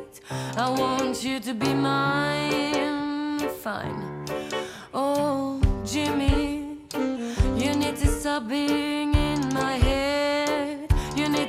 I 0.57 0.68
want 0.70 1.22
you 1.22 1.40
to 1.40 1.55
be 1.55 1.72
mine. 1.72 3.38
Fine. 3.62 4.24
Oh, 4.92 5.61
Jimmy, 5.84 6.78
you 7.57 7.74
need 7.74 7.96
to 7.96 8.07
stop 8.07 8.49
being 8.49 9.14
in 9.14 9.49
my 9.55 9.76
head. 9.76 9.88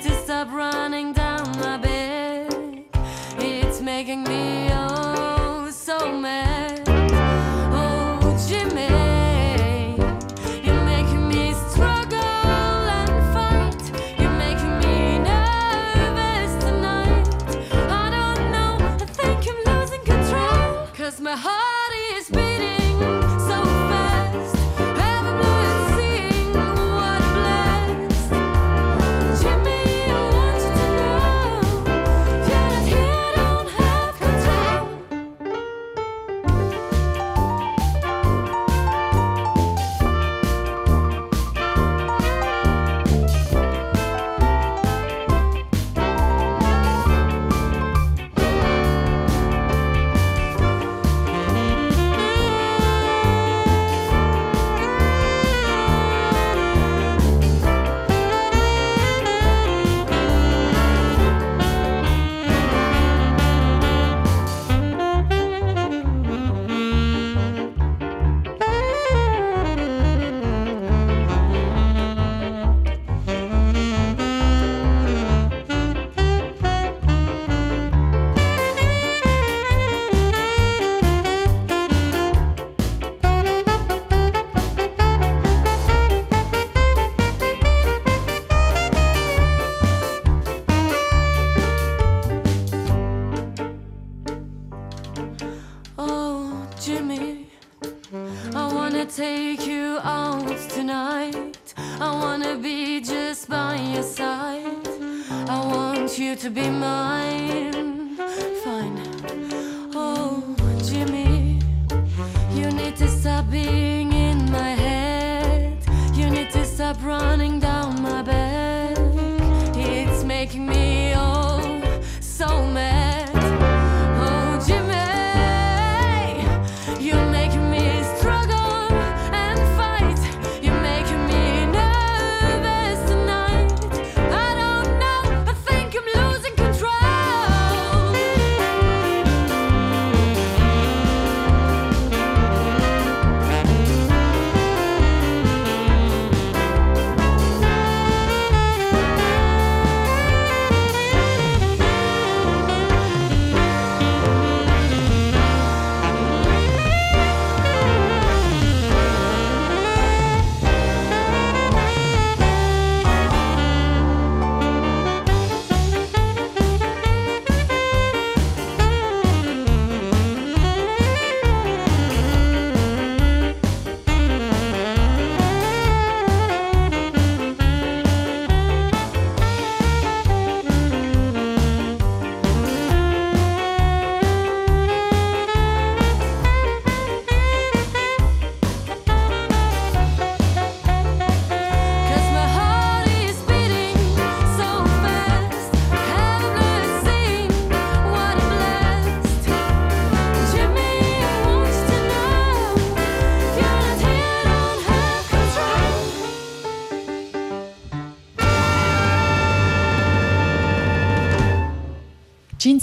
To 0.04 0.14
stop 0.24 0.50
running 0.54 1.12
down 1.12 1.52
my 1.60 1.76
bed. 1.76 2.86
It's 3.38 3.82
making 3.82 4.24
me 4.24 4.70
oh 4.72 5.70
so 5.72 6.18
mad. 6.18 6.49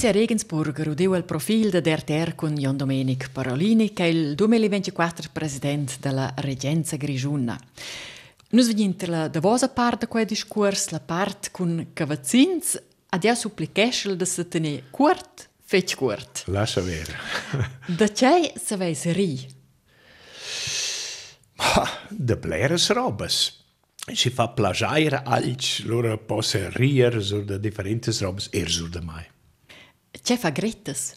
Cinzia 0.07 0.22
Regensburger 0.22 0.86
udeu 0.86 1.16
il 1.16 1.24
profil 1.24 1.68
de 1.68 1.80
DRTR 1.80 2.36
con 2.36 2.54
Jon 2.54 2.76
Domenic 2.76 3.28
Parolini, 3.32 3.92
che 3.92 4.04
è 4.04 4.07
il 4.07 4.36
2024 4.36 5.30
president 5.32 5.98
della 5.98 6.32
Regenza 6.36 6.94
Grigiuna. 6.94 7.59
Nus 8.50 8.68
vegnin 8.68 8.90
inter 8.90 9.09
la 9.09 9.26
davosa 9.26 9.68
part 9.68 9.98
de 9.98 10.07
quei 10.07 10.24
discurs, 10.24 10.90
la 10.90 11.00
part 11.00 11.50
con 11.50 11.88
cavazzins, 11.92 12.80
adia 13.09 13.34
supplicheschel 13.34 14.14
de 14.14 14.24
se 14.24 14.46
tenir 14.46 14.84
curt, 14.92 15.48
fetch 15.64 15.96
curt. 15.96 16.44
Lascia 16.46 16.82
ver. 16.82 17.11
Da 17.98 18.07
c'è 18.07 18.52
se 18.62 18.76
veis 18.76 19.02
ri. 19.11 19.44
de 22.11 22.36
bleres 22.36 22.90
robes. 22.90 23.64
Si 24.14 24.30
fa 24.30 24.46
plagiare 24.50 25.22
alci, 25.24 25.84
loro 25.84 26.16
possa 26.16 26.68
rir 26.70 27.20
sur 27.20 27.44
de 27.44 27.59
differentes 27.59 28.20
robes 28.20 28.48
er 28.52 28.70
sur 28.70 28.88
de 28.88 29.00
mai. 29.00 29.34
C'è 30.22 30.36
fa 30.36 30.50
grettes. 30.50 31.14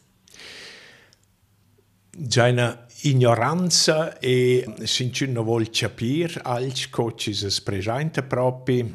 Già 2.11 2.47
una 2.47 2.85
ignoranza 3.01 4.17
e 4.19 4.65
sinci 4.83 5.27
non 5.27 5.45
vuol 5.45 5.69
capire 5.69 6.41
alci 6.43 6.89
coci 6.89 7.33
si 7.33 7.63
presenta 7.63 8.23
proprio 8.23 8.91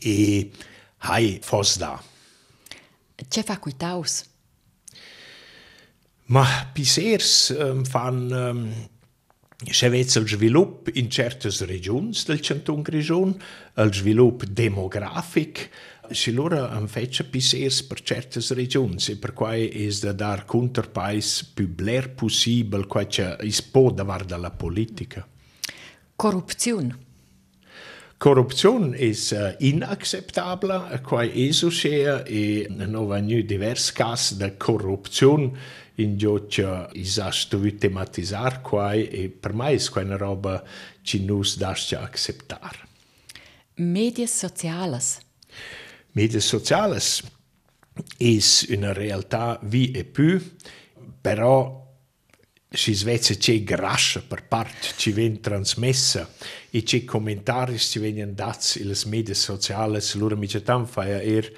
e 0.00 0.50
hai 0.98 1.38
fos 1.42 1.78
da. 1.78 2.02
C'è 3.28 3.42
fa 3.42 3.58
quitaus. 3.58 4.24
Ma 6.26 6.70
pisers 6.72 7.54
um, 7.58 7.84
fan 7.84 8.30
um, 8.30 8.88
se 9.70 9.88
vez 9.88 10.14
il 10.16 10.26
svilup 10.28 10.90
in 10.94 11.10
certes 11.10 11.64
regions 11.64 12.24
del 12.26 12.40
Canton 12.40 12.82
Grigion, 12.82 13.36
il 13.76 13.94
svilup 13.94 14.44
demografic, 14.44 15.70
si 16.10 16.32
loro 16.32 16.68
han 16.68 16.88
fece 16.88 17.24
pisers 17.24 17.82
per 17.82 18.02
certes 18.02 18.52
regions 18.52 19.08
e 19.08 19.16
per 19.16 19.32
quai 19.32 19.70
es 19.86 20.00
da 20.00 20.12
dar 20.12 20.44
counterpais 20.44 21.44
più 21.54 21.68
bler 21.68 22.10
possibile 22.14 22.86
quai 22.86 23.06
che 23.06 23.36
is 23.42 23.62
po 23.62 23.90
davar 23.90 24.24
dalla 24.24 24.50
politica. 24.50 25.26
Corrupzione. 26.16 26.98
Corrupzione 28.16 28.96
es 28.96 29.30
uh, 29.32 29.54
inacceptabile, 29.58 31.00
quai 31.02 31.48
eso 31.48 31.68
sia 31.70 32.22
e 32.24 32.66
no 32.70 33.06
va 33.06 33.18
nu 33.20 33.42
divers 33.42 33.92
cas 33.92 34.34
de 34.34 34.56
corrupzione 34.56 35.52
in 35.96 36.16
gio 36.16 36.46
che 36.46 36.88
is 36.92 37.18
astu 37.18 37.60
tematizzar 37.76 38.60
quai 38.62 39.08
e 39.08 39.28
per 39.28 39.52
mai 39.52 39.74
es 39.74 39.90
quai 39.90 40.04
una 40.04 40.16
roba 40.16 40.62
ci 41.02 41.24
nus 41.24 41.56
dascia 41.56 42.00
acceptar. 42.00 42.88
Medias 43.76 44.30
sociales. 44.30 45.23
Medias 46.14 46.44
sociales 46.44 47.22
es 48.18 48.66
una 48.70 48.92
realtà 48.92 49.58
vi 49.62 49.90
e 49.90 50.04
più, 50.04 50.40
però 51.20 51.84
si 52.74 52.92
svece 52.92 53.36
c'è 53.36 53.62
grascia 53.62 54.20
per 54.20 54.46
parte 54.46 54.88
ci 54.96 55.12
viene 55.12 55.40
trasmessa 55.40 56.28
e 56.70 56.82
c'è 56.82 57.04
commentari 57.04 57.78
ci 57.78 57.98
vengono 58.00 58.32
dati 58.32 58.82
in 58.82 58.92
media 59.06 59.34
sociali 59.34 60.00
loro 60.14 60.36
mi 60.36 60.48
tan 60.48 60.86
fa 60.86 61.06
er 61.20 61.52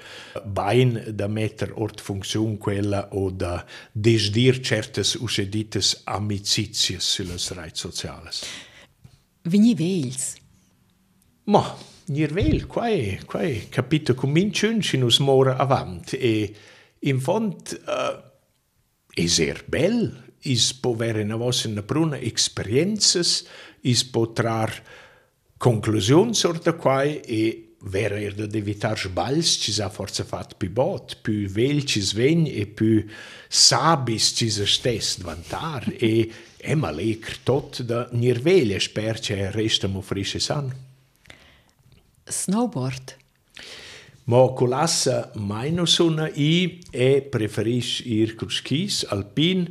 bain 0.45 1.03
da 1.09 1.27
mettere 1.27 1.71
ort 1.75 2.01
funzione 2.01 2.57
quella 2.57 3.09
o 3.13 3.31
da 3.31 3.65
desdir 3.91 4.59
certes 4.59 5.15
uscedites 5.15 6.01
amicizies 6.03 7.03
sulle 7.03 7.37
reti 7.49 7.77
sociali. 7.79 8.29
Vini 9.43 9.73
vels. 9.73 10.35
Ma, 11.45 11.77
nir 12.07 12.31
vel, 12.31 12.67
quai, 12.67 13.19
quai 13.25 13.67
capito 13.69 14.15
cominciun 14.15 14.79
ci 14.81 14.97
nus 14.97 15.19
mora 15.19 15.57
avant 15.57 16.13
e 16.13 16.55
in 16.99 17.19
fond 17.19 17.75
uh, 17.85 18.15
es 19.13 19.39
er 19.39 19.63
bel, 19.67 20.13
is 20.47 20.71
po 20.79 20.93
vere 20.95 21.25
na 21.25 21.35
vossa 21.35 21.67
na 21.67 21.83
pruna 21.83 22.17
experiences, 22.17 23.43
is 23.81 24.05
po 24.07 24.31
trar 24.31 24.71
conclusions 25.57 26.45
orta 26.45 26.77
quai 26.79 27.19
e 27.27 27.75
vera 27.91 28.19
er 28.19 28.33
da 28.33 28.47
evitar 28.57 28.97
sbals 28.97 29.57
ci 29.59 29.73
sa 29.75 29.89
forza 29.89 30.23
fat 30.23 30.55
pi 30.57 30.69
bot, 30.69 31.19
pi 31.21 31.45
vel 31.51 31.83
ci 31.83 32.01
svegn 32.01 32.47
e 32.47 32.65
pi 32.71 33.03
sabis 33.49 34.31
ci 34.33 34.49
sa 34.49 34.65
stes 34.65 35.17
vantar 35.19 35.91
e 35.91 36.31
emma 36.57 36.91
lecr 36.91 37.43
tot 37.43 37.83
da 37.83 38.07
nir 38.13 38.39
veglia 38.39 38.79
sper 38.79 39.19
che 39.19 39.51
resta 39.51 39.87
mo 39.87 40.01
frische 40.01 40.39
san. 40.39 40.86
Snowboard. 42.29 43.15
Ma 44.25 44.51
colassa 44.53 45.31
mai 45.35 45.71
no 45.71 45.85
sona 45.85 46.27
i 46.27 46.79
e 46.91 47.21
preferis 47.21 48.01
ir 48.03 48.35
cur 48.35 48.51
skis 48.51 49.05
alpin 49.07 49.63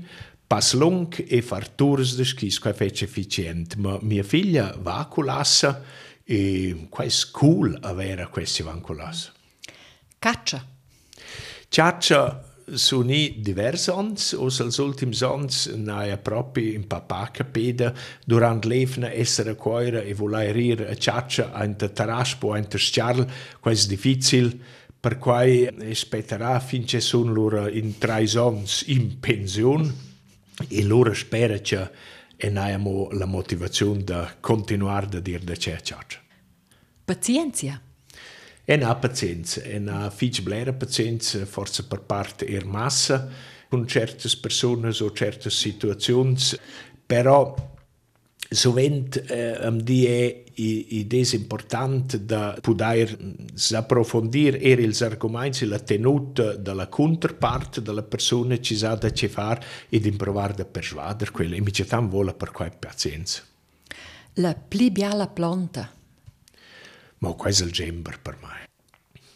pas 0.48 0.72
lung 0.72 1.12
e 1.28 1.42
far 1.42 1.68
tours 1.68 2.16
de 2.16 2.24
skis 2.24 2.58
quai 2.58 2.72
fece 2.72 3.04
efficient. 3.04 3.76
Ma 3.76 3.98
mia 4.00 4.24
figlia 4.24 4.74
va 4.78 4.98
a 4.98 5.06
colassa 5.06 5.82
e 6.24 6.86
quai 6.88 7.10
cool 7.32 7.76
avere 7.82 8.28
questi 8.28 8.62
van 8.62 8.80
colassa. 8.80 9.30
Caccia. 10.18 10.64
Ciaccia 11.68 12.55
sono 12.74 13.12
diversi 13.36 13.90
anni, 13.90 14.16
o 14.36 14.44
als 14.44 14.78
ultims 14.78 15.22
ans 15.22 15.66
naia 15.66 16.16
propi 16.18 16.74
in 16.74 16.86
papà 16.86 17.30
capeda 17.30 17.94
durant 18.24 18.64
l'evna 18.64 19.10
essere 19.12 19.54
coira 19.54 20.00
e 20.00 20.14
voler 20.14 20.86
a 20.88 20.96
ciaccia 20.96 21.52
a 21.52 21.64
inter 21.64 21.90
taraspo 21.90 22.52
a 22.52 22.58
inter 22.58 22.80
sciarl, 22.80 23.26
quais 23.60 23.86
difficil, 23.86 24.60
per 24.98 25.18
quai 25.18 25.66
aspetterà 25.66 26.58
finché 26.58 27.00
sono 27.00 27.32
loro 27.32 27.68
in 27.68 27.98
tre 27.98 28.26
ans 28.34 28.82
in 28.88 29.20
pensione 29.20 29.94
e 30.68 30.82
loro 30.82 31.14
spera 31.14 31.58
che 31.58 31.90
e 32.36 32.50
naiamo 32.50 33.08
la 33.12 33.24
motivazione 33.24 34.04
da 34.04 34.36
continuare 34.40 35.06
da 35.06 35.20
dire 35.20 35.42
da 35.42 35.56
ciaccia. 35.56 36.04
Pazienza. 37.04 37.85
En 38.68 38.82
ha 38.82 38.96
pazienza, 38.96 39.62
en 39.62 39.88
ha 39.88 40.10
fich 40.10 40.42
blera 40.42 40.72
pazienza, 40.72 41.44
forse 41.46 41.84
per 41.86 42.00
parte 42.00 42.46
er 42.46 42.64
massa, 42.66 43.28
con 43.68 43.86
certe 43.86 44.28
persone 44.40 44.88
o 44.88 45.12
certe 45.12 45.50
situazioni, 45.50 46.36
però 47.06 47.54
sovent 48.50 49.22
eh, 49.28 49.56
am 49.66 49.80
die 49.82 50.44
id 50.56 51.12
es 51.12 51.32
important 51.34 52.16
da 52.16 52.56
poder 52.62 53.10
approfondir 53.76 54.56
er 54.60 54.80
ils 54.80 55.02
arguments 55.02 55.62
e 55.62 55.66
la 55.66 55.78
tenuta 55.78 56.54
della 56.54 56.88
counterpart 56.88 57.80
della 57.80 58.02
persona 58.02 58.58
ci 58.60 58.76
sa 58.76 58.94
da 58.94 59.12
ce 59.12 59.28
far 59.28 59.64
ed 59.88 60.06
improvar 60.06 60.54
da 60.54 60.64
persuader 60.64 61.30
quella 61.30 61.56
e 61.56 61.60
mi 61.60 61.70
tan 61.70 62.08
vola 62.08 62.32
per 62.32 62.50
quai 62.52 62.70
pazienza. 62.78 63.42
La 64.34 64.54
pli 64.54 64.90
biala 64.90 65.28
planta. 65.28 65.95
Ma 67.26 67.32
questo 67.32 67.64
è 67.64 67.66
il 67.66 67.72
gember 67.72 68.20
per 68.20 68.38
me. 68.40 68.64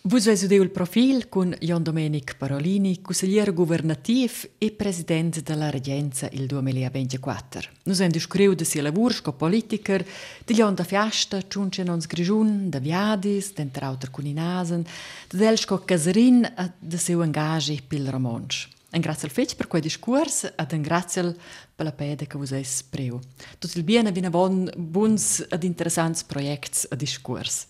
Vus 0.03 0.25
veis 0.25 0.41
udeu 0.47 0.63
il 0.63 0.71
profil 0.71 1.29
con 1.29 1.55
Jon 1.61 1.83
Domenic 1.83 2.37
Parolini, 2.37 3.03
consigliere 3.03 3.53
governativ 3.53 4.49
e 4.57 4.71
president 4.71 5.43
della 5.43 5.69
Regenza 5.71 6.29
il 6.33 6.47
2024. 6.47 7.69
Nus 7.83 8.01
hem 8.01 8.11
discuriu 8.11 8.55
de 8.55 8.65
sia 8.65 8.81
lavur 8.81 9.13
sco 9.13 9.33
politiker, 9.33 10.07
de 10.47 10.55
Jon 10.55 10.75
da 10.75 10.85
fiasta, 10.85 11.43
ciunce 11.49 11.83
nons 11.83 12.07
grigiun, 12.07 12.71
da 12.71 12.79
viadis, 12.79 13.53
d'enter 13.53 13.83
auter 13.83 14.11
cuninasen, 14.11 14.87
de 15.29 15.37
del 15.37 15.59
sco 15.59 15.83
caserin 15.85 16.45
e 16.45 16.73
de 16.79 16.97
seu 16.97 17.21
engagi 17.21 17.83
pil 17.83 18.09
romansch. 18.09 18.69
Un 18.93 19.01
grazie 19.01 19.29
al 19.29 19.35
fetg 19.35 19.55
per 19.55 19.67
quei 19.67 19.83
discurs 19.83 20.45
ed 20.57 20.73
un 20.73 20.81
grazie 20.81 21.37
per 21.75 21.85
la 21.85 21.93
pede 21.93 22.27
che 22.27 22.39
es 22.59 22.83
preu. 22.83 23.21
Tot 23.59 23.75
il 23.75 24.07
avina 24.07 24.31
bon 24.31 24.71
buns 24.77 25.45
ed 25.49 25.63
interessants 25.63 26.25
projects 26.25 26.87
a 26.91 26.97
discurs. 26.97 27.67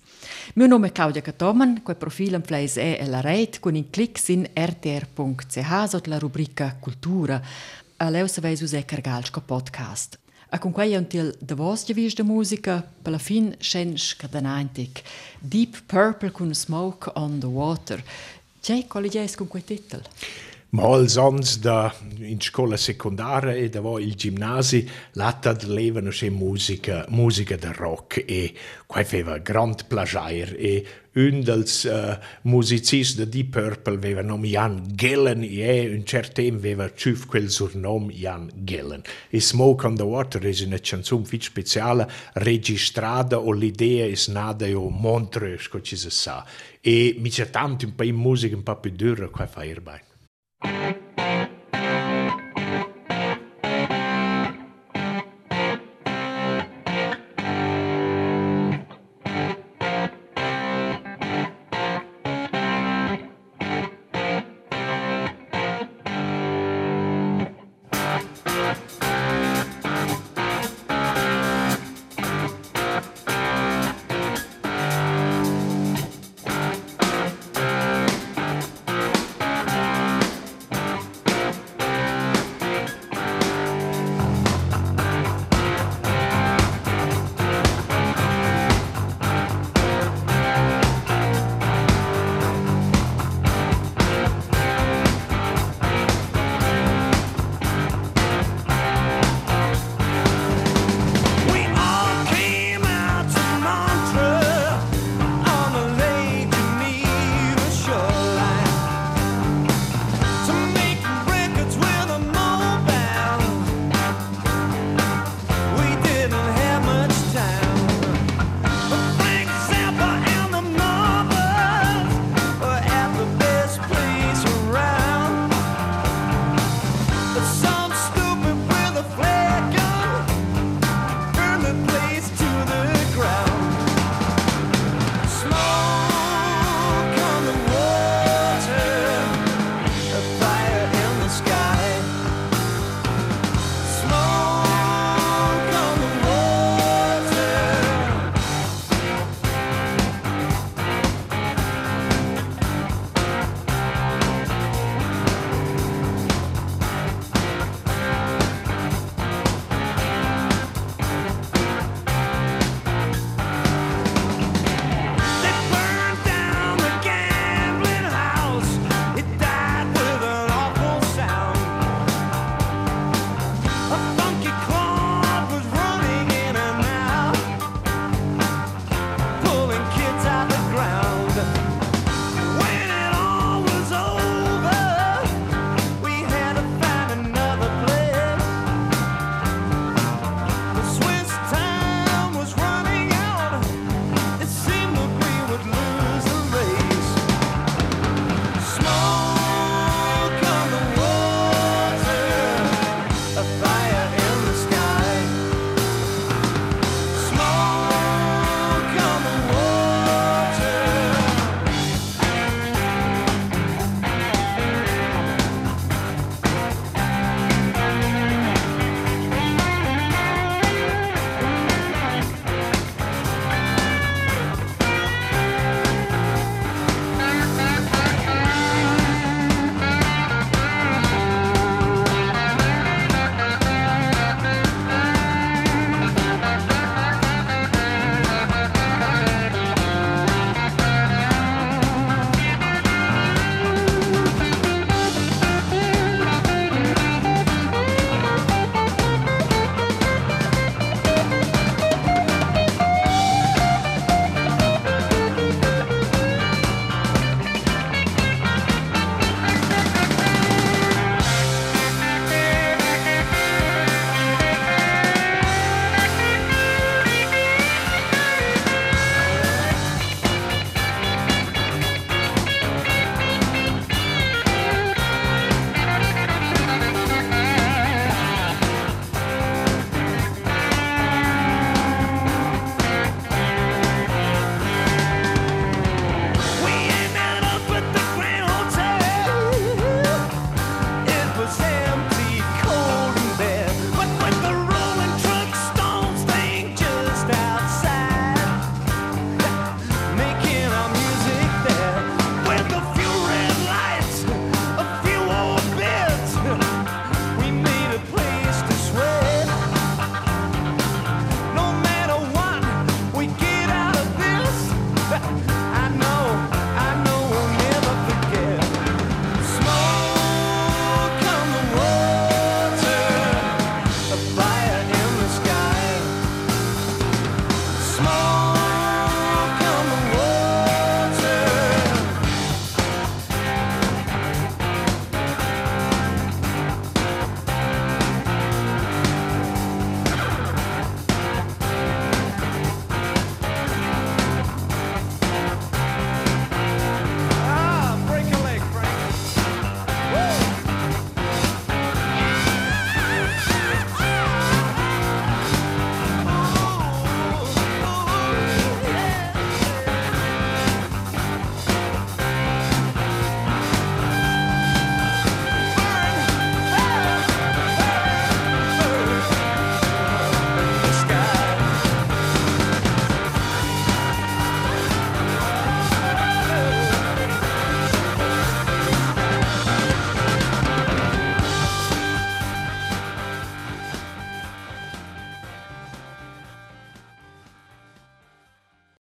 Mio 0.54 0.66
nome 0.66 0.88
è 0.88 0.92
Claudia 0.92 1.22
Catoman, 1.22 1.80
quel 1.84 1.94
profilo 1.94 2.34
in 2.34 2.42
Fleis 2.42 2.74
è 2.74 2.98
e 3.00 3.06
la 3.06 3.20
rete 3.20 3.60
con 3.60 3.76
in 3.76 3.88
clic 3.88 4.20
in 4.30 4.50
rtr.ch 4.52 5.88
sotto 5.88 6.10
la 6.10 6.18
rubrica 6.18 6.76
Cultura. 6.80 7.40
A 7.98 8.10
leu 8.10 8.26
se 8.26 8.40
veis 8.40 8.60
usè 8.60 8.84
cargalsco 8.84 9.42
podcast. 9.42 10.18
A 10.48 10.58
con 10.58 10.72
quei 10.72 10.96
un 10.96 11.06
til 11.06 11.36
de 11.38 11.54
vos 11.54 11.84
gevis 11.86 12.16
de 12.16 12.24
musica, 12.24 12.82
per 12.82 13.12
la 13.12 13.18
fin 13.18 13.54
scens 13.60 14.16
cadanantic. 14.16 15.04
Deep 15.38 15.84
Purple 15.86 16.32
con 16.32 16.52
Smoke 16.52 17.12
on 17.14 17.38
the 17.38 17.46
Water. 17.46 18.02
C'è 18.60 18.88
collegies 18.88 19.36
con 19.36 19.46
quel 19.46 19.62
titolo? 19.62 20.02
Ma 20.72 20.84
ans 20.84 21.58
da 21.58 21.92
in 22.18 22.40
scuola 22.40 22.76
secondaria 22.76 23.54
e 23.54 23.68
da 23.68 23.80
il 23.98 24.14
ginnasi 24.14 24.88
latta 25.14 25.56
levano 25.62 26.10
c'è 26.10 26.28
musica, 26.28 27.04
musica 27.08 27.56
da 27.56 27.72
rock 27.72 28.22
e 28.24 28.54
qua 28.86 29.00
aveva 29.00 29.38
grand 29.38 29.86
plagiair 29.86 30.54
e 30.56 30.86
un 31.14 31.40
dels 31.40 31.82
uh, 31.82 32.16
musicisti 32.42 33.24
di 33.24 33.28
Deep 33.28 33.50
Purple 33.50 33.94
aveva 33.96 34.22
nome 34.22 34.46
Jan 34.46 34.86
Gillen 34.94 35.42
e 35.42 35.90
un 35.92 36.04
certo 36.04 36.40
tempo 36.40 36.58
aveva 36.58 36.94
ciuf 36.94 37.26
quel 37.26 37.50
surnome 37.50 38.12
Jan 38.12 38.48
Gillen. 38.54 39.02
E 39.28 39.40
Smoke 39.40 39.86
on 39.86 39.96
the 39.96 40.04
Water 40.04 40.40
è 40.40 40.64
una 40.64 40.78
canzone 40.78 41.24
fit 41.24 41.42
speciale 41.42 42.08
registrata 42.34 43.40
o 43.40 43.50
l'idea 43.50 44.06
è 44.06 44.14
nata 44.28 44.66
a 44.66 44.88
Montreux, 44.88 45.66
come 45.66 45.84
si 45.84 45.96
sa. 45.96 46.46
E 46.80 47.16
mi 47.18 47.28
c'è 47.28 47.50
tanto 47.50 47.86
un 47.86 47.96
po' 47.96 48.04
di 48.04 48.12
musica 48.12 48.54
un 48.54 48.62
po' 48.62 48.76
più 48.76 48.92
dura 48.92 49.26
qua 49.26 49.48
fa 49.48 49.64
erbei. 49.64 50.09
Thank 50.62 50.96
you. 50.96 51.09